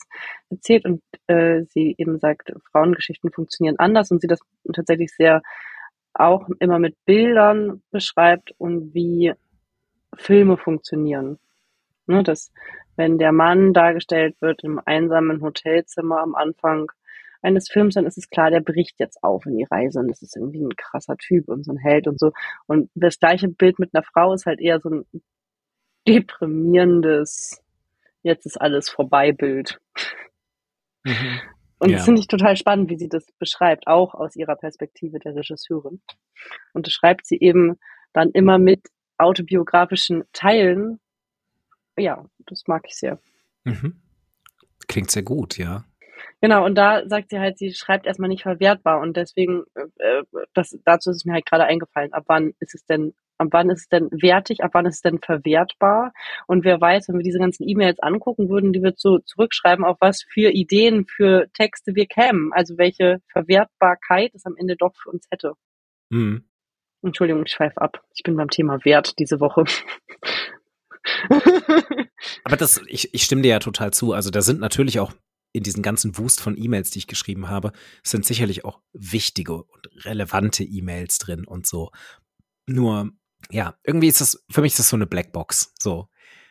erzählt 0.50 0.86
und 0.86 1.02
äh, 1.28 1.64
sie 1.70 1.96
eben 1.98 2.20
sagt, 2.20 2.52
Frauengeschichten 2.72 3.32
funktionieren 3.32 3.78
anders 3.78 4.12
und 4.12 4.22
sie 4.22 4.28
das 4.28 4.40
tatsächlich 4.74 5.12
sehr 5.14 5.44
auch 6.14 6.50
immer 6.60 6.80
mit 6.80 6.96
Bildern 7.06 7.84
beschreibt 7.92 8.54
und 8.58 8.94
wie 8.94 9.34
Filme 10.18 10.58
funktionieren. 10.58 11.38
Ne, 12.08 12.24
dass 12.24 12.52
wenn 12.96 13.18
der 13.18 13.32
Mann 13.32 13.74
dargestellt 13.74 14.36
wird 14.40 14.64
im 14.64 14.80
einsamen 14.84 15.42
Hotelzimmer 15.42 16.22
am 16.22 16.36
Anfang 16.36 16.92
eines 17.42 17.70
Films, 17.70 17.96
dann 17.96 18.06
ist 18.06 18.18
es 18.18 18.30
klar, 18.30 18.50
der 18.50 18.62
bricht 18.62 19.00
jetzt 19.00 19.24
auf 19.24 19.46
in 19.46 19.58
die 19.58 19.68
Reise 19.70 20.00
und 20.00 20.08
das 20.08 20.22
ist 20.22 20.36
irgendwie 20.36 20.64
ein 20.64 20.76
krasser 20.76 21.18
Typ 21.18 21.48
und 21.50 21.64
so 21.64 21.74
ein 21.74 21.78
Held 21.78 22.08
und 22.08 22.20
so. 22.20 22.32
Und 22.66 22.90
das 22.96 23.20
gleiche 23.20 23.48
Bild 23.50 23.78
mit 23.80 23.94
einer 23.94 24.04
Frau 24.04 24.34
ist 24.34 24.46
halt 24.46 24.60
eher 24.60 24.80
so 24.80 24.90
ein 24.90 25.06
deprimierendes, 26.08 27.62
jetzt 28.24 28.46
ist 28.46 28.60
alles 28.60 28.90
vorbei 28.90 29.32
Bild. 29.32 29.80
Mhm. 31.04 31.40
Und 31.80 31.90
ja. 31.90 31.98
das 31.98 32.06
finde 32.06 32.22
ich 32.22 32.28
total 32.28 32.56
spannend, 32.56 32.90
wie 32.90 32.98
sie 32.98 33.10
das 33.10 33.32
beschreibt, 33.34 33.88
auch 33.88 34.14
aus 34.14 34.36
ihrer 34.36 34.56
Perspektive 34.56 35.20
der 35.20 35.36
Regisseurin. 35.36 36.02
Und 36.74 36.88
das 36.88 36.94
schreibt 36.94 37.26
sie 37.26 37.38
eben 37.40 37.78
dann 38.14 38.32
immer 38.32 38.58
mit 38.58 38.88
autobiografischen 39.18 40.24
Teilen. 40.32 41.00
Ja, 41.98 42.26
das 42.46 42.64
mag 42.68 42.84
ich 42.88 42.96
sehr. 42.96 43.20
Mhm. 43.66 44.02
Klingt 44.88 45.12
sehr 45.12 45.24
gut, 45.24 45.58
ja. 45.58 45.86
Genau, 46.42 46.66
und 46.66 46.76
da 46.76 47.08
sagt 47.08 47.30
sie 47.30 47.40
halt, 47.40 47.58
sie 47.58 47.74
schreibt 47.74 48.06
erstmal 48.06 48.30
nicht 48.30 48.44
verwertbar 48.44 49.00
und 49.00 49.18
deswegen, 49.18 49.64
äh, 49.76 50.24
das, 50.54 50.78
dazu 50.86 51.10
ist 51.10 51.18
es 51.18 51.26
mir 51.26 51.34
halt 51.34 51.46
gerade 51.46 51.66
eingefallen, 51.66 52.14
ab 52.14 52.26
wann 52.28 52.54
ist 52.60 52.76
es 52.76 52.86
denn 52.86 53.14
ab 53.38 53.48
wann 53.52 53.70
ist 53.70 53.82
es 53.82 53.88
denn 53.88 54.10
wertig, 54.12 54.64
ab 54.64 54.72
wann 54.74 54.86
ist 54.86 54.96
es 54.96 55.02
denn 55.02 55.20
verwertbar? 55.20 56.14
Und 56.48 56.64
wer 56.64 56.80
weiß, 56.80 57.10
wenn 57.10 57.18
wir 57.18 57.24
diese 57.24 57.40
ganzen 57.40 57.68
E-Mails 57.68 58.00
angucken 58.00 58.50
würden, 58.50 58.74
die 58.74 58.82
wir 58.82 58.94
so 58.96 59.20
zurückschreiben, 59.20 59.86
auf 59.86 59.98
was 60.00 60.24
für 60.24 60.52
Ideen, 60.52 61.06
für 61.06 61.48
Texte 61.54 61.96
wir 61.96 62.06
kämen. 62.08 62.52
Also 62.54 62.78
welche 62.78 63.22
Verwertbarkeit 63.32 64.34
es 64.34 64.46
am 64.46 64.56
Ende 64.58 64.76
doch 64.76 64.96
für 64.96 65.10
uns 65.10 65.28
hätte. 65.30 65.54
Mhm. 66.10 66.46
Entschuldigung, 67.02 67.44
ich 67.46 67.52
schweife 67.52 67.82
ab. 67.82 68.04
Ich 68.16 68.24
bin 68.24 68.36
beim 68.36 68.50
Thema 68.50 68.84
Wert 68.84 69.20
diese 69.20 69.40
Woche. 69.40 69.66
Aber 72.44 72.58
das, 72.58 72.82
ich, 72.88 73.14
ich 73.14 73.24
stimme 73.24 73.44
dir 73.44 73.50
ja 73.50 73.60
total 73.60 73.92
zu. 73.92 74.14
Also 74.14 74.32
da 74.32 74.42
sind 74.42 74.60
natürlich 74.60 75.00
auch 75.00 75.14
in 75.56 75.64
diesen 75.64 75.84
ganzen 75.84 76.18
Wust 76.18 76.42
von 76.42 76.58
E-Mails, 76.58 76.90
die 76.90 77.00
ich 77.00 77.08
geschrieben 77.08 77.48
habe, 77.48 77.72
sind 78.04 78.26
sicherlich 78.26 78.66
auch 78.66 78.82
wichtige 78.92 79.64
und 79.64 80.06
relevante 80.06 80.66
E-Mails 80.66 81.18
drin 81.18 81.46
und 81.46 81.66
so. 81.66 81.92
Nur 82.68 83.12
ja, 83.52 83.78
irgendwie 83.84 84.08
ist 84.08 84.22
das, 84.22 84.44
für 84.50 84.62
mich 84.62 84.74
ist 84.74 84.80
das 84.80 84.90
so 84.90 84.96
eine 84.96 85.08
Blackbox, 85.08 85.74
so. 85.80 86.10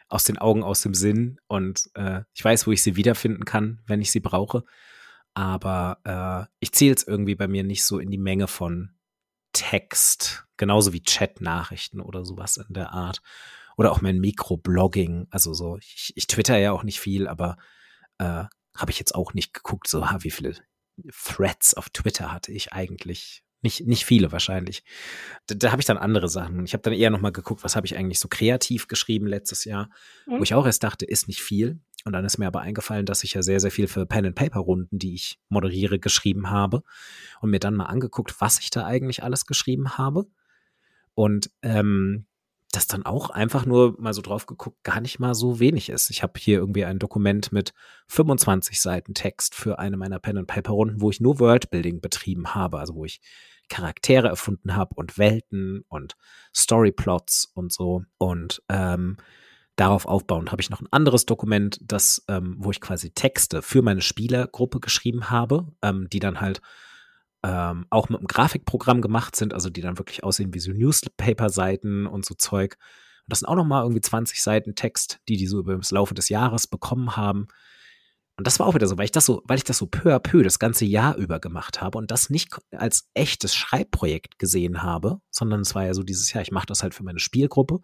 Aus 0.09 0.25
den 0.25 0.39
Augen, 0.39 0.63
aus 0.63 0.83
dem 0.83 0.95
Sinn 0.95 1.41
und 1.49 1.91
äh, 1.95 2.21
ich 2.35 2.45
weiß, 2.45 2.67
wo 2.67 2.73
ich 2.73 2.83
sie 2.83 2.95
wiederfinden 2.95 3.47
kann, 3.47 3.81
wenn 3.87 4.03
ich 4.03 4.13
sie 4.13 4.21
brauche, 4.21 4.65
aber 5.33 5.99
äh, 6.05 6.55
ich 6.61 6.73
zähle 6.73 6.95
es 6.95 7.03
irgendwie 7.03 7.35
bei 7.35 7.49
mir 7.49 7.65
nicht 7.65 7.85
so 7.85 7.99
in 7.99 8.11
die 8.11 8.19
Menge 8.19 8.47
von 8.47 8.95
Text, 9.53 10.47
genauso 10.57 10.93
wie 10.93 11.03
Chat-Nachrichten 11.03 12.01
oder 12.01 12.25
sowas 12.25 12.59
in 12.59 12.75
der 12.75 12.93
Art. 12.93 13.23
Oder 13.77 13.91
auch 13.91 14.03
mein 14.03 14.21
Mikroblogging, 14.21 15.27
also 15.31 15.55
so, 15.55 15.79
ich, 15.79 16.13
ich 16.15 16.27
twitter 16.27 16.59
ja 16.59 16.73
auch 16.73 16.85
nicht 16.85 17.01
viel, 17.01 17.27
aber 17.27 17.57
äh, 18.19 18.45
habe 18.77 18.91
ich 18.91 18.99
jetzt 18.99 19.15
auch 19.15 19.35
nicht 19.35 19.55
geguckt, 19.55 19.89
so, 19.89 20.03
wie 20.21 20.31
viele 20.31 20.55
Threads 21.11 21.75
auf 21.75 21.91
Twitter 21.91 22.33
hatte 22.33 22.53
ich 22.53 22.73
eigentlich 22.73 23.43
nicht, 23.65 23.87
nicht 23.87 24.05
viele 24.05 24.31
wahrscheinlich. 24.31 24.85
Da, 25.47 25.55
da 25.57 25.73
habe 25.73 25.81
ich 25.81 25.87
dann 25.87 25.99
andere 25.99 26.29
Sachen. 26.29 26.65
Ich 26.65 26.75
habe 26.75 26.83
dann 26.83 26.93
eher 26.93 27.11
nochmal 27.11 27.33
geguckt, 27.33 27.65
was 27.65 27.75
habe 27.75 27.87
ich 27.87 27.97
eigentlich 27.97 28.21
so 28.21 28.29
kreativ 28.29 28.87
geschrieben 28.87 29.27
letztes 29.27 29.65
Jahr, 29.65 29.91
mhm. 30.27 30.39
wo 30.39 30.43
ich 30.43 30.55
auch 30.55 30.67
erst 30.67 30.85
dachte, 30.85 31.05
ist 31.07 31.27
nicht 31.27 31.43
viel. 31.43 31.81
Und 32.05 32.13
dann 32.13 32.25
ist 32.25 32.37
mir 32.37 32.47
aber 32.47 32.61
eingefallen, 32.61 33.07
dass 33.07 33.25
ich 33.25 33.33
ja 33.33 33.43
sehr, 33.43 33.61
sehr 33.61 33.71
viel 33.71 33.89
für 33.89 34.05
Pen-and-Paper-Runden, 34.05 34.99
die 34.99 35.15
ich 35.15 35.41
moderiere, 35.49 35.99
geschrieben 35.99 36.51
habe. 36.51 36.83
Und 37.41 37.51
mir 37.51 37.59
dann 37.59 37.75
mal 37.75 37.87
angeguckt, 37.87 38.41
was 38.41 38.61
ich 38.61 38.69
da 38.69 38.85
eigentlich 38.85 39.23
alles 39.23 39.47
geschrieben 39.47 39.97
habe. 39.97 40.27
Und 41.15 41.51
ähm, 41.63 42.27
das 42.75 42.87
dann 42.87 43.07
auch 43.07 43.31
einfach 43.31 43.67
nur 43.67 43.95
mal 43.99 44.13
so 44.13 44.23
drauf 44.23 44.47
geguckt, 44.47 44.83
gar 44.83 45.01
nicht 45.01 45.19
mal 45.19 45.35
so 45.35 45.61
wenig 45.61 45.89
ist. 45.89 46.11
Ich 46.11 46.23
habe 46.23 46.35
hier 46.39 46.59
irgendwie 46.59 46.85
ein 46.85 46.99
Dokument 46.99 47.53
mit 47.53 47.73
25 48.09 48.81
Seiten 48.81 49.15
Text 49.15 49.55
für 49.55 49.79
eine 49.79 49.97
meiner 49.97 50.19
Pen-and-Paper-Runden, 50.19 51.01
wo 51.01 51.11
ich 51.11 51.21
nur 51.21 51.39
Worldbuilding 51.39 52.01
betrieben 52.01 52.55
habe, 52.55 52.79
also 52.79 52.95
wo 52.95 53.05
ich 53.05 53.21
Charaktere 53.69 54.29
erfunden 54.29 54.77
habe 54.77 54.95
und 54.95 55.19
Welten 55.19 55.85
und 55.89 56.17
Storyplots 56.55 57.51
und 57.55 57.73
so. 57.73 58.05
Und 58.19 58.63
ähm, 58.69 59.17
darauf 59.77 60.07
aufbauend 60.07 60.53
habe 60.53 60.63
ich 60.63 60.71
noch 60.71 60.81
ein 60.81 60.93
anderes 60.93 61.27
Dokument, 61.27 61.79
das, 61.83 62.25
ähm, 62.29 62.57
wo 62.59 62.71
ich 62.71 62.81
quasi 62.81 63.11
Texte 63.11 63.63
für 63.63 63.83
meine 63.83 64.03
Spielergruppe 64.03 64.81
geschrieben 64.81 65.31
habe, 65.31 65.73
ähm, 65.83 66.09
die 66.11 66.21
dann 66.21 66.41
halt 66.41 66.61
ähm, 67.45 67.87
auch 67.91 68.09
mit 68.09 68.21
einem 68.21 68.27
Grafikprogramm 68.27 69.03
gemacht 69.03 69.37
sind, 69.37 69.53
also 69.53 69.69
die 69.69 69.83
dann 69.83 69.99
wirklich 69.99 70.25
aussehen 70.25 70.55
wie 70.55 70.61
so 70.61 70.73
Newspaper-Seiten 70.73 72.07
und 72.07 72.25
so 72.25 72.35
Zeug. 72.35 72.77
Und 73.27 73.33
das 73.33 73.41
sind 73.41 73.49
auch 73.49 73.57
nochmal 73.57 73.83
irgendwie 73.83 74.01
20 74.01 74.43
Seiten 74.43 74.75
Text, 74.75 75.21
die 75.29 75.37
die 75.37 75.47
so 75.47 75.59
über 75.59 75.77
das 75.77 75.91
Laufe 75.91 76.15
des 76.15 76.29
Jahres 76.29 76.67
bekommen 76.67 77.17
haben. 77.17 77.49
Und 78.37 78.47
das 78.47 78.59
war 78.59 78.67
auch 78.67 78.75
wieder 78.75 78.89
so, 78.89 78.99
weil 78.99 79.05
ich 79.05 79.13
das 79.13 79.27
so, 79.27 79.43
weil 79.45 79.59
ich 79.59 79.65
das 79.65 79.79
so 79.79 79.87
peu 79.87 80.15
à 80.15 80.19
peu 80.19 80.43
das 80.43 80.59
ganze 80.59 80.85
Jahr 80.85 81.17
über 81.17 81.39
gemacht 81.39 81.81
habe 81.81 81.99
und 81.99 82.11
das 82.11 82.31
nicht 82.31 82.51
als 82.73 83.09
echtes 83.15 83.55
Schreibprojekt 83.55 84.39
gesehen 84.39 84.83
habe, 84.83 85.21
sondern 85.31 85.61
es 85.61 85.75
war 85.75 85.85
ja 85.85 85.95
so 85.95 86.03
dieses 86.03 86.33
Jahr, 86.33 86.43
ich 86.43 86.51
mache 86.51 86.67
das 86.67 86.83
halt 86.83 86.95
für 86.95 87.05
meine 87.05 87.21
Spielgruppe, 87.21 87.79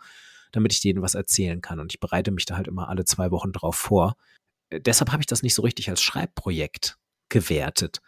damit 0.50 0.72
ich 0.72 0.80
denen 0.80 1.02
was 1.02 1.14
erzählen 1.14 1.60
kann. 1.60 1.78
Und 1.78 1.92
ich 1.92 2.00
bereite 2.00 2.32
mich 2.32 2.46
da 2.46 2.56
halt 2.56 2.66
immer 2.66 2.88
alle 2.88 3.04
zwei 3.04 3.30
Wochen 3.30 3.52
drauf 3.52 3.76
vor. 3.76 4.16
Äh, 4.70 4.80
deshalb 4.80 5.12
habe 5.12 5.22
ich 5.22 5.26
das 5.26 5.42
nicht 5.42 5.54
so 5.54 5.62
richtig 5.62 5.88
als 5.88 6.02
Schreibprojekt 6.02 6.98
gewertet. 7.28 8.00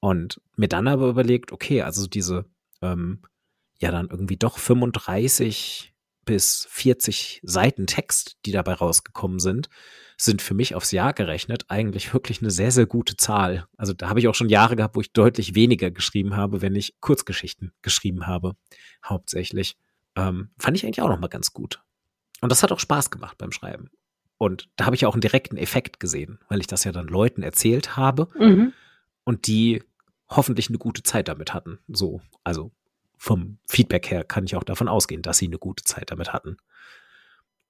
Und 0.00 0.40
mir 0.54 0.68
dann 0.68 0.86
aber 0.86 1.08
überlegt, 1.08 1.50
okay, 1.50 1.82
also 1.82 2.06
diese, 2.06 2.44
ähm, 2.82 3.22
ja, 3.80 3.90
dann 3.90 4.08
irgendwie 4.08 4.36
doch 4.36 4.58
35 4.58 5.92
bis 6.24 6.66
40 6.70 7.40
Seiten 7.42 7.86
Text, 7.86 8.36
die 8.44 8.52
dabei 8.52 8.74
rausgekommen 8.74 9.40
sind, 9.40 9.68
sind 10.20 10.42
für 10.42 10.54
mich 10.54 10.74
aufs 10.74 10.90
Jahr 10.90 11.12
gerechnet 11.12 11.64
eigentlich 11.68 12.12
wirklich 12.12 12.40
eine 12.40 12.50
sehr, 12.50 12.72
sehr 12.72 12.86
gute 12.86 13.16
Zahl. 13.16 13.66
Also 13.76 13.92
da 13.92 14.08
habe 14.08 14.18
ich 14.18 14.26
auch 14.26 14.34
schon 14.34 14.48
Jahre 14.48 14.74
gehabt, 14.74 14.96
wo 14.96 15.00
ich 15.00 15.12
deutlich 15.12 15.54
weniger 15.54 15.90
geschrieben 15.90 16.36
habe, 16.36 16.60
wenn 16.60 16.74
ich 16.74 17.00
Kurzgeschichten 17.00 17.72
geschrieben 17.82 18.26
habe, 18.26 18.56
hauptsächlich. 19.04 19.76
Ähm, 20.16 20.50
fand 20.58 20.76
ich 20.76 20.84
eigentlich 20.84 21.02
auch 21.02 21.08
noch 21.08 21.20
mal 21.20 21.28
ganz 21.28 21.52
gut. 21.52 21.82
Und 22.40 22.50
das 22.50 22.62
hat 22.62 22.72
auch 22.72 22.80
Spaß 22.80 23.10
gemacht 23.10 23.38
beim 23.38 23.52
Schreiben. 23.52 23.90
Und 24.38 24.68
da 24.76 24.86
habe 24.86 24.96
ich 24.96 25.06
auch 25.06 25.14
einen 25.14 25.20
direkten 25.20 25.56
Effekt 25.56 26.00
gesehen, 26.00 26.38
weil 26.48 26.60
ich 26.60 26.66
das 26.66 26.84
ja 26.84 26.92
dann 26.92 27.06
Leuten 27.06 27.42
erzählt 27.42 27.96
habe 27.96 28.28
mhm. 28.38 28.72
und 29.24 29.46
die 29.46 29.82
hoffentlich 30.28 30.68
eine 30.68 30.78
gute 30.78 31.02
Zeit 31.02 31.28
damit 31.28 31.54
hatten. 31.54 31.78
So, 31.88 32.20
also 32.44 32.72
vom 33.16 33.58
Feedback 33.68 34.10
her 34.10 34.24
kann 34.24 34.44
ich 34.44 34.56
auch 34.56 34.64
davon 34.64 34.88
ausgehen, 34.88 35.22
dass 35.22 35.38
sie 35.38 35.46
eine 35.46 35.58
gute 35.58 35.84
Zeit 35.84 36.10
damit 36.10 36.32
hatten. 36.32 36.56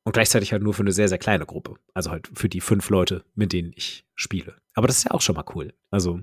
Und 0.08 0.12
gleichzeitig 0.12 0.52
halt 0.52 0.62
nur 0.62 0.72
für 0.72 0.80
eine 0.80 0.92
sehr, 0.92 1.10
sehr 1.10 1.18
kleine 1.18 1.44
Gruppe. 1.44 1.74
Also 1.92 2.10
halt 2.10 2.30
für 2.32 2.48
die 2.48 2.62
fünf 2.62 2.88
Leute, 2.88 3.26
mit 3.34 3.52
denen 3.52 3.74
ich 3.76 4.06
spiele. 4.14 4.54
Aber 4.72 4.86
das 4.86 4.96
ist 4.96 5.04
ja 5.04 5.10
auch 5.10 5.20
schon 5.20 5.34
mal 5.34 5.44
cool. 5.54 5.74
Also 5.90 6.20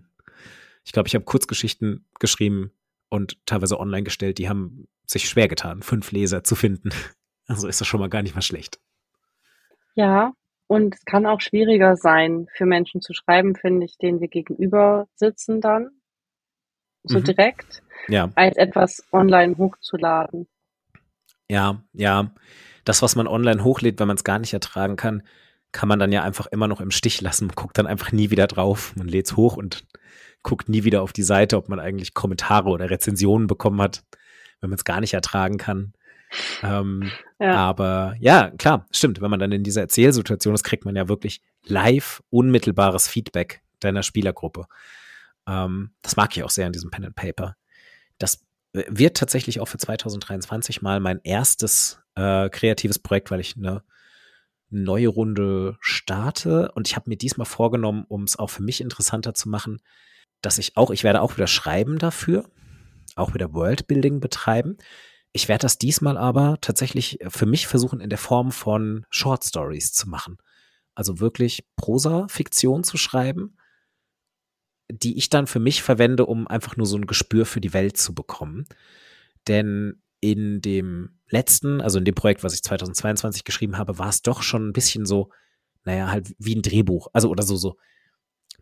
ich 0.83 0.91
glaube, 0.91 1.07
ich 1.07 1.13
habe 1.13 1.23
Kurzgeschichten 1.23 2.03
geschrieben 2.19 2.71
und 3.09 3.37
teilweise 3.45 3.79
online 3.79 4.01
gestellt, 4.01 4.39
die 4.39 4.49
haben 4.49 4.87
sich 5.05 5.29
schwer 5.29 5.47
getan, 5.47 5.83
fünf 5.83 6.11
Leser 6.11 6.43
zu 6.43 6.55
finden. 6.55 6.89
Also 7.47 7.67
ist 7.67 7.79
das 7.79 7.87
schon 7.87 7.99
mal 7.99 8.09
gar 8.09 8.23
nicht 8.23 8.33
mal 8.33 8.41
schlecht. 8.41 8.79
Ja, 9.93 10.33
und 10.65 10.95
es 10.95 11.05
kann 11.05 11.27
auch 11.27 11.41
schwieriger 11.41 11.95
sein, 11.95 12.47
für 12.55 12.65
Menschen 12.65 13.01
zu 13.01 13.13
schreiben, 13.13 13.55
finde 13.55 13.85
ich, 13.85 13.99
denen 13.99 14.19
wir 14.19 14.29
gegenüber 14.29 15.07
sitzen 15.13 15.61
dann, 15.61 15.91
so 17.03 17.19
mhm. 17.19 17.23
direkt, 17.23 17.83
ja. 18.07 18.31
als 18.33 18.57
etwas 18.57 19.03
online 19.11 19.59
hochzuladen. 19.59 20.47
Ja, 21.47 21.83
ja. 21.93 22.31
Das, 22.85 23.01
was 23.01 23.15
man 23.15 23.27
online 23.27 23.63
hochlädt, 23.63 23.99
wenn 23.99 24.07
man 24.07 24.17
es 24.17 24.23
gar 24.23 24.39
nicht 24.39 24.53
ertragen 24.53 24.95
kann, 24.95 25.23
kann 25.71 25.89
man 25.89 25.99
dann 25.99 26.11
ja 26.11 26.23
einfach 26.23 26.47
immer 26.47 26.67
noch 26.67 26.79
im 26.79 26.91
Stich 26.91 27.19
lassen, 27.19 27.49
guckt 27.49 27.77
dann 27.77 27.87
einfach 27.87 28.13
nie 28.13 28.29
wieder 28.29 28.47
drauf. 28.47 28.95
Man 28.95 29.09
lädt 29.09 29.25
es 29.25 29.35
hoch 29.35 29.57
und 29.57 29.85
guckt 30.41 30.69
nie 30.69 30.85
wieder 30.85 31.01
auf 31.01 31.11
die 31.11 31.23
Seite, 31.23 31.57
ob 31.57 31.67
man 31.67 31.79
eigentlich 31.79 32.13
Kommentare 32.13 32.69
oder 32.69 32.89
Rezensionen 32.89 33.47
bekommen 33.47 33.81
hat, 33.81 34.03
wenn 34.61 34.69
man 34.69 34.77
es 34.77 34.85
gar 34.85 35.01
nicht 35.01 35.13
ertragen 35.13 35.57
kann. 35.57 35.93
Ähm, 36.63 37.11
ja. 37.39 37.55
Aber 37.55 38.15
ja, 38.19 38.51
klar, 38.51 38.87
stimmt. 38.91 39.21
Wenn 39.21 39.31
man 39.31 39.39
dann 39.39 39.51
in 39.51 39.63
dieser 39.63 39.81
Erzählsituation 39.81 40.53
ist, 40.53 40.63
kriegt 40.63 40.85
man 40.85 40.95
ja 40.95 41.07
wirklich 41.07 41.41
live 41.63 42.23
unmittelbares 42.29 43.07
Feedback 43.07 43.61
deiner 43.79 44.03
Spielergruppe. 44.03 44.67
Ähm, 45.47 45.91
das 46.01 46.15
mag 46.15 46.35
ich 46.35 46.43
auch 46.43 46.49
sehr 46.49 46.67
in 46.67 46.73
diesem 46.73 46.91
Pen 46.91 47.05
and 47.05 47.15
Paper. 47.15 47.55
Das 48.17 48.41
wird 48.73 49.17
tatsächlich 49.17 49.59
auch 49.59 49.67
für 49.67 49.77
2023 49.77 50.81
mal 50.81 50.99
mein 50.99 51.19
erstes 51.23 51.99
äh, 52.15 52.49
kreatives 52.49 52.99
Projekt, 52.99 53.31
weil 53.31 53.39
ich 53.39 53.55
eine 53.55 53.83
neue 54.69 55.07
Runde 55.07 55.77
starte. 55.79 56.71
Und 56.73 56.87
ich 56.87 56.95
habe 56.95 57.09
mir 57.09 57.17
diesmal 57.17 57.45
vorgenommen, 57.45 58.05
um 58.07 58.23
es 58.23 58.37
auch 58.37 58.49
für 58.49 58.63
mich 58.63 58.81
interessanter 58.81 59.33
zu 59.33 59.49
machen, 59.49 59.81
dass 60.41 60.57
ich 60.57 60.77
auch, 60.77 60.91
ich 60.91 61.03
werde 61.03 61.21
auch 61.21 61.35
wieder 61.37 61.47
schreiben 61.47 61.97
dafür, 61.97 62.49
auch 63.15 63.33
wieder 63.33 63.53
Worldbuilding 63.53 64.19
betreiben. 64.19 64.77
Ich 65.31 65.47
werde 65.47 65.63
das 65.63 65.77
diesmal 65.77 66.17
aber 66.17 66.57
tatsächlich 66.61 67.19
für 67.27 67.45
mich 67.45 67.67
versuchen, 67.67 67.99
in 67.99 68.09
der 68.09 68.17
Form 68.17 68.51
von 68.51 69.05
Short 69.09 69.43
Stories 69.43 69.91
zu 69.91 70.09
machen. 70.09 70.37
Also 70.93 71.19
wirklich 71.19 71.67
Prosa-Fiktion 71.75 72.83
zu 72.83 72.97
schreiben, 72.97 73.57
die 74.89 75.17
ich 75.17 75.29
dann 75.29 75.47
für 75.47 75.59
mich 75.59 75.83
verwende, 75.83 76.25
um 76.25 76.47
einfach 76.47 76.77
nur 76.77 76.85
so 76.85 76.95
ein 76.95 77.07
Gespür 77.07 77.45
für 77.45 77.59
die 77.59 77.73
Welt 77.73 77.97
zu 77.97 78.13
bekommen. 78.13 78.65
Denn 79.47 80.01
in 80.21 80.61
dem 80.61 81.19
letzten, 81.35 81.81
also 81.81 81.99
in 81.99 82.05
dem 82.05 82.15
Projekt, 82.15 82.43
was 82.43 82.53
ich 82.53 82.63
2022 82.63 83.43
geschrieben 83.43 83.77
habe, 83.77 83.99
war 83.99 84.09
es 84.09 84.21
doch 84.21 84.41
schon 84.41 84.69
ein 84.69 84.73
bisschen 84.73 85.05
so, 85.05 85.29
naja, 85.83 86.09
halt 86.09 86.33
wie 86.39 86.55
ein 86.55 86.61
Drehbuch, 86.61 87.09
also 87.13 87.29
oder 87.29 87.43
so, 87.43 87.57
so 87.57 87.77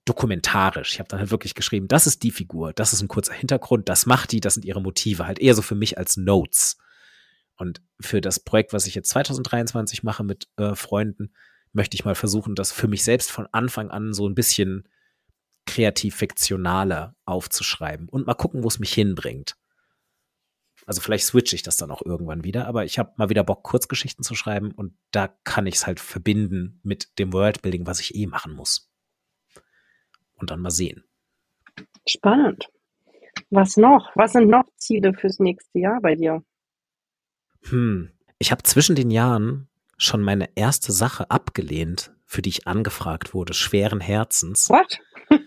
dokumentarisch. 0.05 0.93
Ich 0.93 0.99
habe 0.99 1.07
dann 1.07 1.19
halt 1.19 1.31
wirklich 1.31 1.53
geschrieben, 1.53 1.87
das 1.87 2.07
ist 2.07 2.23
die 2.23 2.31
Figur, 2.31 2.73
das 2.73 2.91
ist 2.91 3.01
ein 3.01 3.07
kurzer 3.07 3.33
Hintergrund, 3.33 3.89
das 3.89 4.05
macht 4.05 4.31
die, 4.31 4.41
das 4.41 4.55
sind 4.55 4.65
ihre 4.65 4.81
Motive, 4.81 5.27
halt 5.27 5.39
eher 5.39 5.53
so 5.53 5.61
für 5.61 5.75
mich 5.75 5.97
als 5.97 6.17
Notes. 6.17 6.77
Und 7.55 7.81
für 8.01 8.19
das 8.19 8.39
Projekt, 8.39 8.73
was 8.73 8.87
ich 8.87 8.95
jetzt 8.95 9.09
2023 9.11 10.01
mache 10.03 10.23
mit 10.23 10.47
äh, 10.57 10.75
Freunden, 10.75 11.33
möchte 11.71 11.95
ich 11.95 12.05
mal 12.05 12.15
versuchen, 12.15 12.55
das 12.55 12.71
für 12.71 12.87
mich 12.87 13.03
selbst 13.03 13.31
von 13.31 13.47
Anfang 13.51 13.91
an 13.91 14.13
so 14.13 14.27
ein 14.27 14.35
bisschen 14.35 14.89
kreativ 15.65 16.15
fiktionaler 16.15 17.15
aufzuschreiben 17.25 18.09
und 18.09 18.27
mal 18.27 18.33
gucken, 18.33 18.63
wo 18.63 18.67
es 18.67 18.79
mich 18.79 18.93
hinbringt. 18.93 19.55
Also 20.85 21.01
vielleicht 21.01 21.25
switche 21.25 21.55
ich 21.55 21.63
das 21.63 21.77
dann 21.77 21.91
auch 21.91 22.01
irgendwann 22.01 22.43
wieder, 22.43 22.67
aber 22.67 22.83
ich 22.85 22.99
habe 22.99 23.13
mal 23.15 23.29
wieder 23.29 23.43
Bock, 23.43 23.63
Kurzgeschichten 23.63 24.23
zu 24.23 24.35
schreiben 24.35 24.71
und 24.71 24.93
da 25.11 25.29
kann 25.43 25.65
ich 25.65 25.75
es 25.75 25.87
halt 25.87 25.99
verbinden 25.99 26.79
mit 26.83 27.17
dem 27.19 27.31
Worldbuilding, 27.31 27.87
was 27.87 27.99
ich 27.99 28.15
eh 28.15 28.27
machen 28.27 28.53
muss 28.53 28.91
und 30.35 30.51
dann 30.51 30.59
mal 30.59 30.71
sehen. 30.71 31.03
Spannend. 32.07 32.67
Was 33.49 33.77
noch? 33.77 34.11
Was 34.15 34.33
sind 34.33 34.49
noch 34.49 34.65
Ziele 34.75 35.13
fürs 35.13 35.39
nächste 35.39 35.79
Jahr 35.79 36.01
bei 36.01 36.15
dir? 36.15 36.43
Hm. 37.69 38.11
Ich 38.39 38.51
habe 38.51 38.63
zwischen 38.63 38.95
den 38.95 39.09
Jahren 39.09 39.69
schon 39.97 40.21
meine 40.21 40.49
erste 40.55 40.91
Sache 40.91 41.31
abgelehnt, 41.31 42.11
für 42.25 42.41
die 42.41 42.49
ich 42.49 42.67
angefragt 42.67 43.33
wurde, 43.33 43.53
schweren 43.53 44.01
Herzens. 44.01 44.69
What? 44.69 44.99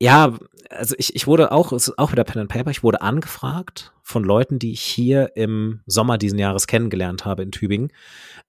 ja, 0.00 0.38
also 0.70 0.94
ich, 0.98 1.14
ich 1.16 1.26
wurde 1.26 1.52
auch, 1.52 1.72
es 1.72 1.88
ist 1.88 1.98
auch 1.98 2.12
wieder 2.12 2.24
Pen 2.24 2.42
and 2.42 2.50
Paper, 2.50 2.70
ich 2.70 2.82
wurde 2.82 3.00
angefragt 3.00 3.92
von 4.02 4.24
Leuten, 4.24 4.58
die 4.58 4.72
ich 4.72 4.82
hier 4.82 5.36
im 5.36 5.80
Sommer 5.86 6.18
diesen 6.18 6.38
Jahres 6.38 6.66
kennengelernt 6.66 7.24
habe 7.24 7.42
in 7.42 7.50
Tübingen, 7.50 7.90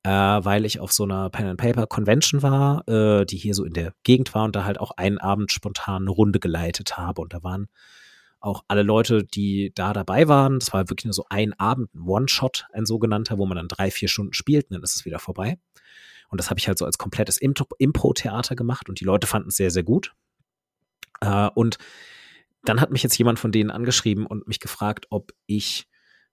äh, 0.03 0.09
weil 0.09 0.65
ich 0.65 0.79
auf 0.79 0.91
so 0.91 1.03
einer 1.03 1.29
Pen 1.29 1.47
and 1.47 1.59
Paper 1.59 1.87
Convention 1.87 2.41
war, 2.41 2.87
äh, 2.87 3.25
die 3.25 3.37
hier 3.37 3.53
so 3.53 3.63
in 3.63 3.73
der 3.73 3.93
Gegend 4.03 4.35
war 4.35 4.43
und 4.45 4.55
da 4.55 4.65
halt 4.65 4.79
auch 4.79 4.91
einen 4.91 5.17
Abend 5.19 5.51
spontan 5.51 6.03
eine 6.03 6.11
Runde 6.11 6.39
geleitet 6.39 6.97
habe. 6.97 7.21
Und 7.21 7.33
da 7.33 7.43
waren 7.43 7.67
auch 8.39 8.63
alle 8.67 8.83
Leute, 8.83 9.23
die 9.23 9.71
da 9.73 9.93
dabei 9.93 10.27
waren. 10.27 10.59
Das 10.59 10.73
war 10.73 10.89
wirklich 10.89 11.05
nur 11.05 11.13
so 11.13 11.25
ein 11.29 11.53
Abend, 11.53 11.93
ein 11.95 12.07
One-Shot, 12.07 12.65
ein 12.73 12.85
sogenannter, 12.85 13.37
wo 13.37 13.45
man 13.45 13.57
dann 13.57 13.67
drei, 13.67 13.89
vier 13.89 14.09
Stunden 14.09 14.33
spielt 14.33 14.69
und 14.69 14.75
dann 14.75 14.83
ist 14.83 14.95
es 14.95 15.05
wieder 15.05 15.19
vorbei. 15.19 15.57
Und 16.29 16.39
das 16.39 16.49
habe 16.49 16.59
ich 16.59 16.67
halt 16.67 16.77
so 16.77 16.85
als 16.85 16.97
komplettes 16.97 17.37
Impro-Theater 17.37 18.55
gemacht 18.55 18.89
und 18.89 18.99
die 18.99 19.05
Leute 19.05 19.27
fanden 19.27 19.49
es 19.49 19.55
sehr, 19.55 19.71
sehr 19.71 19.83
gut. 19.83 20.13
Äh, 21.21 21.49
und 21.55 21.77
dann 22.63 22.81
hat 22.81 22.91
mich 22.91 23.03
jetzt 23.03 23.17
jemand 23.17 23.39
von 23.39 23.51
denen 23.51 23.71
angeschrieben 23.71 24.25
und 24.25 24.47
mich 24.47 24.59
gefragt, 24.59 25.07
ob 25.09 25.31
ich 25.45 25.87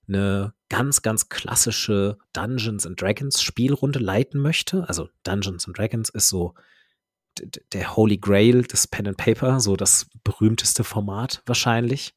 eine 0.09 0.53
ganz, 0.68 1.03
ganz 1.03 1.28
klassische 1.28 2.18
Dungeons 2.32 2.87
and 2.87 3.01
Dragons 3.01 3.43
Spielrunde 3.43 3.99
leiten 3.99 4.41
möchte. 4.41 4.87
Also 4.89 5.09
Dungeons 5.22 5.66
and 5.66 5.78
Dragons 5.78 6.11
ist 6.11 6.28
so 6.28 6.55
der 7.72 7.97
Holy 7.97 8.18
Grail 8.18 8.62
des 8.62 8.87
Pen 8.87 9.09
and 9.09 9.16
Paper, 9.16 9.61
so 9.61 9.76
das 9.76 10.07
berühmteste 10.22 10.85
Format 10.85 11.43
wahrscheinlich. 11.47 12.14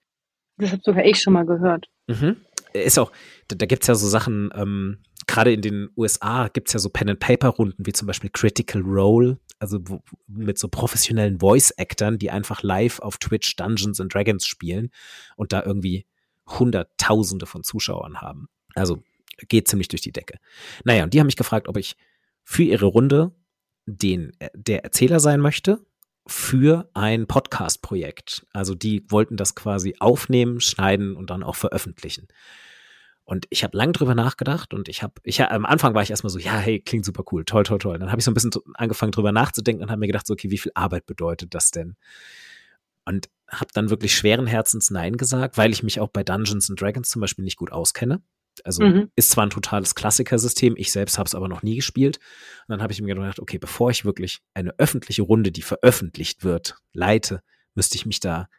Das 0.58 0.72
habe 0.72 0.82
sogar 0.84 1.06
ich 1.06 1.22
schon 1.22 1.34
mal 1.34 1.46
gehört. 1.46 1.88
Mhm. 2.08 2.38
Ist 2.74 3.00
auch, 3.00 3.12
da, 3.48 3.56
da 3.56 3.66
gibt 3.66 3.84
es 3.84 3.88
ja 3.88 3.96
so 3.96 4.08
Sachen, 4.08 4.50
ähm, 4.54 4.98
gerade 5.26 5.54
in 5.54 5.62
den 5.62 5.90
USA 5.96 6.48
gibt 6.48 6.70
es 6.70 6.74
ja 6.74 6.80
so 6.80 6.90
Pen-and-Paper-Runden, 6.90 7.86
wie 7.86 7.94
zum 7.94 8.08
Beispiel 8.08 8.30
Critical 8.32 8.82
Role, 8.82 9.40
also 9.60 9.80
wo, 9.82 10.02
mit 10.28 10.58
so 10.58 10.68
professionellen 10.68 11.40
Voice-Actern, 11.40 12.18
die 12.18 12.32
einfach 12.32 12.64
live 12.64 13.00
auf 13.00 13.18
Twitch 13.18 13.56
Dungeons 13.56 14.00
and 14.00 14.14
Dragons 14.14 14.46
spielen 14.46 14.92
und 15.36 15.54
da 15.54 15.64
irgendwie 15.64 16.06
Hunderttausende 16.48 17.46
von 17.46 17.64
Zuschauern 17.64 18.22
haben. 18.22 18.48
Also 18.74 19.04
geht 19.50 19.68
ziemlich 19.68 19.88
durch 19.88 20.02
die 20.02 20.12
Decke. 20.12 20.40
Naja, 20.84 21.04
und 21.04 21.14
die 21.14 21.20
haben 21.20 21.28
mich 21.28 21.36
gefragt, 21.36 21.68
ob 21.68 21.78
ich 21.78 21.96
für 22.44 22.64
ihre 22.64 22.86
Runde 22.86 23.34
den, 23.86 24.32
äh, 24.40 24.50
der 24.54 24.84
Erzähler 24.84 25.20
sein 25.20 25.40
möchte 25.40 25.86
für 26.32 26.90
ein 26.94 27.28
Podcast-Projekt. 27.28 28.46
Also 28.54 28.76
die 28.76 29.06
wollten 29.10 29.38
das 29.38 29.56
quasi 29.56 29.96
aufnehmen, 30.00 30.60
schneiden 30.60 31.16
und 31.16 31.30
dann 31.30 31.44
auch 31.44 31.56
veröffentlichen. 31.56 32.28
Und 33.24 33.46
ich 33.50 33.66
habe 33.66 33.78
lang 33.78 33.92
drüber 33.92 34.16
nachgedacht 34.16 34.74
und 34.74 34.88
ich 34.88 35.04
habe, 35.04 35.16
ich 35.24 35.42
am 35.42 35.66
Anfang 35.66 35.94
war 35.94 36.02
ich 36.02 36.10
erstmal 36.10 36.30
so, 36.30 36.40
ja, 36.40 36.58
hey, 36.58 36.80
klingt 36.80 37.04
super 37.04 37.24
cool, 37.32 37.44
toll, 37.44 37.64
toll, 37.64 37.78
toll. 37.78 38.00
Dann 38.00 38.10
habe 38.10 38.20
ich 38.20 38.26
so 38.26 38.32
ein 38.32 38.34
bisschen 38.34 38.52
angefangen 38.76 39.12
drüber 39.12 39.34
nachzudenken 39.34 39.84
und 39.84 39.90
habe 39.90 40.00
mir 40.00 40.08
gedacht, 40.08 40.26
so, 40.26 40.34
okay, 40.34 40.50
wie 40.50 40.58
viel 40.58 40.72
Arbeit 40.76 41.06
bedeutet 41.06 41.54
das 41.54 41.72
denn? 41.72 41.98
Und 43.04 43.30
habe 43.50 43.68
dann 43.74 43.90
wirklich 43.90 44.16
schweren 44.16 44.48
Herzens 44.48 44.92
Nein 44.92 45.18
gesagt, 45.18 45.58
weil 45.58 45.72
ich 45.72 45.84
mich 45.84 46.00
auch 46.00 46.08
bei 46.08 46.24
Dungeons 46.24 46.70
and 46.70 46.80
Dragons 46.80 47.10
zum 47.10 47.20
Beispiel 47.20 47.44
nicht 47.44 47.58
gut 47.58 47.72
auskenne. 47.74 48.22
Also 48.66 48.84
mhm. 48.84 49.12
ist 49.16 49.32
zwar 49.32 49.46
ein 49.46 49.50
totales 49.50 49.96
Klassikersystem, 49.96 50.76
ich 50.78 50.92
selbst 50.92 51.18
habe 51.18 51.28
es 51.28 51.36
aber 51.36 51.48
noch 51.48 51.64
nie 51.64 51.76
gespielt. 51.76 52.18
Und 52.68 52.74
dann 52.74 52.82
habe 52.82 52.94
ich 52.94 53.02
mir 53.02 53.14
gedacht, 53.14 53.40
okay, 53.40 53.58
bevor 53.58 53.92
ich 53.92 54.06
wirklich 54.06 54.40
eine 54.54 54.78
öffentliche 54.78 55.24
Runde, 55.24 55.52
die 55.52 55.62
veröffentlicht 55.62 56.44
wird, 56.44 56.78
leite, 56.94 57.42
müsste 57.76 57.96
ich 57.96 58.06
mich 58.06 58.20
da 58.20 58.50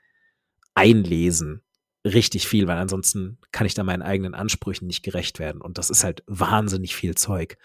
einlesen 0.75 1.63
richtig 2.05 2.47
viel, 2.49 2.67
weil 2.67 2.79
ansonsten 2.79 3.39
kann 3.53 3.67
ich 3.67 3.75
da 3.75 3.85
meinen 3.85 4.03
eigenen 4.03 4.35
Ansprüchen 4.35 4.87
nicht 4.87 5.03
gerecht 5.03 5.39
werden. 5.39 5.61
Und 5.61 5.79
das 5.79 5.91
ist 5.91 6.05
halt 6.05 6.23
wahnsinnig 6.27 6.95
viel 6.95 7.15
Zeug. 7.15 7.57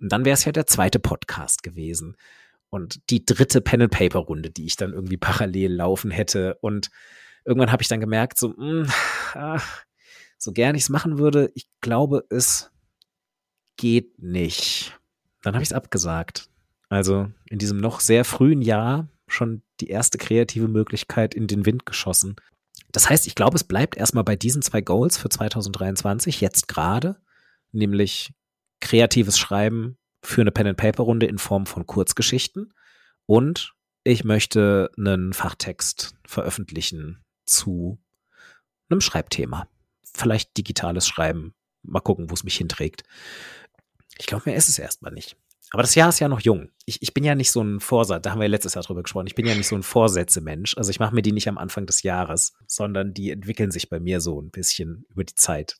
Und 0.00 0.10
dann 0.10 0.24
wäre 0.24 0.34
es 0.34 0.44
ja 0.44 0.52
der 0.52 0.66
zweite 0.66 0.98
Podcast 0.98 1.62
gewesen. 1.62 2.16
Und 2.70 3.10
die 3.10 3.24
dritte 3.24 3.60
Pen-and-Paper-Runde, 3.60 4.50
die 4.50 4.66
ich 4.66 4.76
dann 4.76 4.92
irgendwie 4.92 5.16
parallel 5.16 5.74
laufen 5.74 6.10
hätte. 6.10 6.56
Und 6.60 6.90
irgendwann 7.44 7.70
habe 7.70 7.82
ich 7.82 7.88
dann 7.88 8.00
gemerkt, 8.00 8.38
so, 8.38 8.48
mh, 8.48 8.56
hm, 8.56 8.86
ach, 9.34 9.84
so 10.42 10.50
gern 10.50 10.74
ich 10.74 10.82
es 10.82 10.88
machen 10.88 11.18
würde, 11.18 11.52
ich 11.54 11.68
glaube, 11.80 12.24
es 12.28 12.72
geht 13.76 14.20
nicht. 14.20 14.98
Dann 15.40 15.54
habe 15.54 15.62
ich 15.62 15.68
es 15.68 15.72
abgesagt. 15.72 16.48
Also 16.88 17.30
in 17.48 17.58
diesem 17.58 17.78
noch 17.78 18.00
sehr 18.00 18.24
frühen 18.24 18.60
Jahr 18.60 19.08
schon 19.28 19.62
die 19.80 19.88
erste 19.88 20.18
kreative 20.18 20.66
Möglichkeit 20.66 21.34
in 21.34 21.46
den 21.46 21.64
Wind 21.64 21.86
geschossen. 21.86 22.34
Das 22.90 23.08
heißt, 23.08 23.28
ich 23.28 23.36
glaube, 23.36 23.54
es 23.54 23.62
bleibt 23.62 23.96
erstmal 23.96 24.24
bei 24.24 24.34
diesen 24.34 24.62
zwei 24.62 24.80
Goals 24.80 25.16
für 25.16 25.28
2023, 25.28 26.40
jetzt 26.40 26.66
gerade, 26.66 27.20
nämlich 27.70 28.34
kreatives 28.80 29.38
Schreiben 29.38 29.96
für 30.24 30.40
eine 30.40 30.50
Pen-and-Paper-Runde 30.50 31.26
in 31.26 31.38
Form 31.38 31.66
von 31.66 31.86
Kurzgeschichten 31.86 32.74
und 33.26 33.74
ich 34.02 34.24
möchte 34.24 34.90
einen 34.98 35.32
Fachtext 35.32 36.16
veröffentlichen 36.26 37.22
zu 37.46 38.02
einem 38.90 39.00
Schreibthema. 39.00 39.68
Vielleicht 40.14 40.56
digitales 40.56 41.06
Schreiben. 41.06 41.54
Mal 41.82 42.00
gucken, 42.00 42.30
wo 42.30 42.34
es 42.34 42.44
mich 42.44 42.56
hinträgt. 42.56 43.02
Ich 44.18 44.26
glaube, 44.26 44.44
mehr 44.46 44.56
ist 44.56 44.68
es 44.68 44.78
erstmal 44.78 45.12
nicht. 45.12 45.36
Aber 45.72 45.82
das 45.82 45.94
Jahr 45.94 46.10
ist 46.10 46.20
ja 46.20 46.28
noch 46.28 46.40
jung. 46.40 46.68
Ich, 46.84 47.00
ich 47.00 47.14
bin 47.14 47.24
ja 47.24 47.34
nicht 47.34 47.50
so 47.50 47.62
ein 47.62 47.80
Vorsatz, 47.80 48.22
da 48.22 48.30
haben 48.30 48.40
wir 48.40 48.44
ja 48.44 48.50
letztes 48.50 48.74
Jahr 48.74 48.84
drüber 48.84 49.02
gesprochen, 49.02 49.26
ich 49.26 49.34
bin 49.34 49.46
ja 49.46 49.54
nicht 49.54 49.68
so 49.68 49.74
ein 49.74 49.82
Vorsätze-Mensch. 49.82 50.76
Also 50.76 50.90
ich 50.90 51.00
mache 51.00 51.14
mir 51.14 51.22
die 51.22 51.32
nicht 51.32 51.48
am 51.48 51.56
Anfang 51.56 51.86
des 51.86 52.02
Jahres, 52.02 52.52
sondern 52.66 53.14
die 53.14 53.30
entwickeln 53.30 53.70
sich 53.70 53.88
bei 53.88 53.98
mir 53.98 54.20
so 54.20 54.40
ein 54.40 54.50
bisschen 54.50 55.06
über 55.08 55.24
die 55.24 55.34
Zeit. 55.34 55.78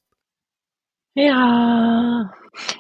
Ja, 1.14 2.32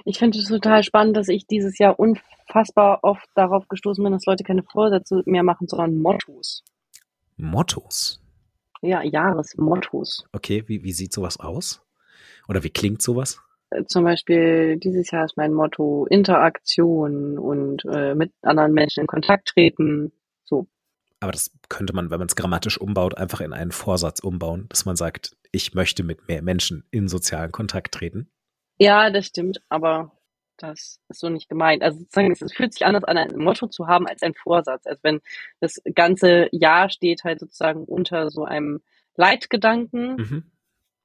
ich 0.06 0.18
finde 0.18 0.38
es 0.38 0.48
total 0.48 0.82
spannend, 0.82 1.16
dass 1.18 1.28
ich 1.28 1.46
dieses 1.46 1.78
Jahr 1.78 1.98
unfassbar 1.98 3.00
oft 3.02 3.26
darauf 3.34 3.68
gestoßen 3.68 4.02
bin, 4.02 4.12
dass 4.12 4.24
Leute 4.24 4.42
keine 4.42 4.62
Vorsätze 4.62 5.22
mehr 5.26 5.42
machen, 5.42 5.68
sondern 5.68 5.98
Mottos. 5.98 6.64
Mottos? 7.36 8.21
Ja, 8.82 9.02
Jahresmottos. 9.02 10.26
Okay, 10.32 10.64
wie, 10.66 10.82
wie 10.82 10.92
sieht 10.92 11.12
sowas 11.12 11.38
aus? 11.38 11.82
Oder 12.48 12.62
wie 12.64 12.70
klingt 12.70 13.00
sowas? 13.00 13.40
äh, 13.72 13.84
zum 13.86 14.04
Beispiel 14.04 14.76
dieses 14.76 15.10
Jahr 15.10 15.24
ist 15.24 15.36
mein 15.36 15.52
Motto 15.52 16.06
Interaktion 16.06 17.38
und 17.38 17.84
äh, 17.84 18.14
mit 18.14 18.32
anderen 18.42 18.72
Menschen 18.72 19.00
in 19.00 19.06
Kontakt 19.06 19.48
treten. 19.48 20.12
So. 20.44 20.66
Aber 21.20 21.32
das 21.32 21.50
könnte 21.68 21.94
man, 21.94 22.10
wenn 22.10 22.18
man 22.18 22.28
es 22.28 22.36
grammatisch 22.36 22.80
umbaut, 22.80 23.16
einfach 23.16 23.40
in 23.40 23.52
einen 23.52 23.72
Vorsatz 23.72 24.20
umbauen, 24.20 24.66
dass 24.68 24.84
man 24.84 24.96
sagt, 24.96 25.36
ich 25.52 25.74
möchte 25.74 26.02
mit 26.02 26.28
mehr 26.28 26.42
Menschen 26.42 26.84
in 26.90 27.08
sozialen 27.08 27.52
Kontakt 27.52 27.94
treten. 27.94 28.30
Ja, 28.78 29.10
das 29.10 29.26
stimmt, 29.26 29.62
aber 29.68 30.12
das 30.62 31.00
ist 31.08 31.20
so 31.20 31.28
nicht 31.28 31.48
gemeint. 31.48 31.82
Also 31.82 31.98
sozusagen, 31.98 32.32
es 32.32 32.52
fühlt 32.52 32.72
sich 32.72 32.86
anders 32.86 33.04
an, 33.04 33.18
ein 33.18 33.36
Motto 33.36 33.66
zu 33.66 33.88
haben 33.88 34.06
als 34.06 34.22
ein 34.22 34.34
Vorsatz. 34.34 34.86
Also 34.86 35.00
wenn 35.02 35.20
das 35.60 35.82
ganze 35.94 36.48
Jahr 36.52 36.88
steht 36.88 37.24
halt 37.24 37.40
sozusagen 37.40 37.84
unter 37.84 38.30
so 38.30 38.44
einem 38.44 38.80
Leitgedanken, 39.16 40.16
mhm. 40.16 40.44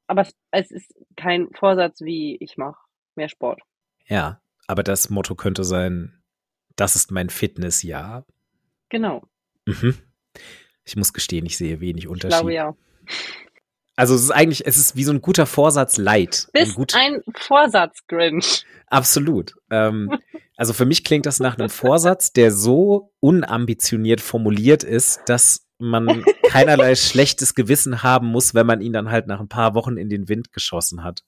aber 0.08 0.22
es, 0.22 0.36
es, 0.52 0.72
ist 0.72 0.96
kein 1.16 1.50
Vorsatz 1.54 2.02
wie 2.02 2.38
ich 2.40 2.58
mache 2.58 2.80
mehr 3.16 3.30
Sport. 3.30 3.62
Ja, 4.06 4.42
aber 4.68 4.84
das 4.84 5.10
Motto 5.10 5.36
könnte 5.36 5.64
sein, 5.64 6.22
das 6.76 6.96
ist 6.96 7.12
mein 7.12 7.30
Fitnessjahr. 7.30 8.26
Genau. 8.90 9.24
Mhm. 9.66 9.98
Ich 10.86 10.96
muss 10.96 11.12
gestehen, 11.12 11.46
ich 11.46 11.58
sehe 11.58 11.82
wenig 11.82 12.08
Unterschied. 12.08 12.34
Ich 12.34 12.40
glaube 12.40 12.54
ja. 12.54 12.76
Also 13.98 14.14
es 14.14 14.22
ist 14.22 14.32
eigentlich, 14.32 14.66
es 14.68 14.78
ist 14.78 14.96
wie 14.96 15.04
so 15.04 15.12
ein 15.12 15.22
guter 15.22 15.48
Vorsatz 15.48 15.98
light. 15.98 16.48
Bist 16.54 16.78
ein, 16.96 17.16
ein 17.16 17.24
Vorsatz-Grinch. 17.36 18.64
Absolut. 18.86 19.56
Ähm, 19.72 20.20
also 20.56 20.74
für 20.74 20.86
mich 20.86 21.04
klingt 21.04 21.26
das 21.26 21.40
nach 21.40 21.58
einem 21.58 21.70
Vorsatz, 21.70 22.32
der 22.32 22.52
so 22.52 23.12
unambitioniert 23.20 24.22
formuliert 24.22 24.84
ist, 24.84 25.22
dass 25.26 25.66
man 25.80 26.24
keinerlei 26.44 26.94
schlechtes 26.94 27.56
Gewissen 27.56 28.04
haben 28.04 28.28
muss, 28.28 28.54
wenn 28.54 28.68
man 28.68 28.82
ihn 28.82 28.94
dann 28.94 29.10
halt 29.10 29.26
nach 29.26 29.40
ein 29.40 29.50
paar 29.50 29.74
Wochen 29.74 29.98
in 29.98 30.10
den 30.10 30.30
Wind 30.30 30.54
geschossen 30.54 31.04
hat. 31.04 31.24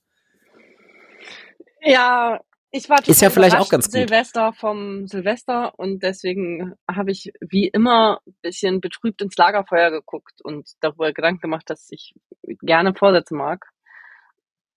Ja, 1.82 2.40
ich 2.72 2.90
war 2.90 3.00
ist 3.08 3.22
ja 3.22 3.30
vielleicht 3.30 3.56
auch 3.56 3.70
ganz 3.70 3.86
gut. 3.86 3.94
Silvester 3.94 4.54
vom 4.54 5.08
Silvester 5.08 5.78
und 5.78 6.04
deswegen 6.04 6.76
habe 6.90 7.12
ich 7.12 7.32
wie 7.42 7.68
immer 7.68 8.22
ein 8.28 8.36
bisschen 8.42 8.80
betrübt 8.80 9.22
ins 9.22 9.36
Lagerfeuer 9.38 9.90
geguckt 9.90 10.42
und 10.44 10.70
darüber 10.80 11.12
Gedanken 11.12 11.42
gemacht, 11.42 11.70
dass 11.70 11.88
ich 11.90 12.14
gerne 12.62 12.94
Vorsätze 12.94 13.34
mag. 13.34 13.66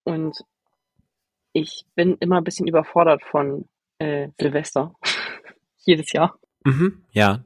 Und 0.05 0.38
ich 1.53 1.84
bin 1.95 2.16
immer 2.20 2.38
ein 2.38 2.45
bisschen 2.45 2.66
überfordert 2.66 3.22
von 3.24 3.68
äh, 3.99 4.28
Silvester. 4.40 4.95
Jedes 5.84 6.12
Jahr. 6.12 6.38
Mhm, 6.64 7.05
ja. 7.11 7.45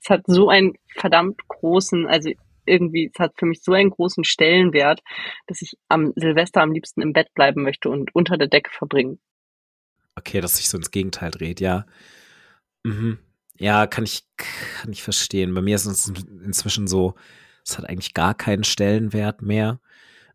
Es 0.00 0.10
hat 0.10 0.22
so 0.26 0.48
einen 0.48 0.74
verdammt 0.96 1.48
großen, 1.48 2.06
also 2.06 2.30
irgendwie, 2.66 3.10
es 3.12 3.18
hat 3.18 3.32
für 3.36 3.46
mich 3.46 3.62
so 3.62 3.72
einen 3.72 3.90
großen 3.90 4.22
Stellenwert, 4.22 5.00
dass 5.46 5.62
ich 5.62 5.76
am 5.88 6.12
Silvester 6.14 6.62
am 6.62 6.72
liebsten 6.72 7.02
im 7.02 7.12
Bett 7.12 7.34
bleiben 7.34 7.62
möchte 7.62 7.88
und 7.88 8.14
unter 8.14 8.36
der 8.36 8.48
Decke 8.48 8.70
verbringen. 8.70 9.18
Okay, 10.16 10.40
dass 10.40 10.56
sich 10.56 10.68
so 10.68 10.76
ins 10.76 10.90
Gegenteil 10.90 11.30
dreht, 11.30 11.60
ja. 11.60 11.86
Mhm. 12.84 13.18
Ja, 13.58 13.86
kann 13.86 14.04
ich, 14.04 14.24
kann 14.36 14.92
ich 14.92 15.02
verstehen. 15.02 15.54
Bei 15.54 15.62
mir 15.62 15.76
ist 15.76 15.86
es 15.86 16.08
inzwischen 16.08 16.86
so, 16.86 17.14
es 17.64 17.78
hat 17.78 17.88
eigentlich 17.88 18.14
gar 18.14 18.34
keinen 18.34 18.64
Stellenwert 18.64 19.42
mehr. 19.42 19.80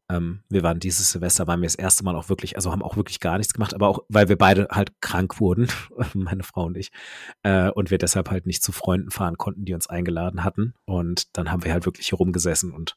Ähm, 0.09 0.43
wir 0.49 0.63
waren 0.63 0.79
dieses 0.79 1.11
Silvester, 1.11 1.47
waren 1.47 1.61
wir 1.61 1.67
das 1.67 1.75
erste 1.75 2.05
Mal 2.05 2.15
auch 2.15 2.29
wirklich, 2.29 2.55
also 2.55 2.71
haben 2.71 2.81
auch 2.81 2.95
wirklich 2.95 3.19
gar 3.19 3.37
nichts 3.37 3.53
gemacht, 3.53 3.73
aber 3.73 3.89
auch, 3.89 3.99
weil 4.07 4.29
wir 4.29 4.37
beide 4.37 4.67
halt 4.71 5.01
krank 5.01 5.41
wurden, 5.41 5.67
meine 6.13 6.43
Frau 6.43 6.63
und 6.63 6.77
ich, 6.77 6.91
äh, 7.43 7.69
und 7.71 7.91
wir 7.91 7.97
deshalb 7.97 8.29
halt 8.29 8.45
nicht 8.45 8.63
zu 8.63 8.71
Freunden 8.71 9.11
fahren 9.11 9.37
konnten, 9.37 9.65
die 9.65 9.73
uns 9.73 9.87
eingeladen 9.87 10.45
hatten. 10.45 10.73
Und 10.85 11.35
dann 11.35 11.51
haben 11.51 11.65
wir 11.65 11.73
halt 11.73 11.85
wirklich 11.85 12.07
hier 12.07 12.17
rumgesessen 12.17 12.73
und 12.73 12.95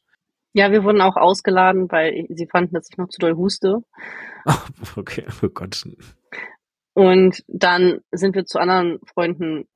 ja, 0.53 0.69
wir 0.71 0.83
wurden 0.83 0.99
auch 0.99 1.15
ausgeladen, 1.15 1.89
weil 1.91 2.27
sie 2.29 2.45
fanden, 2.45 2.75
dass 2.75 2.89
ich 2.91 2.97
noch 2.97 3.07
zu 3.07 3.19
doll 3.19 3.35
huste. 3.35 3.83
okay, 4.97 5.25
oh 5.41 5.47
Gott. 5.47 5.87
Und 6.93 7.43
dann 7.47 8.01
sind 8.11 8.35
wir 8.35 8.45
zu 8.45 8.59
anderen 8.59 8.99
Freunden. 9.05 9.67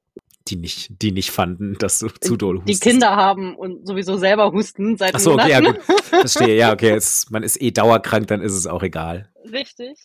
Die 0.48 0.58
nicht, 0.58 1.02
die 1.02 1.12
nicht 1.12 1.32
fanden, 1.32 1.76
dass 1.80 2.00
du 2.00 2.08
zu 2.08 2.38
doll 2.38 2.60
hustest. 2.60 2.86
Die 2.86 2.90
Kinder 2.90 3.16
haben 3.16 3.56
und 3.56 3.88
sowieso 3.88 4.18
selber 4.18 4.52
husten 4.52 4.96
seit 4.96 5.16
Ach 5.16 5.20
so, 5.20 5.34
okay, 5.34 5.50
ja 5.50 5.60
gut. 5.60 5.82
Verstehe, 5.82 6.56
ja, 6.56 6.72
okay. 6.72 6.92
Es, 6.92 7.32
man 7.32 7.42
ist 7.42 7.60
eh 7.62 7.72
dauerkrank, 7.72 8.28
dann 8.28 8.42
ist 8.42 8.54
es 8.54 8.68
auch 8.68 8.84
egal. 8.84 9.32
Richtig. 9.52 9.98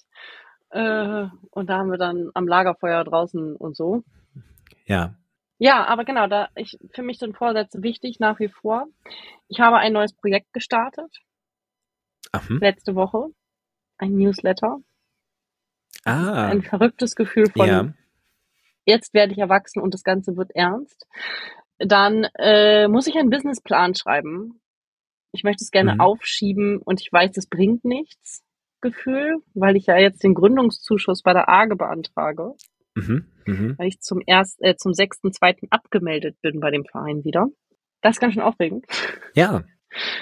Äh, 0.70 1.26
und 1.50 1.68
da 1.68 1.78
haben 1.78 1.90
wir 1.90 1.98
dann 1.98 2.30
am 2.32 2.48
Lagerfeuer 2.48 3.04
draußen 3.04 3.56
und 3.56 3.76
so. 3.76 4.02
Ja. 4.86 5.14
Ja, 5.58 5.84
aber 5.86 6.06
genau, 6.06 6.26
da 6.26 6.48
ich 6.54 6.78
für 6.94 7.02
mich 7.02 7.18
sind 7.18 7.36
Vorsätze 7.36 7.82
wichtig 7.82 8.18
nach 8.18 8.38
wie 8.38 8.48
vor. 8.48 8.86
Ich 9.48 9.60
habe 9.60 9.76
ein 9.76 9.92
neues 9.92 10.14
Projekt 10.14 10.54
gestartet. 10.54 11.18
Ach, 12.32 12.48
hm. 12.48 12.60
Letzte 12.60 12.94
Woche. 12.94 13.26
Ein 13.98 14.16
Newsletter. 14.16 14.78
Ah. 16.10 16.48
Ein 16.48 16.62
verrücktes 16.62 17.14
Gefühl 17.14 17.46
von, 17.50 17.68
ja. 17.68 17.94
jetzt 18.84 19.14
werde 19.14 19.32
ich 19.32 19.38
erwachsen 19.38 19.80
und 19.80 19.94
das 19.94 20.02
Ganze 20.02 20.36
wird 20.36 20.50
ernst. 20.54 21.06
Dann 21.78 22.26
äh, 22.38 22.88
muss 22.88 23.06
ich 23.06 23.16
einen 23.16 23.30
Businessplan 23.30 23.94
schreiben. 23.94 24.60
Ich 25.32 25.44
möchte 25.44 25.62
es 25.62 25.70
gerne 25.70 25.94
mhm. 25.94 26.00
aufschieben 26.00 26.78
und 26.78 27.00
ich 27.00 27.12
weiß, 27.12 27.36
es 27.36 27.48
bringt 27.48 27.84
nichts. 27.84 28.42
Gefühl, 28.82 29.36
weil 29.52 29.76
ich 29.76 29.86
ja 29.86 29.98
jetzt 29.98 30.24
den 30.24 30.32
Gründungszuschuss 30.34 31.22
bei 31.22 31.34
der 31.34 31.50
AGE 31.50 31.76
beantrage. 31.76 32.54
Mhm, 32.94 33.26
mh. 33.46 33.74
Weil 33.78 33.88
ich 33.88 34.00
zum 34.00 34.22
erst, 34.26 34.62
äh, 34.62 34.74
zum 34.76 34.94
sechsten, 34.94 35.32
zweiten 35.32 35.66
abgemeldet 35.70 36.40
bin 36.40 36.60
bei 36.60 36.70
dem 36.70 36.84
Verein 36.86 37.22
wieder. 37.22 37.48
Das 38.00 38.16
ist 38.16 38.20
ganz 38.20 38.34
schön 38.34 38.42
aufregend. 38.42 38.86
Ja, 39.34 39.64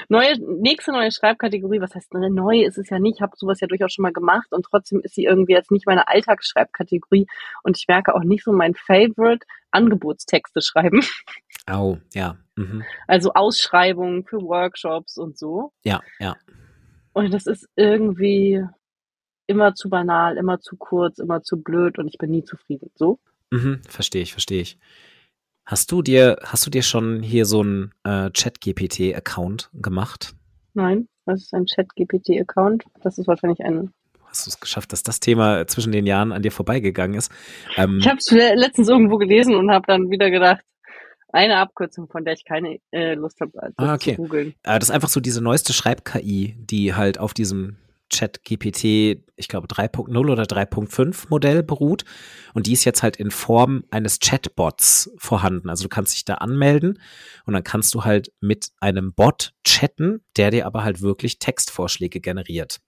Neue, 0.08 0.34
nächste 0.38 0.92
neue 0.92 1.10
Schreibkategorie, 1.10 1.80
was 1.80 1.94
heißt 1.94 2.14
neu 2.14 2.62
ist 2.62 2.78
es 2.78 2.88
ja 2.90 2.98
nicht, 2.98 3.16
ich 3.16 3.22
habe 3.22 3.36
sowas 3.36 3.60
ja 3.60 3.66
durchaus 3.66 3.92
schon 3.92 4.02
mal 4.02 4.12
gemacht 4.12 4.48
und 4.50 4.64
trotzdem 4.64 5.00
ist 5.00 5.14
sie 5.14 5.24
irgendwie 5.24 5.52
jetzt 5.52 5.70
nicht 5.70 5.86
meine 5.86 6.08
Alltagsschreibkategorie 6.08 7.26
und 7.62 7.76
ich 7.76 7.86
merke 7.88 8.14
auch 8.14 8.24
nicht 8.24 8.44
so 8.44 8.52
mein 8.52 8.74
Favorite, 8.74 9.46
Angebotstexte 9.70 10.62
schreiben. 10.62 11.02
Au, 11.66 11.98
ja. 12.14 12.36
Mhm. 12.56 12.84
Also 13.06 13.32
Ausschreibungen 13.34 14.24
für 14.24 14.40
Workshops 14.40 15.18
und 15.18 15.38
so. 15.38 15.72
Ja, 15.84 16.00
ja. 16.18 16.36
Und 17.12 17.34
das 17.34 17.46
ist 17.46 17.68
irgendwie 17.76 18.64
immer 19.46 19.74
zu 19.74 19.90
banal, 19.90 20.36
immer 20.36 20.60
zu 20.60 20.76
kurz, 20.76 21.18
immer 21.18 21.42
zu 21.42 21.60
blöd 21.60 21.98
und 21.98 22.08
ich 22.08 22.18
bin 22.18 22.30
nie 22.30 22.44
zufrieden. 22.44 22.90
So? 22.94 23.18
Mhm, 23.50 23.82
verstehe 23.88 24.22
ich, 24.22 24.32
verstehe 24.32 24.60
ich. 24.60 24.78
Hast 25.68 25.92
du 25.92 26.00
dir, 26.00 26.38
hast 26.44 26.64
du 26.64 26.70
dir 26.70 26.80
schon 26.80 27.22
hier 27.22 27.44
so 27.44 27.60
einen 27.60 27.92
äh, 28.02 28.30
Chat-GPT-Account 28.30 29.68
gemacht? 29.74 30.34
Nein, 30.72 31.08
was 31.26 31.42
ist 31.42 31.52
ein 31.52 31.66
Chat-GPT-Account? 31.66 32.84
Das 33.02 33.18
ist 33.18 33.28
wahrscheinlich 33.28 33.60
ein. 33.60 33.92
Hast 34.24 34.46
du 34.46 34.48
es 34.48 34.60
geschafft, 34.60 34.94
dass 34.94 35.02
das 35.02 35.20
Thema 35.20 35.66
zwischen 35.66 35.92
den 35.92 36.06
Jahren 36.06 36.32
an 36.32 36.40
dir 36.40 36.52
vorbeigegangen 36.52 37.18
ist? 37.18 37.30
Ähm, 37.76 37.98
ich 37.98 38.08
habe 38.08 38.16
es 38.16 38.30
letztens 38.30 38.88
irgendwo 38.88 39.18
gelesen 39.18 39.54
und 39.56 39.70
habe 39.70 39.84
dann 39.86 40.10
wieder 40.10 40.30
gedacht, 40.30 40.62
eine 41.34 41.58
Abkürzung, 41.58 42.08
von 42.08 42.24
der 42.24 42.32
ich 42.32 42.46
keine 42.46 42.78
äh, 42.90 43.12
Lust 43.12 43.38
habe, 43.42 43.62
also 43.62 43.74
ah, 43.76 43.92
okay. 43.92 44.16
zu 44.16 44.22
googeln. 44.22 44.54
Äh, 44.62 44.78
das 44.78 44.88
ist 44.88 44.94
einfach 44.94 45.10
so 45.10 45.20
diese 45.20 45.42
neueste 45.42 45.74
Schreib-KI, 45.74 46.56
die 46.58 46.94
halt 46.94 47.18
auf 47.20 47.34
diesem 47.34 47.76
Chat-GPT, 48.08 49.24
ich 49.36 49.48
glaube 49.48 49.66
3.0 49.66 50.16
oder 50.16 50.42
3.5 50.44 51.26
Modell 51.28 51.62
beruht. 51.62 52.04
Und 52.54 52.66
die 52.66 52.72
ist 52.72 52.84
jetzt 52.84 53.02
halt 53.02 53.16
in 53.16 53.30
Form 53.30 53.84
eines 53.90 54.20
Chatbots 54.20 55.10
vorhanden. 55.18 55.70
Also 55.70 55.84
du 55.84 55.88
kannst 55.88 56.14
dich 56.14 56.24
da 56.24 56.34
anmelden 56.34 57.00
und 57.44 57.54
dann 57.54 57.64
kannst 57.64 57.94
du 57.94 58.04
halt 58.04 58.32
mit 58.40 58.70
einem 58.80 59.12
Bot 59.12 59.54
chatten, 59.64 60.24
der 60.36 60.50
dir 60.50 60.66
aber 60.66 60.84
halt 60.84 61.00
wirklich 61.02 61.38
Textvorschläge 61.38 62.20
generiert. 62.20 62.80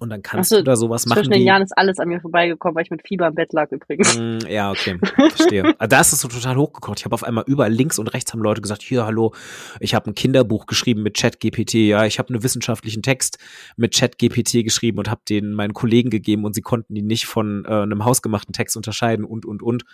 Und 0.00 0.10
dann 0.10 0.22
kannst 0.22 0.50
so, 0.50 0.56
du 0.56 0.64
da 0.64 0.76
sowas 0.76 1.06
machen. 1.06 1.18
Zwischen 1.18 1.32
den 1.32 1.42
Jahren 1.42 1.62
ist 1.62 1.76
alles 1.76 1.98
an 1.98 2.08
mir 2.08 2.20
vorbeigekommen, 2.20 2.74
weil 2.74 2.84
ich 2.84 2.90
mit 2.90 3.06
Fieber 3.06 3.28
im 3.28 3.34
Bett 3.34 3.52
lag 3.52 3.70
übrigens. 3.70 4.18
Mm, 4.18 4.38
ja, 4.48 4.70
okay, 4.70 4.98
verstehe. 5.14 5.74
Also 5.78 5.88
da 5.88 6.00
ist 6.00 6.12
es 6.12 6.20
so 6.20 6.28
total 6.28 6.56
hochgekocht. 6.56 6.98
Ich 6.98 7.04
habe 7.04 7.14
auf 7.14 7.24
einmal 7.24 7.44
überall 7.46 7.72
links 7.72 7.98
und 7.98 8.08
rechts 8.08 8.32
haben 8.32 8.40
Leute 8.40 8.60
gesagt, 8.60 8.82
hier, 8.82 9.06
hallo, 9.06 9.32
ich 9.80 9.94
habe 9.94 10.10
ein 10.10 10.14
Kinderbuch 10.14 10.66
geschrieben 10.66 11.02
mit 11.02 11.16
ChatGPT, 11.16 11.74
ja, 11.74 12.04
ich 12.04 12.18
habe 12.18 12.30
einen 12.30 12.42
wissenschaftlichen 12.42 13.02
Text 13.02 13.38
mit 13.76 13.94
ChatGPT 13.94 14.64
geschrieben 14.64 14.98
und 14.98 15.10
habe 15.10 15.20
den 15.28 15.52
meinen 15.52 15.72
Kollegen 15.72 16.10
gegeben 16.10 16.44
und 16.44 16.54
sie 16.54 16.62
konnten 16.62 16.96
ihn 16.96 17.06
nicht 17.06 17.26
von 17.26 17.64
äh, 17.64 17.68
einem 17.68 18.04
hausgemachten 18.04 18.52
Text 18.52 18.76
unterscheiden 18.76 19.24
und, 19.24 19.46
und, 19.46 19.62
und. 19.62 19.84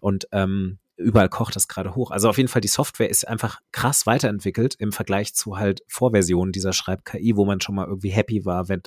Und 0.00 0.28
ähm, 0.32 0.78
überall 0.96 1.28
kocht 1.28 1.56
das 1.56 1.68
gerade 1.68 1.94
hoch. 1.94 2.10
Also 2.10 2.28
auf 2.28 2.36
jeden 2.36 2.48
Fall, 2.48 2.60
die 2.60 2.68
Software 2.68 3.10
ist 3.10 3.26
einfach 3.26 3.60
krass 3.72 4.06
weiterentwickelt 4.06 4.76
im 4.78 4.92
Vergleich 4.92 5.34
zu 5.34 5.56
halt 5.56 5.82
Vorversionen 5.88 6.52
dieser 6.52 6.72
Schreib-KI, 6.72 7.36
wo 7.36 7.44
man 7.44 7.60
schon 7.60 7.74
mal 7.74 7.86
irgendwie 7.86 8.10
happy 8.10 8.44
war, 8.44 8.68
wenn 8.68 8.82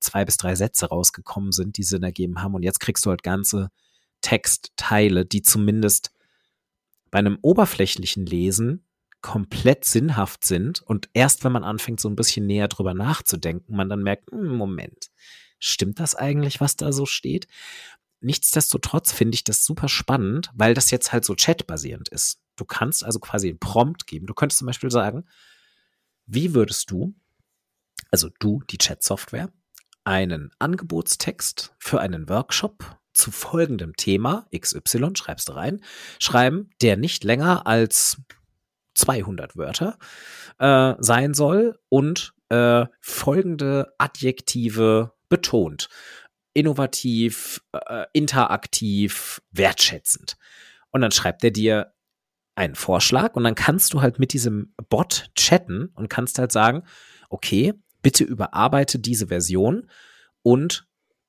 zwei 0.00 0.24
bis 0.24 0.36
drei 0.36 0.54
Sätze 0.54 0.86
rausgekommen 0.86 1.52
sind, 1.52 1.76
die 1.76 1.82
Sinn 1.82 2.02
ergeben 2.02 2.42
haben. 2.42 2.54
Und 2.54 2.62
jetzt 2.62 2.80
kriegst 2.80 3.04
du 3.04 3.10
halt 3.10 3.22
ganze 3.22 3.70
Textteile, 4.22 5.26
die 5.26 5.42
zumindest 5.42 6.12
bei 7.10 7.18
einem 7.18 7.38
oberflächlichen 7.42 8.24
Lesen 8.24 8.84
komplett 9.20 9.84
sinnhaft 9.84 10.44
sind 10.44 10.82
und 10.82 11.08
erst 11.12 11.44
wenn 11.44 11.52
man 11.52 11.64
anfängt, 11.64 12.00
so 12.00 12.08
ein 12.08 12.16
bisschen 12.16 12.46
näher 12.46 12.68
drüber 12.68 12.92
nachzudenken, 12.92 13.76
man 13.76 13.88
dann 13.88 14.02
merkt, 14.02 14.30
hm, 14.32 14.48
Moment, 14.48 15.10
stimmt 15.60 16.00
das 16.00 16.16
eigentlich, 16.16 16.60
was 16.60 16.76
da 16.76 16.92
so 16.92 17.06
steht? 17.06 17.46
Nichtsdestotrotz 18.22 19.12
finde 19.12 19.34
ich 19.34 19.44
das 19.44 19.64
super 19.64 19.88
spannend, 19.88 20.50
weil 20.54 20.74
das 20.74 20.90
jetzt 20.90 21.12
halt 21.12 21.24
so 21.24 21.34
chatbasierend 21.34 22.08
ist. 22.08 22.40
Du 22.56 22.64
kannst 22.64 23.04
also 23.04 23.18
quasi 23.18 23.48
einen 23.48 23.58
Prompt 23.58 24.06
geben. 24.06 24.26
Du 24.26 24.34
könntest 24.34 24.58
zum 24.58 24.66
Beispiel 24.66 24.90
sagen, 24.90 25.24
wie 26.26 26.54
würdest 26.54 26.90
du, 26.90 27.14
also 28.10 28.28
du, 28.38 28.62
die 28.70 28.78
Chat-Software, 28.78 29.50
einen 30.04 30.50
Angebotstext 30.58 31.74
für 31.78 32.00
einen 32.00 32.28
Workshop 32.28 32.98
zu 33.12 33.30
folgendem 33.30 33.94
Thema 33.96 34.46
XY, 34.56 35.12
schreibst 35.14 35.48
du 35.48 35.52
rein, 35.52 35.82
schreiben, 36.18 36.70
der 36.80 36.96
nicht 36.96 37.24
länger 37.24 37.66
als 37.66 38.18
200 38.94 39.56
Wörter 39.56 39.98
äh, 40.58 40.94
sein 40.98 41.34
soll 41.34 41.78
und 41.88 42.34
äh, 42.48 42.86
folgende 43.00 43.94
Adjektive 43.98 45.12
betont. 45.28 45.88
Innovativ, 46.54 47.62
äh, 47.72 48.06
interaktiv, 48.12 49.42
wertschätzend. 49.50 50.36
Und 50.90 51.00
dann 51.00 51.12
schreibt 51.12 51.42
er 51.44 51.50
dir 51.50 51.94
einen 52.54 52.74
Vorschlag 52.74 53.34
und 53.34 53.44
dann 53.44 53.54
kannst 53.54 53.94
du 53.94 54.02
halt 54.02 54.18
mit 54.18 54.32
diesem 54.32 54.74
Bot 54.88 55.30
chatten 55.34 55.86
und 55.94 56.08
kannst 56.08 56.38
halt 56.38 56.52
sagen, 56.52 56.82
okay, 57.30 57.72
bitte 58.02 58.24
überarbeite 58.24 58.98
diese 58.98 59.28
Version 59.28 59.90
und 60.42 60.86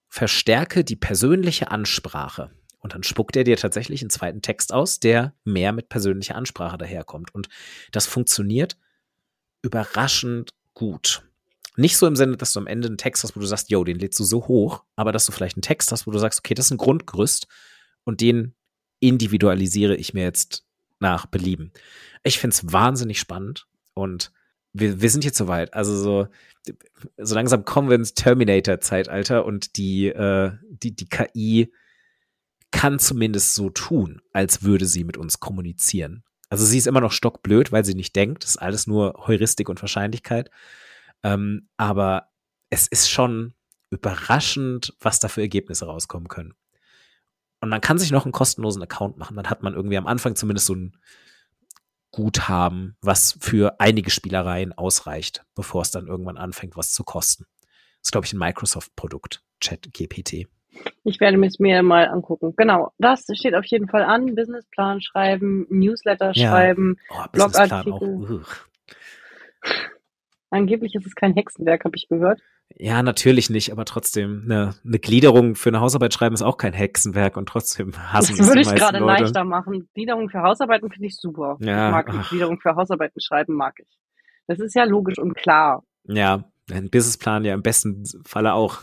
verstärke 0.09 0.84
die 0.84 0.95
persönliche 0.95 1.71
Ansprache. 1.71 2.51
Und 2.80 2.93
dann 2.93 3.03
spuckt 3.03 3.38
er 3.38 3.45
dir 3.45 3.55
tatsächlich 3.55 4.01
einen 4.01 4.09
zweiten 4.09 4.41
Text 4.41 4.74
aus, 4.74 4.99
der 4.99 5.34
mehr 5.45 5.71
mit 5.71 5.88
persönlicher 5.88 6.36
Ansprache 6.36 6.78
daherkommt. 6.78 7.34
Und 7.34 7.47
das 7.93 8.05
funktioniert 8.05 8.78
überraschend 9.61 10.49
gut. 10.74 11.24
Nicht 11.76 11.97
so 11.97 12.05
im 12.05 12.15
Sinne, 12.15 12.38
dass 12.38 12.53
du 12.53 12.59
am 12.59 12.67
Ende 12.67 12.88
einen 12.88 12.97
Text 12.97 13.24
hast, 13.24 13.36
wo 13.36 13.39
du 13.39 13.45
sagst, 13.45 13.69
yo, 13.69 13.84
den 13.84 13.99
lädst 13.99 14.19
du 14.19 14.24
so 14.24 14.47
hoch, 14.47 14.84
aber 14.95 15.11
dass 15.11 15.26
du 15.26 15.32
vielleicht 15.32 15.57
einen 15.57 15.63
Text 15.63 15.91
hast, 15.91 16.05
wo 16.05 16.11
du 16.11 16.19
sagst, 16.19 16.39
okay, 16.39 16.53
das 16.53 16.67
ist 16.67 16.71
ein 16.71 16.78
Grundgerüst 16.78 17.47
und 18.03 18.21
den 18.21 18.53
individualisiere 18.99 19.95
ich 19.95 20.13
mir 20.13 20.24
jetzt 20.24 20.65
nach 20.99 21.26
Belieben. 21.26 21.71
Ich 22.24 22.39
finde 22.39 22.53
es 22.53 22.71
wahnsinnig 22.71 23.19
spannend 23.19 23.67
und 23.93 24.32
wir, 24.71 25.01
wir 25.01 25.09
sind 25.09 25.26
jetzt 25.26 25.38
soweit. 25.38 25.74
Also 25.74 25.95
so, 25.95 26.28
so 27.17 27.36
langsam 27.36 27.65
kommen 27.65 27.89
wir 27.89 27.95
ins 27.95 28.13
Terminator-Zeitalter 28.13 29.45
und 29.45 29.78
die, 29.78 30.07
äh, 30.07 30.51
die, 30.69 30.95
die 30.95 31.07
KI 31.07 31.71
kann 32.71 32.99
zumindest 32.99 33.55
so 33.55 33.69
tun, 33.69 34.21
als 34.32 34.63
würde 34.63 34.86
sie 34.86 35.03
mit 35.03 35.17
uns 35.17 35.39
kommunizieren. 35.39 36.24
Also 36.49 36.65
sie 36.65 36.78
ist 36.78 36.88
immer 36.88 37.01
noch 37.01 37.11
stockblöd, 37.11 37.71
weil 37.71 37.86
sie 37.86 37.93
nicht 37.93 38.15
denkt. 38.15 38.43
Das 38.43 38.51
ist 38.51 38.57
alles 38.57 38.88
nur 38.88 39.26
Heuristik 39.28 39.69
und 39.69 39.82
Wahrscheinlichkeit. 39.82 40.49
Ähm, 41.24 41.69
aber 41.78 42.30
es 42.69 42.88
ist 42.88 43.09
schon 43.09 43.53
überraschend, 43.89 44.93
was 44.99 45.19
da 45.19 45.28
für 45.28 45.41
Ergebnisse 45.41 45.86
rauskommen 45.86 46.28
können. 46.28 46.53
Und 47.61 47.69
man 47.69 47.82
kann 47.82 47.97
sich 47.97 48.11
noch 48.11 48.26
einen 48.26 48.34
kostenlosen 48.34 48.84
Account 48.84 49.17
machen. 49.17 49.38
Dann 49.38 49.49
hat 49.49 49.63
man 49.63 49.74
irgendwie 49.74 49.97
am 49.97 50.07
Anfang 50.07 50.36
zumindest 50.36 50.65
so 50.65 50.76
ein 50.76 50.97
Guthaben, 52.11 52.97
was 53.01 53.38
für 53.39 53.80
einige 53.80 54.11
Spielereien 54.11 54.74
ausreicht, 54.74 55.45
bevor 55.55 55.82
es 55.82 55.91
dann 55.91 56.07
irgendwann 56.07 56.38
anfängt, 56.38 56.76
was 56.76 56.91
zu 56.91 57.03
kosten. 57.03 57.45
Das 57.99 58.07
ist, 58.07 58.11
glaube 58.11 58.26
ich, 58.26 58.34
ein 58.34 58.39
Microsoft-Produkt, 58.39 59.43
ChatGPT. 59.61 60.47
Ich 61.03 61.19
werde 61.19 61.43
es 61.45 61.59
mir 61.59 61.84
mal 61.84 62.07
angucken. 62.07 62.53
Genau, 62.57 62.91
das 62.97 63.26
steht 63.34 63.55
auf 63.55 63.65
jeden 63.65 63.88
Fall 63.88 64.03
an. 64.03 64.36
Businessplan 64.36 65.01
schreiben, 65.01 65.65
Newsletter 65.69 66.32
ja. 66.34 66.49
schreiben, 66.49 66.97
oh, 67.09 67.24
Blogartikel. 67.32 68.43
Angeblich 70.54 70.95
ist 70.95 71.06
es 71.06 71.16
kein 71.16 71.34
Hexenwerk, 71.34 71.84
habe 71.86 71.95
ich 71.95 72.08
gehört. 72.08 72.41
Ja, 72.76 73.04
natürlich 73.04 73.49
nicht, 73.49 73.72
aber 73.72 73.86
trotzdem, 73.86 74.43
eine, 74.45 74.76
eine 74.86 74.99
Gliederung 74.99 75.56
für 75.56 75.70
eine 75.70 75.80
Hausarbeit 75.80 76.14
schreiben 76.14 76.34
ist 76.34 76.41
auch 76.41 76.58
kein 76.58 76.74
Hexenwerk 76.74 77.38
und 77.38 77.47
trotzdem 77.47 77.93
hassen 77.97 78.38
das 78.38 78.47
würde 78.47 78.62
ich 78.62 78.74
gerade 78.74 78.99
leichter 78.99 79.43
machen. 79.43 79.89
Gliederung 79.93 80.30
für 80.30 80.41
Hausarbeiten 80.41 80.89
finde 80.91 81.08
ich 81.08 81.18
super. 81.18 81.58
Ja, 81.60 81.88
ich 81.88 81.91
mag 81.91 82.10
ach. 82.10 82.30
Gliederung 82.30 82.60
für 82.60 82.76
Hausarbeiten 82.76 83.20
schreiben, 83.22 83.54
mag 83.54 83.76
ich. 83.80 83.97
Das 84.47 84.60
ist 84.60 84.76
ja 84.76 84.84
logisch 84.84 85.20
und 85.20 85.36
klar. 85.36 85.84
Ja, 86.06 86.43
ein 86.72 86.89
Businessplan 86.89 87.45
ja 87.45 87.54
im 87.54 87.64
besten 87.64 88.04
Falle 88.26 88.54
auch. 88.54 88.80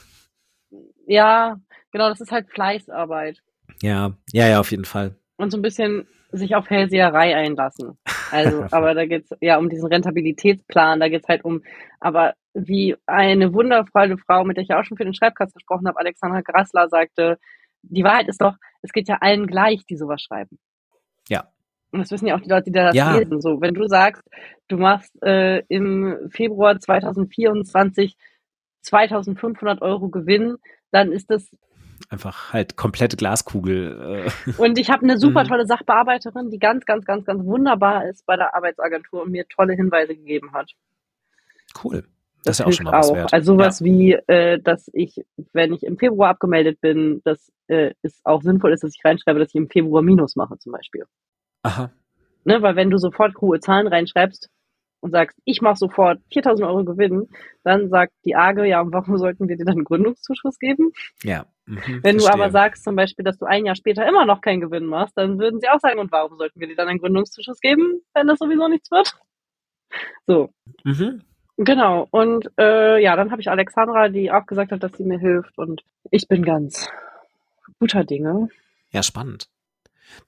Ja, 1.06 1.58
Genau, 1.92 2.08
das 2.08 2.20
ist 2.20 2.30
halt 2.30 2.48
Fleißarbeit. 2.50 3.38
Ja, 3.82 4.16
ja, 4.32 4.48
ja, 4.48 4.60
auf 4.60 4.70
jeden 4.70 4.84
Fall. 4.84 5.16
Und 5.36 5.50
so 5.50 5.58
ein 5.58 5.62
bisschen 5.62 6.06
sich 6.32 6.54
auf 6.54 6.68
Hellseherei 6.70 7.34
einlassen. 7.34 7.98
Also, 8.30 8.66
aber 8.70 8.94
da 8.94 9.06
geht's 9.06 9.30
ja 9.40 9.58
um 9.58 9.68
diesen 9.68 9.88
Rentabilitätsplan, 9.88 11.00
da 11.00 11.08
geht's 11.08 11.28
halt 11.28 11.44
um, 11.44 11.62
aber 12.00 12.34
wie 12.54 12.96
eine 13.06 13.52
wundervolle 13.54 14.18
Frau, 14.18 14.44
mit 14.44 14.56
der 14.56 14.64
ich 14.64 14.74
auch 14.74 14.84
schon 14.84 14.96
für 14.96 15.04
den 15.04 15.14
Schreibkast 15.14 15.54
gesprochen 15.54 15.86
habe, 15.86 15.98
Alexandra 15.98 16.40
Grassler, 16.40 16.88
sagte, 16.88 17.38
die 17.82 18.04
Wahrheit 18.04 18.28
ist 18.28 18.40
doch, 18.40 18.56
es 18.82 18.92
geht 18.92 19.08
ja 19.08 19.18
allen 19.20 19.46
gleich, 19.46 19.84
die 19.86 19.96
sowas 19.96 20.22
schreiben. 20.22 20.58
Ja. 21.28 21.48
Und 21.92 22.00
das 22.00 22.10
wissen 22.10 22.26
ja 22.26 22.36
auch 22.36 22.40
die 22.40 22.48
Leute, 22.48 22.64
die 22.64 22.72
da 22.72 22.92
ja. 22.92 23.16
lesen. 23.16 23.40
So, 23.40 23.60
wenn 23.60 23.74
du 23.74 23.86
sagst, 23.88 24.22
du 24.68 24.76
machst 24.76 25.10
äh, 25.22 25.60
im 25.68 26.30
Februar 26.30 26.78
2024 26.78 28.16
2500 28.82 29.82
Euro 29.82 30.08
Gewinn, 30.08 30.56
dann 30.90 31.12
ist 31.12 31.30
das 31.30 31.50
einfach 32.08 32.52
halt 32.52 32.76
komplette 32.76 33.16
Glaskugel. 33.16 34.26
Äh. 34.46 34.52
Und 34.56 34.78
ich 34.78 34.90
habe 34.90 35.02
eine 35.02 35.18
super 35.18 35.44
mhm. 35.44 35.48
tolle 35.48 35.66
Sachbearbeiterin, 35.66 36.50
die 36.50 36.58
ganz, 36.58 36.84
ganz, 36.84 37.04
ganz, 37.04 37.24
ganz 37.24 37.44
wunderbar 37.44 38.08
ist 38.08 38.26
bei 38.26 38.36
der 38.36 38.54
Arbeitsagentur 38.54 39.22
und 39.22 39.30
mir 39.30 39.46
tolle 39.48 39.74
Hinweise 39.74 40.14
gegeben 40.14 40.52
hat. 40.52 40.70
Cool. 41.82 42.04
Das, 42.42 42.56
das 42.56 42.58
ist 42.58 42.58
ja 42.60 42.66
auch 42.66 42.72
schon 42.72 42.84
mal 42.84 42.98
was 42.98 43.10
auch. 43.10 43.16
wert. 43.16 43.32
Also 43.32 43.52
sowas 43.52 43.80
ja. 43.80 43.86
wie, 43.86 44.12
äh, 44.12 44.60
dass 44.60 44.88
ich, 44.94 45.22
wenn 45.52 45.74
ich 45.74 45.82
im 45.82 45.98
Februar 45.98 46.30
abgemeldet 46.30 46.80
bin, 46.80 47.20
dass 47.24 47.52
äh, 47.66 47.92
es 48.02 48.20
auch 48.24 48.42
sinnvoll 48.42 48.72
ist, 48.72 48.82
dass 48.82 48.94
ich 48.94 49.04
reinschreibe, 49.04 49.38
dass 49.38 49.50
ich 49.50 49.56
im 49.56 49.68
Februar 49.68 50.02
Minus 50.02 50.36
mache 50.36 50.56
zum 50.58 50.72
Beispiel. 50.72 51.04
Aha. 51.62 51.90
Ne, 52.44 52.62
weil 52.62 52.76
wenn 52.76 52.90
du 52.90 52.96
sofort 52.96 53.36
hohe 53.42 53.60
Zahlen 53.60 53.86
reinschreibst, 53.86 54.48
und 55.00 55.10
sagst, 55.10 55.38
ich 55.44 55.62
mache 55.62 55.76
sofort 55.76 56.20
4000 56.32 56.68
Euro 56.68 56.84
Gewinn, 56.84 57.28
dann 57.64 57.88
sagt 57.88 58.12
die 58.24 58.36
AGE, 58.36 58.66
ja, 58.66 58.80
und 58.80 58.92
warum 58.92 59.18
sollten 59.18 59.48
wir 59.48 59.56
dir 59.56 59.64
dann 59.64 59.76
einen 59.76 59.84
Gründungszuschuss 59.84 60.58
geben? 60.58 60.92
Ja. 61.22 61.46
Mhm, 61.66 62.00
Wenn 62.02 62.18
verstehe. 62.18 62.18
du 62.18 62.28
aber 62.28 62.50
sagst 62.50 62.84
zum 62.84 62.96
Beispiel, 62.96 63.24
dass 63.24 63.38
du 63.38 63.46
ein 63.46 63.64
Jahr 63.64 63.76
später 63.76 64.06
immer 64.06 64.26
noch 64.26 64.40
keinen 64.40 64.60
Gewinn 64.60 64.86
machst, 64.86 65.16
dann 65.16 65.38
würden 65.38 65.60
sie 65.60 65.68
auch 65.68 65.80
sagen, 65.80 65.98
und 65.98 66.12
warum 66.12 66.36
sollten 66.36 66.60
wir 66.60 66.66
dir 66.66 66.76
dann 66.76 66.88
einen 66.88 66.98
Gründungszuschuss 66.98 67.60
geben, 67.60 68.00
wenn 68.14 68.26
das 68.26 68.38
sowieso 68.38 68.68
nichts 68.68 68.90
wird? 68.90 69.14
So. 70.26 70.50
Mhm. 70.84 71.22
Genau. 71.56 72.08
Und 72.10 72.50
äh, 72.58 73.02
ja, 73.02 73.16
dann 73.16 73.30
habe 73.30 73.42
ich 73.42 73.50
Alexandra, 73.50 74.08
die 74.08 74.30
auch 74.32 74.46
gesagt 74.46 74.72
hat, 74.72 74.82
dass 74.82 74.92
sie 74.92 75.04
mir 75.04 75.18
hilft 75.18 75.58
und 75.58 75.82
ich 76.10 76.26
bin 76.26 76.42
ganz 76.42 76.88
guter 77.78 78.04
Dinge. 78.04 78.48
Ja, 78.90 79.02
spannend. 79.02 79.48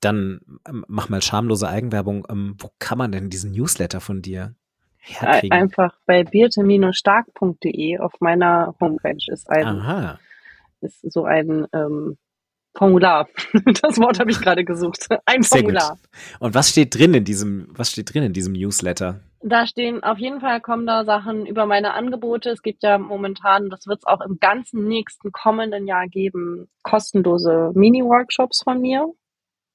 Dann 0.01 0.41
ähm, 0.69 0.85
mach 0.89 1.09
mal 1.09 1.23
schamlose 1.23 1.69
Eigenwerbung. 1.69 2.27
Ähm, 2.31 2.55
wo 2.59 2.71
kann 2.79 2.99
man 2.99 3.13
denn 3.13 3.31
diesen 3.31 3.53
Newsletter 3.53 4.01
von 4.01 4.23
dir 4.23 4.55
herkriegen? 5.03 5.57
Einfach 5.57 5.95
bei 6.07 6.25
birte-stark.de 6.25 7.99
auf 7.99 8.13
meiner 8.21 8.75
Homepage 8.81 9.25
ist 9.27 9.51
ein, 9.51 9.67
Aha. 9.67 10.19
ist 10.81 11.13
so 11.13 11.25
ein 11.25 11.67
ähm, 11.73 12.17
Formular. 12.75 13.29
Das 13.83 13.99
Wort 13.99 14.19
habe 14.19 14.31
ich 14.31 14.41
gerade 14.41 14.65
gesucht. 14.65 15.07
Ein 15.27 15.43
Sehr 15.43 15.61
Formular. 15.61 15.91
Gut. 15.91 16.41
Und 16.41 16.55
was 16.55 16.71
steht 16.71 16.97
drin 16.97 17.15
in 17.15 17.25
diesem, 17.25 17.69
was 17.71 17.91
steht 17.91 18.13
drin 18.13 18.23
in 18.23 18.33
diesem 18.33 18.55
Newsletter? 18.55 19.21
Da 19.45 19.67
stehen 19.67 20.05
auf 20.05 20.19
jeden 20.19 20.41
Fall 20.41 20.61
kommen 20.61 20.87
da 20.87 21.05
Sachen 21.05 21.47
über 21.47 21.67
meine 21.67 21.95
Angebote. 21.95 22.51
Es 22.51 22.63
gibt 22.63 22.85
ja 22.85 22.97
momentan, 22.99 23.71
das 23.71 23.87
wird 23.87 23.99
es 23.99 24.07
auch 24.07 24.21
im 24.21 24.39
ganzen 24.39 24.87
nächsten 24.87 25.33
kommenden 25.33 25.87
Jahr 25.89 26.07
geben, 26.07 26.69
kostenlose 26.83 27.73
Mini-Workshops 27.75 28.63
von 28.63 28.81
mir. 28.81 29.13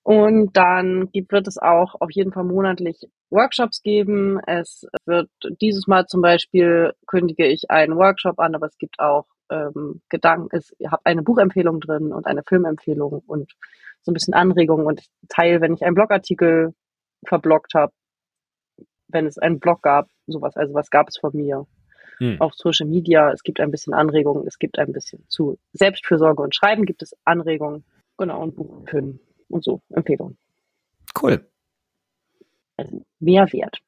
Und 0.08 0.56
dann 0.56 1.12
gibt, 1.12 1.34
wird 1.34 1.50
es 1.50 1.58
auch 1.58 1.96
auf 2.00 2.12
jeden 2.12 2.32
Fall 2.32 2.46
monatlich 2.46 3.10
Workshops 3.30 3.82
geben. 3.82 4.40
Es 4.48 4.88
wird 5.06 5.30
dieses 5.60 5.86
Mal 5.86 6.06
zum 6.06 6.22
Beispiel 6.22 6.94
kündige 7.08 7.46
ich 7.46 7.70
einen 7.70 7.98
Workshop 7.98 8.40
an, 8.40 8.56
aber 8.56 8.68
es 8.68 8.78
gibt 8.78 9.00
auch 9.00 9.26
ähm, 9.52 10.02
Gedanken, 10.08 10.48
ich 10.80 10.88
habe 10.90 11.02
eine 11.04 11.24
Buchempfehlung 11.24 11.82
drin 11.82 12.14
und 12.14 12.26
eine 12.26 12.44
Filmempfehlung 12.48 13.22
und 13.28 13.52
so 14.02 14.12
ein 14.12 14.14
bisschen 14.14 14.34
Anregungen 14.34 14.86
und 14.86 15.02
ich 15.02 15.10
teile, 15.28 15.60
wenn 15.60 15.74
ich 15.74 15.84
einen 15.84 15.96
Blogartikel 15.96 16.74
verbloggt 17.26 17.74
habe, 17.74 17.92
wenn 19.10 19.26
es 19.26 19.38
einen 19.38 19.60
Blog 19.60 19.82
gab, 19.82 20.08
sowas, 20.26 20.56
also 20.56 20.74
was 20.74 20.90
gab 20.90 21.10
es 21.10 21.18
von 21.18 21.36
mir. 21.36 21.68
Hm. 22.20 22.40
Auf 22.40 22.54
Social 22.54 22.88
Media, 22.88 23.30
es 23.34 23.44
gibt 23.44 23.60
ein 23.60 23.72
bisschen 23.72 23.94
Anregungen, 23.94 24.48
es 24.48 24.58
gibt 24.58 24.80
ein 24.80 24.94
bisschen 24.94 25.26
zu 25.28 25.58
Selbstfürsorge 25.74 26.42
und 26.42 26.56
Schreiben 26.56 26.86
gibt 26.86 27.02
es 27.02 27.14
Anregungen. 27.26 27.84
Genau, 28.18 28.42
und 28.42 28.56
Buchempfehlungen 28.56 29.20
und 29.50 29.64
so, 29.64 29.82
Empfehlungen. 29.90 30.38
Cool. 31.20 31.50
Also 32.76 33.06
Mehrwert. 33.20 33.80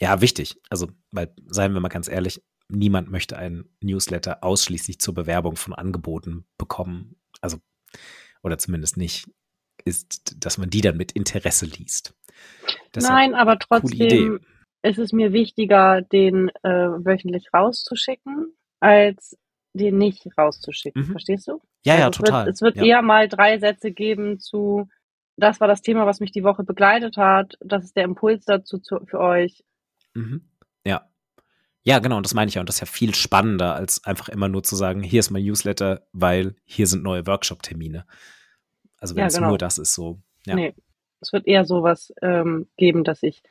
Ja, 0.00 0.20
wichtig. 0.20 0.60
Also, 0.68 0.88
weil, 1.10 1.32
seien 1.46 1.72
wir 1.72 1.80
mal 1.80 1.88
ganz 1.88 2.08
ehrlich, 2.08 2.42
niemand 2.68 3.10
möchte 3.10 3.36
einen 3.38 3.68
Newsletter 3.80 4.42
ausschließlich 4.42 4.98
zur 4.98 5.14
Bewerbung 5.14 5.56
von 5.56 5.72
Angeboten 5.72 6.44
bekommen. 6.58 7.16
Also, 7.40 7.58
oder 8.42 8.58
zumindest 8.58 8.96
nicht, 8.96 9.30
ist, 9.84 10.34
dass 10.44 10.58
man 10.58 10.70
die 10.70 10.80
dann 10.80 10.96
mit 10.96 11.12
Interesse 11.12 11.66
liest. 11.66 12.14
Deshalb, 12.94 13.14
Nein, 13.14 13.34
aber 13.34 13.58
trotzdem 13.58 14.40
ist 14.82 14.98
es 14.98 15.12
mir 15.12 15.32
wichtiger, 15.32 16.02
den 16.02 16.50
äh, 16.62 16.68
wöchentlich 16.68 17.48
rauszuschicken, 17.54 18.52
als 18.80 19.36
den 19.72 19.98
nicht 19.98 20.26
rauszuschicken. 20.36 21.02
Mhm. 21.02 21.10
Verstehst 21.12 21.48
du? 21.48 21.60
Ja, 21.86 21.94
also 21.94 22.02
ja, 22.02 22.08
es 22.08 22.16
total. 22.16 22.46
Wird, 22.46 22.54
es 22.54 22.62
wird 22.62 22.76
ja. 22.76 22.84
eher 22.84 23.02
mal 23.02 23.28
drei 23.28 23.58
Sätze 23.58 23.92
geben 23.92 24.38
zu, 24.38 24.88
das 25.36 25.60
war 25.60 25.68
das 25.68 25.82
Thema, 25.82 26.06
was 26.06 26.20
mich 26.20 26.32
die 26.32 26.44
Woche 26.44 26.64
begleitet 26.64 27.16
hat. 27.16 27.56
Das 27.60 27.84
ist 27.84 27.96
der 27.96 28.04
Impuls 28.04 28.44
dazu 28.44 28.78
zu, 28.78 29.00
für 29.06 29.20
euch. 29.20 29.64
Mhm. 30.14 30.48
Ja. 30.84 31.08
Ja, 31.84 32.00
genau, 32.00 32.16
und 32.16 32.26
das 32.26 32.34
meine 32.34 32.48
ich 32.48 32.54
ja. 32.54 32.60
Und 32.60 32.68
das 32.68 32.76
ist 32.76 32.80
ja 32.80 32.86
viel 32.86 33.14
spannender, 33.14 33.74
als 33.74 34.04
einfach 34.04 34.28
immer 34.28 34.48
nur 34.48 34.64
zu 34.64 34.74
sagen, 34.74 35.02
hier 35.02 35.20
ist 35.20 35.30
mein 35.30 35.44
Newsletter, 35.44 36.06
weil 36.12 36.56
hier 36.64 36.86
sind 36.88 37.04
neue 37.04 37.26
Workshop-Termine. 37.26 38.04
Also 38.98 39.14
wenn 39.14 39.20
Ja, 39.20 39.26
es 39.26 39.34
genau. 39.34 39.50
nur 39.50 39.58
das 39.58 39.78
ist, 39.78 39.94
so. 39.94 40.18
Ja. 40.46 40.56
Nee, 40.56 40.74
es 41.20 41.32
wird 41.32 41.46
eher 41.46 41.64
sowas 41.64 42.12
ähm, 42.22 42.66
geben, 42.76 43.04
dass 43.04 43.22
ich 43.22 43.42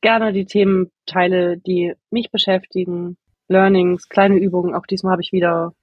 gerne 0.00 0.32
die 0.32 0.46
Themen 0.46 0.90
teile, 1.06 1.58
die 1.58 1.94
mich 2.10 2.32
beschäftigen, 2.32 3.16
Learnings, 3.48 4.08
kleine 4.08 4.36
Übungen. 4.36 4.74
Auch 4.74 4.86
diesmal 4.86 5.12
habe 5.12 5.22
ich 5.22 5.32
wieder, 5.32 5.74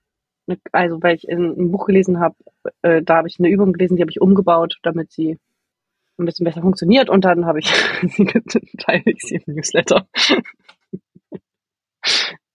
also 0.72 1.02
weil 1.02 1.16
ich 1.16 1.30
ein, 1.30 1.72
Buch 1.72 1.86
gelesen 1.86 2.20
habe, 2.20 2.36
äh, 2.82 3.02
da 3.02 3.18
habe 3.18 3.28
ich 3.28 3.40
eine 3.40 3.50
Übung 3.50 3.74
gelesen, 3.74 3.96
die 3.96 4.02
habe 4.02 4.12
ich 4.12 4.22
umgebaut, 4.22 4.78
damit 4.84 5.12
sie 5.12 5.38
ein 6.18 6.26
bisschen 6.26 6.46
besser 6.46 6.62
funktioniert 6.62 7.10
und 7.10 7.24
dann 7.26 7.46
habe 7.46 7.60
ich 7.60 7.68
sie 8.02 8.26
teile 8.78 9.04
ich 9.06 9.22
sie 9.22 9.36
im 9.36 9.56
Newsletter. 9.56 10.08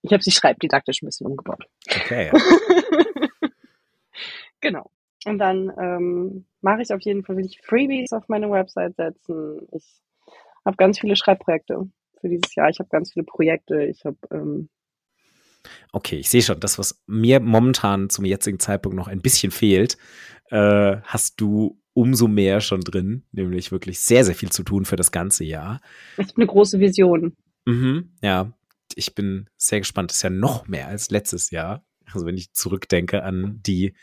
Ich 0.01 0.13
habe 0.13 0.21
sie 0.21 0.31
schreibdidaktisch 0.31 1.01
ein 1.01 1.07
bisschen 1.07 1.27
umgebaut. 1.27 1.65
Okay. 1.89 2.31
genau. 4.61 4.91
Und 5.25 5.39
dann 5.39 5.73
ähm, 5.79 6.45
mache 6.61 6.83
ich 6.83 6.93
auf 6.93 7.01
jeden 7.01 7.23
Fall, 7.23 7.37
will 7.37 7.45
ich 7.45 7.59
Freebies 7.61 8.13
auf 8.13 8.29
meine 8.29 8.51
Website 8.51 8.95
setzen. 8.95 9.67
Ich 9.71 9.83
habe 10.63 10.77
ganz 10.77 10.99
viele 10.99 11.15
Schreibprojekte 11.15 11.89
für 12.19 12.29
dieses 12.29 12.53
Jahr. 12.53 12.69
Ich 12.69 12.77
habe 12.77 12.89
ganz 12.89 13.13
viele 13.13 13.25
Projekte. 13.25 13.83
Ich 13.83 14.05
habe 14.05 14.17
ähm, 14.31 14.69
Okay, 15.91 16.17
ich 16.17 16.29
sehe 16.29 16.41
schon, 16.41 16.59
das, 16.59 16.77
was 16.79 17.03
mir 17.07 17.39
momentan 17.39 18.09
zum 18.09 18.25
jetzigen 18.25 18.59
Zeitpunkt 18.59 18.95
noch 18.95 19.07
ein 19.07 19.21
bisschen 19.21 19.51
fehlt, 19.51 19.97
äh, 20.49 20.97
hast 21.03 21.39
du 21.41 21.79
umso 21.93 22.27
mehr 22.27 22.59
schon 22.61 22.81
drin, 22.81 23.23
nämlich 23.31 23.71
wirklich 23.71 23.99
sehr, 23.99 24.25
sehr 24.25 24.35
viel 24.35 24.51
zu 24.51 24.63
tun 24.63 24.85
für 24.85 24.97
das 24.97 25.11
ganze 25.11 25.45
Jahr. 25.45 25.79
ich 26.17 26.27
habe 26.27 26.37
eine 26.37 26.47
große 26.47 26.79
Vision. 26.79 27.35
Mhm, 27.65 28.11
ja, 28.21 28.51
ich 28.95 29.15
bin 29.15 29.49
sehr 29.57 29.79
gespannt. 29.79 30.11
Das 30.11 30.17
ist 30.17 30.23
ja 30.23 30.29
noch 30.29 30.67
mehr 30.67 30.87
als 30.87 31.09
letztes 31.09 31.51
Jahr. 31.51 31.83
Also 32.11 32.25
wenn 32.25 32.37
ich 32.37 32.53
zurückdenke 32.53 33.23
an 33.23 33.61
die, 33.65 33.95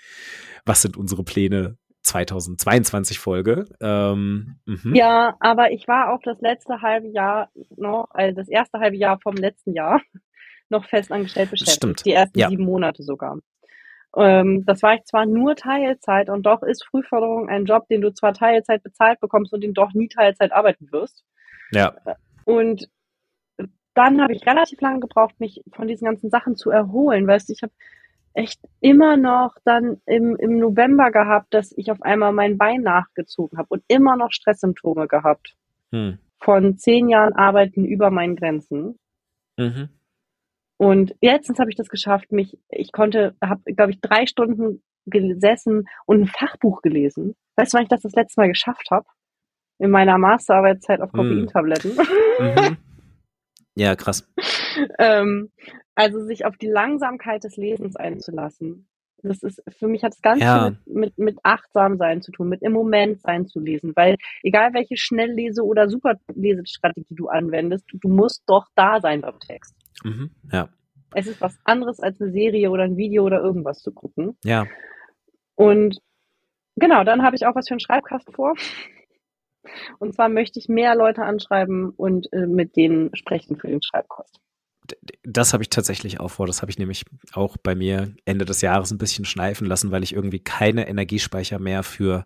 was 0.65 0.83
sind 0.83 0.97
unsere 0.97 1.23
Pläne 1.23 1.79
2022 2.03 3.19
Folge. 3.19 3.67
Ähm, 3.81 4.57
mhm. 4.67 4.95
Ja, 4.95 5.37
aber 5.41 5.71
ich 5.71 5.87
war 5.87 6.13
auch 6.13 6.21
das 6.23 6.41
letzte 6.41 6.83
halbe 6.83 7.09
Jahr 7.09 7.51
noch, 7.77 8.09
also 8.11 8.37
das 8.37 8.49
erste 8.49 8.81
halbe 8.81 8.97
Jahr 8.97 9.21
vom 9.23 9.37
letzten 9.37 9.73
Jahr 9.75 10.01
noch 10.73 10.85
festangestellt 10.87 11.51
beschäftigt. 11.51 11.77
stimmt. 11.77 12.05
Die 12.05 12.13
ersten 12.13 12.39
Ja. 12.39 12.49
sieben 12.49 12.65
Monate 12.65 13.03
sogar. 13.05 13.39
Ähm, 14.17 14.65
das 14.67 14.83
war 14.83 14.95
ich 14.95 15.05
zwar 15.05 15.25
nur 15.25 15.55
Teilzeit 15.55 16.29
und 16.29 16.45
doch 16.45 16.63
ist 16.63 16.85
Frühförderung 16.85 17.49
ein 17.49 17.65
Job, 17.65 17.87
den 17.89 18.01
du 18.03 18.13
zwar 18.13 18.35
Teilzeit 18.35 18.83
bezahlt 18.83 19.21
bekommst 19.21 19.53
und 19.53 19.63
den 19.63 19.73
doch 19.73 19.93
nie 19.95 20.09
Teilzeit 20.09 20.53
arbeiten 20.53 20.91
wirst. 20.93 21.25
Ja, 21.71 21.95
Und 22.45 22.89
dann 23.95 24.21
habe 24.21 24.35
ich 24.35 24.47
relativ 24.47 24.81
lange 24.81 25.01
gebraucht, 25.01 25.39
mich 25.39 25.63
von 25.73 25.87
diesen 25.89 26.05
ganzen 26.07 26.31
Sachen 26.31 26.57
zu 26.57 26.71
erholen. 26.71 27.27
Weißt 27.27 27.49
du, 27.49 27.53
ich 27.53 27.63
habe 27.63 27.73
echt 28.35 28.61
immer 28.81 29.17
noch 29.17 29.55
dann 29.65 30.01
im, 30.07 30.37
im 30.37 30.59
November 30.59 31.11
gehabt, 31.11 31.53
dass 31.53 31.73
ich 31.77 31.91
auf 31.91 32.03
einmal 32.03 32.33
mein 32.33 32.57
Bein 32.57 32.83
nachgezogen 32.83 33.59
habe 33.59 33.69
und 33.71 33.83
immer 33.89 34.17
noch 34.17 34.33
Stresssymptome 34.33 35.09
gehabt. 35.09 35.55
hm. 35.91 36.19
Von 36.39 36.77
zehn 36.77 37.09
Jahren 37.09 37.35
Arbeiten 37.35 37.85
über 37.85 38.11
meinen 38.11 38.35
Grenzen. 38.35 38.99
mhm. 39.57 39.89
Und 40.83 41.15
letztens 41.23 41.61
habe 41.61 41.71
ich 41.71 41.77
das 41.77 41.89
geschafft, 41.89 42.33
mich, 42.33 42.59
ich 42.69 42.91
konnte, 42.91 43.37
habe, 43.41 43.63
glaube 43.73 43.93
ich, 43.93 44.01
drei 44.01 44.27
Stunden 44.27 44.83
gesessen 45.07 45.87
und 46.07 46.23
ein 46.23 46.27
Fachbuch 46.27 46.83
gelesen. 46.83 47.37
Weißt 47.55 47.73
du, 47.73 47.77
wann 47.77 47.85
ich 47.85 47.89
das 47.89 48.01
das 48.03 48.15
letzte 48.15 48.41
Mal 48.41 48.49
geschafft 48.49 48.89
habe? 48.91 49.07
In 49.79 49.91
meiner 49.91 50.19
Masterarbeitszeit 50.19 51.01
auf 51.01 51.13
Hm. 51.13 51.19
Koffeintabletten. 51.19 51.93
Mhm. 52.39 52.77
Ja, 53.75 53.97
krass. 53.97 54.29
ähm, 54.99 55.51
also 55.95 56.21
sich 56.27 56.45
auf 56.45 56.57
die 56.59 56.67
Langsamkeit 56.67 57.43
des 57.45 57.57
Lesens 57.57 57.97
einzulassen. 57.97 58.87
Das 59.23 59.43
ist, 59.43 59.63
für 59.79 59.87
mich 59.89 60.03
hat 60.05 60.13
es 60.13 60.21
ganz 60.21 60.43
Ja. 60.43 60.67
viel 60.69 60.79
mit, 60.85 60.97
mit, 60.97 61.19
mit 61.19 61.39
achtsam 61.43 61.97
sein 61.97 62.21
zu 62.21 62.33
tun, 62.33 62.51
mit 62.51 62.61
im 62.61 62.73
Moment 62.73 63.23
sein 63.23 63.47
zu 63.47 63.61
lesen, 63.61 63.93
weil 63.97 64.17
egal 64.43 64.75
welche 64.75 64.97
Schnelllese- 64.99 65.63
oder 65.65 65.89
Superlesestrategie 65.89 67.15
du 67.15 67.29
anwendest, 67.29 67.87
du, 67.91 67.97
du 67.99 68.09
musst 68.09 68.43
doch 68.47 68.67
da 68.75 69.01
sein 69.01 69.23
beim 69.23 69.39
Text. 69.41 69.75
Mhm. 70.05 70.31
Ja, 70.51 70.69
Es 71.15 71.27
ist 71.27 71.41
was 71.41 71.59
anderes 71.65 72.01
als 72.01 72.21
eine 72.21 72.33
Serie 72.33 72.71
oder 72.71 72.85
ein 72.85 72.97
Video 72.97 73.25
oder 73.25 73.41
irgendwas 73.41 73.81
zu 73.81 73.93
gucken. 73.93 74.37
ja. 74.45 74.67
Und 75.55 76.01
genau, 76.77 77.05
dann 77.05 77.23
habe 77.23 77.37
ich 77.37 77.47
auch 77.47 77.55
was 77.55 77.69
für 77.69 77.75
einen 77.75 77.81
Schreibkast 77.81 78.33
vor. 78.35 78.55
Und 79.99 80.15
zwar 80.15 80.29
möchte 80.29 80.59
ich 80.59 80.69
mehr 80.69 80.95
Leute 80.97 81.23
anschreiben 81.23 81.91
und 81.91 82.33
äh, 82.33 82.47
mit 82.47 82.75
denen 82.77 83.15
sprechen 83.15 83.57
für 83.57 83.69
den 83.69 83.83
Schreibkast. 83.83 84.41
Das 85.23 85.53
habe 85.53 85.63
ich 85.63 85.71
tatsächlich 85.71 86.19
auch 86.19 86.31
vor. 86.31 86.47
Das 86.47 86.63
habe 86.63 86.71
ich 86.71 86.79
nämlich 86.79 87.05
auch 87.35 87.57
bei 87.57 87.75
mir 87.75 88.15
Ende 88.25 88.45
des 88.45 88.61
Jahres 88.63 88.91
ein 88.91 88.99
bisschen 88.99 89.25
schleifen 89.25 89.67
lassen, 89.67 89.93
weil 89.93 90.03
ich 90.03 90.15
irgendwie 90.15 90.41
keine 90.41 90.89
Energiespeicher 90.89 91.59
mehr 91.61 91.83
für 91.85 92.25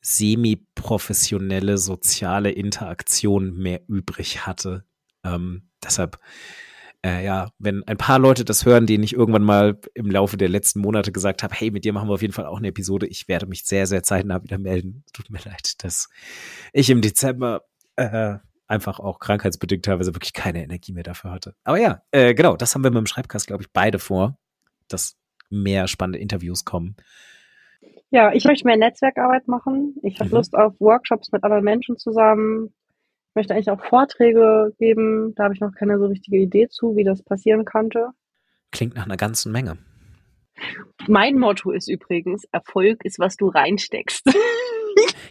semi-professionelle 0.00 1.78
soziale 1.78 2.50
Interaktion 2.50 3.56
mehr 3.56 3.80
übrig 3.86 4.46
hatte. 4.46 4.84
Ähm, 5.24 5.68
deshalb, 5.84 6.18
äh, 7.04 7.24
ja, 7.24 7.50
wenn 7.58 7.82
ein 7.88 7.96
paar 7.96 8.18
Leute 8.18 8.44
das 8.44 8.64
hören, 8.64 8.86
denen 8.86 9.04
ich 9.04 9.14
irgendwann 9.14 9.42
mal 9.42 9.78
im 9.94 10.10
Laufe 10.10 10.36
der 10.36 10.48
letzten 10.48 10.80
Monate 10.80 11.12
gesagt 11.12 11.42
habe, 11.42 11.54
hey, 11.54 11.70
mit 11.70 11.84
dir 11.84 11.92
machen 11.92 12.08
wir 12.08 12.14
auf 12.14 12.22
jeden 12.22 12.34
Fall 12.34 12.46
auch 12.46 12.58
eine 12.58 12.68
Episode, 12.68 13.06
ich 13.06 13.28
werde 13.28 13.46
mich 13.46 13.64
sehr, 13.64 13.86
sehr 13.86 14.02
zeitnah 14.02 14.42
wieder 14.42 14.58
melden. 14.58 15.04
Tut 15.12 15.30
mir 15.30 15.40
leid, 15.44 15.82
dass 15.84 16.08
ich 16.72 16.90
im 16.90 17.00
Dezember 17.00 17.62
äh, 17.96 18.36
einfach 18.68 19.00
auch 19.00 19.18
krankheitsbedingt 19.18 19.84
teilweise 19.84 20.14
wirklich 20.14 20.32
keine 20.32 20.62
Energie 20.62 20.92
mehr 20.92 21.02
dafür 21.02 21.30
hatte. 21.32 21.54
Aber 21.64 21.78
ja, 21.78 22.02
äh, 22.12 22.34
genau, 22.34 22.56
das 22.56 22.74
haben 22.74 22.84
wir 22.84 22.90
mit 22.90 22.98
dem 22.98 23.06
Schreibkast, 23.06 23.46
glaube 23.46 23.62
ich, 23.62 23.72
beide 23.72 23.98
vor, 23.98 24.38
dass 24.88 25.16
mehr 25.50 25.88
spannende 25.88 26.18
Interviews 26.20 26.64
kommen. 26.64 26.96
Ja, 28.10 28.32
ich 28.32 28.44
möchte 28.44 28.66
mehr 28.66 28.76
Netzwerkarbeit 28.76 29.48
machen. 29.48 29.96
Ich 30.02 30.20
habe 30.20 30.30
Mhm. 30.30 30.36
Lust 30.36 30.54
auf 30.54 30.74
Workshops 30.80 31.32
mit 31.32 31.42
anderen 31.44 31.64
Menschen 31.64 31.96
zusammen. 31.98 32.72
Ich 33.32 33.36
möchte 33.36 33.54
eigentlich 33.54 33.70
auch 33.70 33.82
Vorträge 33.82 34.74
geben. 34.78 35.34
Da 35.36 35.44
habe 35.44 35.54
ich 35.54 35.60
noch 35.60 35.72
keine 35.72 35.98
so 35.98 36.04
richtige 36.04 36.36
Idee 36.36 36.68
zu, 36.68 36.96
wie 36.96 37.04
das 37.04 37.22
passieren 37.22 37.64
könnte. 37.64 38.10
Klingt 38.70 38.94
nach 38.94 39.06
einer 39.06 39.16
ganzen 39.16 39.52
Menge. 39.52 39.78
Mein 41.08 41.38
Motto 41.38 41.70
ist 41.70 41.88
übrigens, 41.88 42.44
Erfolg 42.52 43.06
ist, 43.06 43.18
was 43.18 43.36
du 43.36 43.48
reinsteckst. 43.48 44.26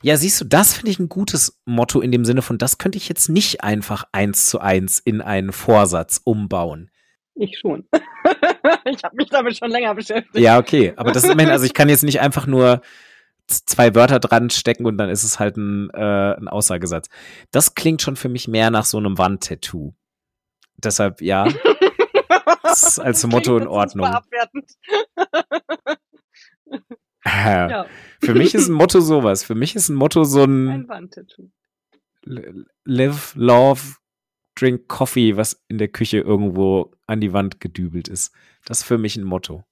Ja, 0.03 0.17
siehst 0.17 0.41
du, 0.41 0.45
das 0.45 0.73
finde 0.73 0.89
ich 0.89 0.97
ein 0.97 1.09
gutes 1.09 1.61
Motto 1.65 2.01
in 2.01 2.11
dem 2.11 2.25
Sinne 2.25 2.41
von, 2.41 2.57
das 2.57 2.79
könnte 2.79 2.97
ich 2.97 3.07
jetzt 3.07 3.29
nicht 3.29 3.63
einfach 3.63 4.05
eins 4.11 4.49
zu 4.49 4.59
eins 4.59 4.97
in 4.97 5.21
einen 5.21 5.51
Vorsatz 5.51 6.19
umbauen. 6.23 6.89
Ich 7.35 7.59
schon. 7.59 7.87
ich 8.85 9.03
habe 9.03 9.15
mich 9.15 9.29
damit 9.29 9.55
schon 9.55 9.69
länger 9.69 9.93
beschäftigt. 9.93 10.39
Ja, 10.39 10.57
okay, 10.57 10.93
aber 10.95 11.11
das 11.11 11.23
ist 11.23 11.29
immerhin, 11.29 11.51
also 11.51 11.65
ich 11.65 11.75
kann 11.75 11.87
jetzt 11.87 12.03
nicht 12.03 12.19
einfach 12.19 12.47
nur 12.47 12.81
zwei 13.47 13.93
Wörter 13.95 14.19
dran 14.19 14.49
stecken 14.49 14.85
und 14.85 14.97
dann 14.97 15.09
ist 15.09 15.23
es 15.23 15.39
halt 15.39 15.57
ein, 15.57 15.89
äh, 15.91 16.35
ein 16.37 16.47
Aussagesatz. 16.47 17.09
Das 17.51 17.75
klingt 17.75 18.01
schon 18.01 18.15
für 18.15 18.29
mich 18.29 18.47
mehr 18.47 18.71
nach 18.71 18.85
so 18.85 18.97
einem 18.97 19.17
Wandtattoo. 19.17 19.93
Deshalb, 20.77 21.21
ja, 21.21 21.47
Das 22.63 22.83
ist 22.83 22.99
als 22.99 23.25
Motto 23.27 23.57
in 23.57 23.67
Ordnung. 23.67 24.05
äh, 27.25 27.69
Ja, 27.71 27.85
für 28.21 28.33
mich 28.33 28.55
ist 28.55 28.67
ein 28.67 28.73
Motto 28.73 28.99
sowas. 29.01 29.43
Für 29.43 29.55
mich 29.55 29.75
ist 29.75 29.89
ein 29.89 29.95
Motto 29.95 30.23
so 30.23 30.43
ein 30.43 30.69
ein 30.69 30.87
Wandtattoo. 30.87 31.49
Live, 32.85 33.33
Love, 33.35 33.95
Drink 34.55 34.87
Coffee, 34.87 35.37
was 35.37 35.61
in 35.67 35.77
der 35.79 35.87
Küche 35.87 36.19
irgendwo 36.19 36.93
an 37.07 37.19
die 37.19 37.33
Wand 37.33 37.59
gedübelt 37.59 38.07
ist. 38.07 38.33
Das 38.65 38.79
ist 38.79 38.83
für 38.85 38.97
mich 38.97 39.15
ein 39.17 39.23
Motto. 39.23 39.63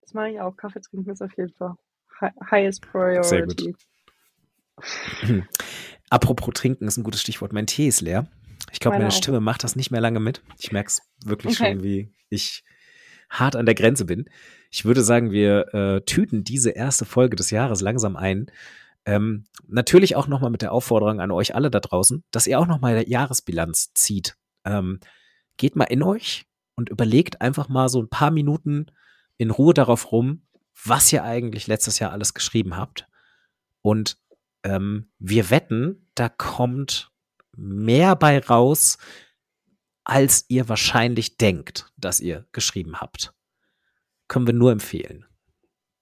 Das 0.00 0.14
mache 0.14 0.30
ich 0.30 0.40
auch. 0.40 0.56
Kaffee 0.56 0.80
trinken 0.80 1.10
ist 1.10 1.20
auf 1.20 1.36
jeden 1.36 1.52
Fall 1.52 1.74
highest 2.50 2.82
priority. 2.82 3.28
Sehr 3.28 3.46
gut. 3.46 3.74
Apropos 6.10 6.54
trinken 6.54 6.86
ist 6.86 6.96
ein 6.96 7.04
gutes 7.04 7.20
Stichwort. 7.20 7.52
Mein 7.52 7.66
Tee 7.66 7.88
ist 7.88 8.00
leer. 8.00 8.28
Ich 8.72 8.80
glaube, 8.80 8.98
meine 8.98 9.08
auch. 9.08 9.16
Stimme 9.16 9.40
macht 9.40 9.64
das 9.64 9.76
nicht 9.76 9.90
mehr 9.90 10.00
lange 10.00 10.20
mit. 10.20 10.42
Ich 10.58 10.72
merke 10.72 10.88
es 10.88 11.02
wirklich 11.24 11.60
Okay. 11.60 11.72
schon, 11.72 11.82
wie 11.82 12.12
ich 12.28 12.64
hart 13.30 13.56
an 13.56 13.66
der 13.66 13.74
Grenze 13.74 14.04
bin. 14.04 14.26
Ich 14.70 14.84
würde 14.84 15.02
sagen, 15.02 15.30
wir 15.30 15.74
äh, 15.74 16.00
tüten 16.02 16.44
diese 16.44 16.70
erste 16.70 17.04
Folge 17.04 17.36
des 17.36 17.50
Jahres 17.50 17.80
langsam 17.80 18.16
ein. 18.16 18.50
Ähm, 19.04 19.44
natürlich 19.66 20.16
auch 20.16 20.28
nochmal 20.28 20.50
mit 20.50 20.62
der 20.62 20.72
Aufforderung 20.72 21.20
an 21.20 21.30
euch 21.30 21.54
alle 21.54 21.70
da 21.70 21.80
draußen, 21.80 22.24
dass 22.30 22.46
ihr 22.46 22.58
auch 22.58 22.66
nochmal 22.66 22.94
eine 22.94 23.08
Jahresbilanz 23.08 23.92
zieht. 23.94 24.36
Ähm, 24.64 25.00
geht 25.56 25.76
mal 25.76 25.84
in 25.84 26.02
euch 26.02 26.46
und 26.74 26.90
überlegt 26.90 27.40
einfach 27.40 27.68
mal 27.68 27.88
so 27.88 28.02
ein 28.02 28.08
paar 28.08 28.30
Minuten 28.30 28.86
in 29.38 29.50
Ruhe 29.50 29.72
darauf 29.72 30.12
rum, 30.12 30.42
was 30.84 31.12
ihr 31.12 31.24
eigentlich 31.24 31.66
letztes 31.66 31.98
Jahr 31.98 32.12
alles 32.12 32.34
geschrieben 32.34 32.76
habt. 32.76 33.08
Und 33.82 34.18
ähm, 34.64 35.10
wir 35.18 35.50
wetten, 35.50 36.10
da 36.14 36.28
kommt 36.28 37.10
mehr 37.56 38.16
bei 38.16 38.38
raus, 38.38 38.98
als 40.04 40.46
ihr 40.48 40.68
wahrscheinlich 40.68 41.36
denkt, 41.36 41.92
dass 41.96 42.20
ihr 42.20 42.46
geschrieben 42.52 43.00
habt. 43.00 43.34
Können 44.26 44.46
wir 44.46 44.54
nur 44.54 44.72
empfehlen. 44.72 45.26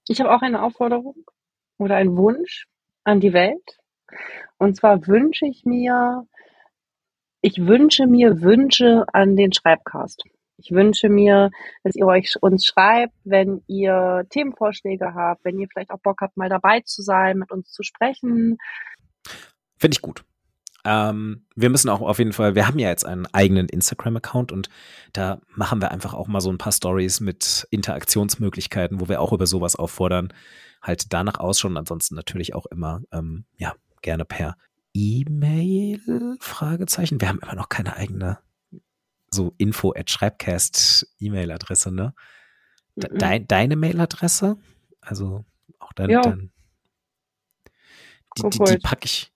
Ich 0.07 0.21
habe 0.21 0.33
auch 0.33 0.41
eine 0.41 0.61
Aufforderung 0.61 1.25
oder 1.77 1.95
einen 1.95 2.15
Wunsch 2.15 2.67
an 3.03 3.19
die 3.19 3.33
Welt. 3.33 3.77
Und 4.57 4.75
zwar 4.75 5.05
wünsche 5.07 5.45
ich 5.45 5.65
mir, 5.65 6.25
Ich 7.41 7.65
wünsche 7.67 8.07
mir 8.07 8.41
Wünsche 8.41 9.05
an 9.13 9.35
den 9.35 9.53
Schreibcast. 9.53 10.23
Ich 10.57 10.71
wünsche 10.71 11.09
mir, 11.09 11.51
dass 11.83 11.95
ihr 11.95 12.05
euch 12.05 12.33
uns 12.41 12.65
schreibt, 12.65 13.13
wenn 13.23 13.61
ihr 13.67 14.25
Themenvorschläge 14.29 15.13
habt, 15.13 15.45
wenn 15.45 15.59
ihr 15.59 15.67
vielleicht 15.71 15.91
auch 15.91 15.99
Bock 15.99 16.21
habt, 16.21 16.35
mal 16.35 16.49
dabei 16.49 16.81
zu 16.81 17.01
sein, 17.01 17.37
mit 17.37 17.51
uns 17.51 17.71
zu 17.71 17.83
sprechen. 17.83 18.57
Finde 19.77 19.95
ich 19.95 20.01
gut. 20.01 20.23
Ähm, 20.83 21.45
wir 21.55 21.69
müssen 21.69 21.89
auch 21.89 22.01
auf 22.01 22.17
jeden 22.17 22.33
Fall, 22.33 22.55
wir 22.55 22.67
haben 22.67 22.79
ja 22.79 22.89
jetzt 22.89 23.05
einen 23.05 23.27
eigenen 23.33 23.67
Instagram-Account 23.67 24.51
und 24.51 24.69
da 25.13 25.39
machen 25.49 25.81
wir 25.81 25.91
einfach 25.91 26.13
auch 26.13 26.27
mal 26.27 26.39
so 26.39 26.49
ein 26.49 26.57
paar 26.57 26.71
Stories 26.71 27.19
mit 27.19 27.67
Interaktionsmöglichkeiten, 27.71 29.01
wo 29.01 29.09
wir 29.09 29.21
auch 29.21 29.33
über 29.33 29.45
sowas 29.45 29.75
auffordern. 29.75 30.33
Halt 30.81 31.13
danach 31.13 31.39
ausschauen. 31.39 31.77
Ansonsten 31.77 32.15
natürlich 32.15 32.55
auch 32.55 32.65
immer, 32.67 33.01
ähm, 33.11 33.45
ja, 33.57 33.73
gerne 34.01 34.25
per 34.25 34.55
E-Mail? 34.93 36.37
Fragezeichen. 36.39 37.19
Wir 37.19 37.27
haben 37.27 37.39
immer 37.39 37.55
noch 37.55 37.69
keine 37.69 37.97
eigene 37.97 38.39
so 39.29 39.53
info 39.57 39.93
at 39.95 40.09
schreibcast 40.09 41.07
E-Mail-Adresse, 41.19 41.91
ne? 41.91 42.13
De 42.95 43.11
mhm. 43.11 43.17
Dein, 43.17 43.47
deine 43.47 43.75
Mailadresse? 43.75 44.57
Also 45.01 45.45
auch 45.79 45.93
dein, 45.93 46.09
ja. 46.09 46.21
dein 46.21 46.51
die, 48.37 48.49
die, 48.49 48.63
die 48.63 48.77
packe 48.77 49.05
ich, 49.05 49.31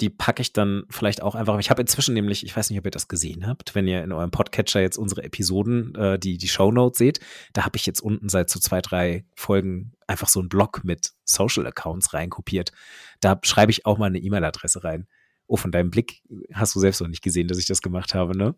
die 0.00 0.10
packe 0.10 0.42
ich 0.42 0.52
dann 0.52 0.84
vielleicht 0.90 1.22
auch 1.22 1.34
einfach. 1.34 1.58
Ich 1.58 1.70
habe 1.70 1.80
inzwischen 1.80 2.14
nämlich, 2.14 2.44
ich 2.44 2.56
weiß 2.56 2.70
nicht, 2.70 2.78
ob 2.78 2.84
ihr 2.84 2.90
das 2.90 3.08
gesehen 3.08 3.46
habt, 3.46 3.74
wenn 3.74 3.88
ihr 3.88 4.02
in 4.02 4.12
eurem 4.12 4.30
Podcatcher 4.30 4.80
jetzt 4.80 4.98
unsere 4.98 5.22
Episoden, 5.22 5.94
äh, 5.94 6.18
die, 6.18 6.36
die 6.38 6.48
Shownotes 6.48 6.98
seht, 6.98 7.20
da 7.52 7.64
habe 7.64 7.76
ich 7.76 7.86
jetzt 7.86 8.00
unten 8.00 8.28
seit 8.28 8.50
so 8.50 8.60
zwei, 8.60 8.80
drei 8.80 9.24
Folgen 9.34 9.92
einfach 10.06 10.28
so 10.28 10.40
einen 10.40 10.48
Blog 10.48 10.84
mit 10.84 11.12
Social 11.24 11.66
Accounts 11.66 12.12
reinkopiert. 12.12 12.72
Da 13.20 13.38
schreibe 13.42 13.70
ich 13.72 13.86
auch 13.86 13.98
mal 13.98 14.06
eine 14.06 14.18
E-Mail-Adresse 14.18 14.84
rein. 14.84 15.06
Oh, 15.46 15.56
von 15.56 15.72
deinem 15.72 15.90
Blick 15.90 16.22
hast 16.52 16.74
du 16.74 16.80
selbst 16.80 17.00
noch 17.00 17.08
nicht 17.08 17.22
gesehen, 17.22 17.48
dass 17.48 17.58
ich 17.58 17.66
das 17.66 17.80
gemacht 17.80 18.14
habe, 18.14 18.36
ne? 18.36 18.56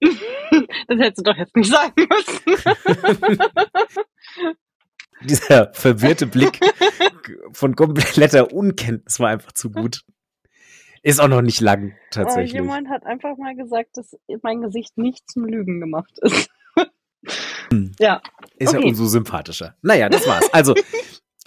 das 0.88 0.98
hättest 0.98 1.18
du 1.18 1.22
doch 1.30 1.36
jetzt 1.36 1.56
nicht 1.56 1.70
sagen 1.70 2.06
müssen. 2.08 2.74
Dieser 5.24 5.72
verwirrte 5.74 6.26
Blick 6.26 6.60
von 7.52 7.76
kompletter 7.76 8.52
Unkenntnis 8.52 9.20
war 9.20 9.28
einfach 9.28 9.52
zu 9.52 9.70
gut. 9.70 10.02
Ist 11.02 11.20
auch 11.20 11.28
noch 11.28 11.42
nicht 11.42 11.60
lang, 11.60 11.94
tatsächlich. 12.10 12.60
Oh, 12.60 12.64
jemand 12.64 12.88
hat 12.88 13.04
einfach 13.04 13.36
mal 13.36 13.54
gesagt, 13.54 13.96
dass 13.96 14.16
mein 14.42 14.60
Gesicht 14.60 14.96
nicht 14.98 15.30
zum 15.30 15.44
Lügen 15.44 15.80
gemacht 15.80 16.18
ist. 16.20 16.50
Hm. 17.70 17.92
ja. 17.98 18.20
Ist 18.56 18.74
okay. 18.74 18.82
ja 18.82 18.88
umso 18.88 19.06
sympathischer. 19.06 19.76
Naja, 19.82 20.08
das 20.08 20.26
war's. 20.26 20.52
Also, 20.52 20.74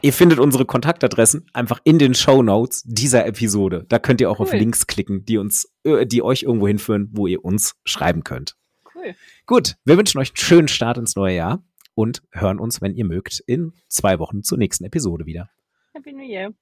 ihr 0.04 0.14
findet 0.14 0.38
unsere 0.38 0.66
Kontaktadressen 0.66 1.48
einfach 1.54 1.80
in 1.84 1.98
den 1.98 2.14
Show 2.14 2.44
Notes 2.44 2.84
dieser 2.86 3.26
Episode. 3.26 3.86
Da 3.90 3.98
könnt 3.98 4.22
ihr 4.22 4.30
auch 4.30 4.40
cool. 4.40 4.46
auf 4.46 4.54
Links 4.54 4.86
klicken, 4.86 5.26
die 5.26 5.38
uns, 5.38 5.72
äh, 5.84 6.06
die 6.06 6.22
euch 6.22 6.44
irgendwo 6.44 6.68
hinführen, 6.68 7.10
wo 7.12 7.26
ihr 7.26 7.44
uns 7.44 7.76
schreiben 7.86 8.24
könnt. 8.24 8.56
Cool. 8.94 9.16
Gut, 9.48 9.76
wir 9.86 9.98
wünschen 9.98 10.20
euch 10.20 10.30
einen 10.30 10.38
schönen 10.38 10.68
Start 10.68 10.98
ins 10.98 11.16
neue 11.16 11.36
Jahr 11.36 11.64
und 11.96 12.22
hören 12.32 12.60
uns, 12.60 12.82
wenn 12.82 12.94
ihr 12.94 13.06
mögt, 13.06 13.40
in 13.48 13.74
zwei 13.88 14.20
Wochen 14.20 14.44
zur 14.44 14.58
nächsten 14.58 14.84
Episode 14.84 15.26
wieder. 15.26 15.50
Happy 15.94 16.12
New 16.12 16.24
Year. 16.24 16.54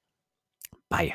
Bye. 0.88 1.14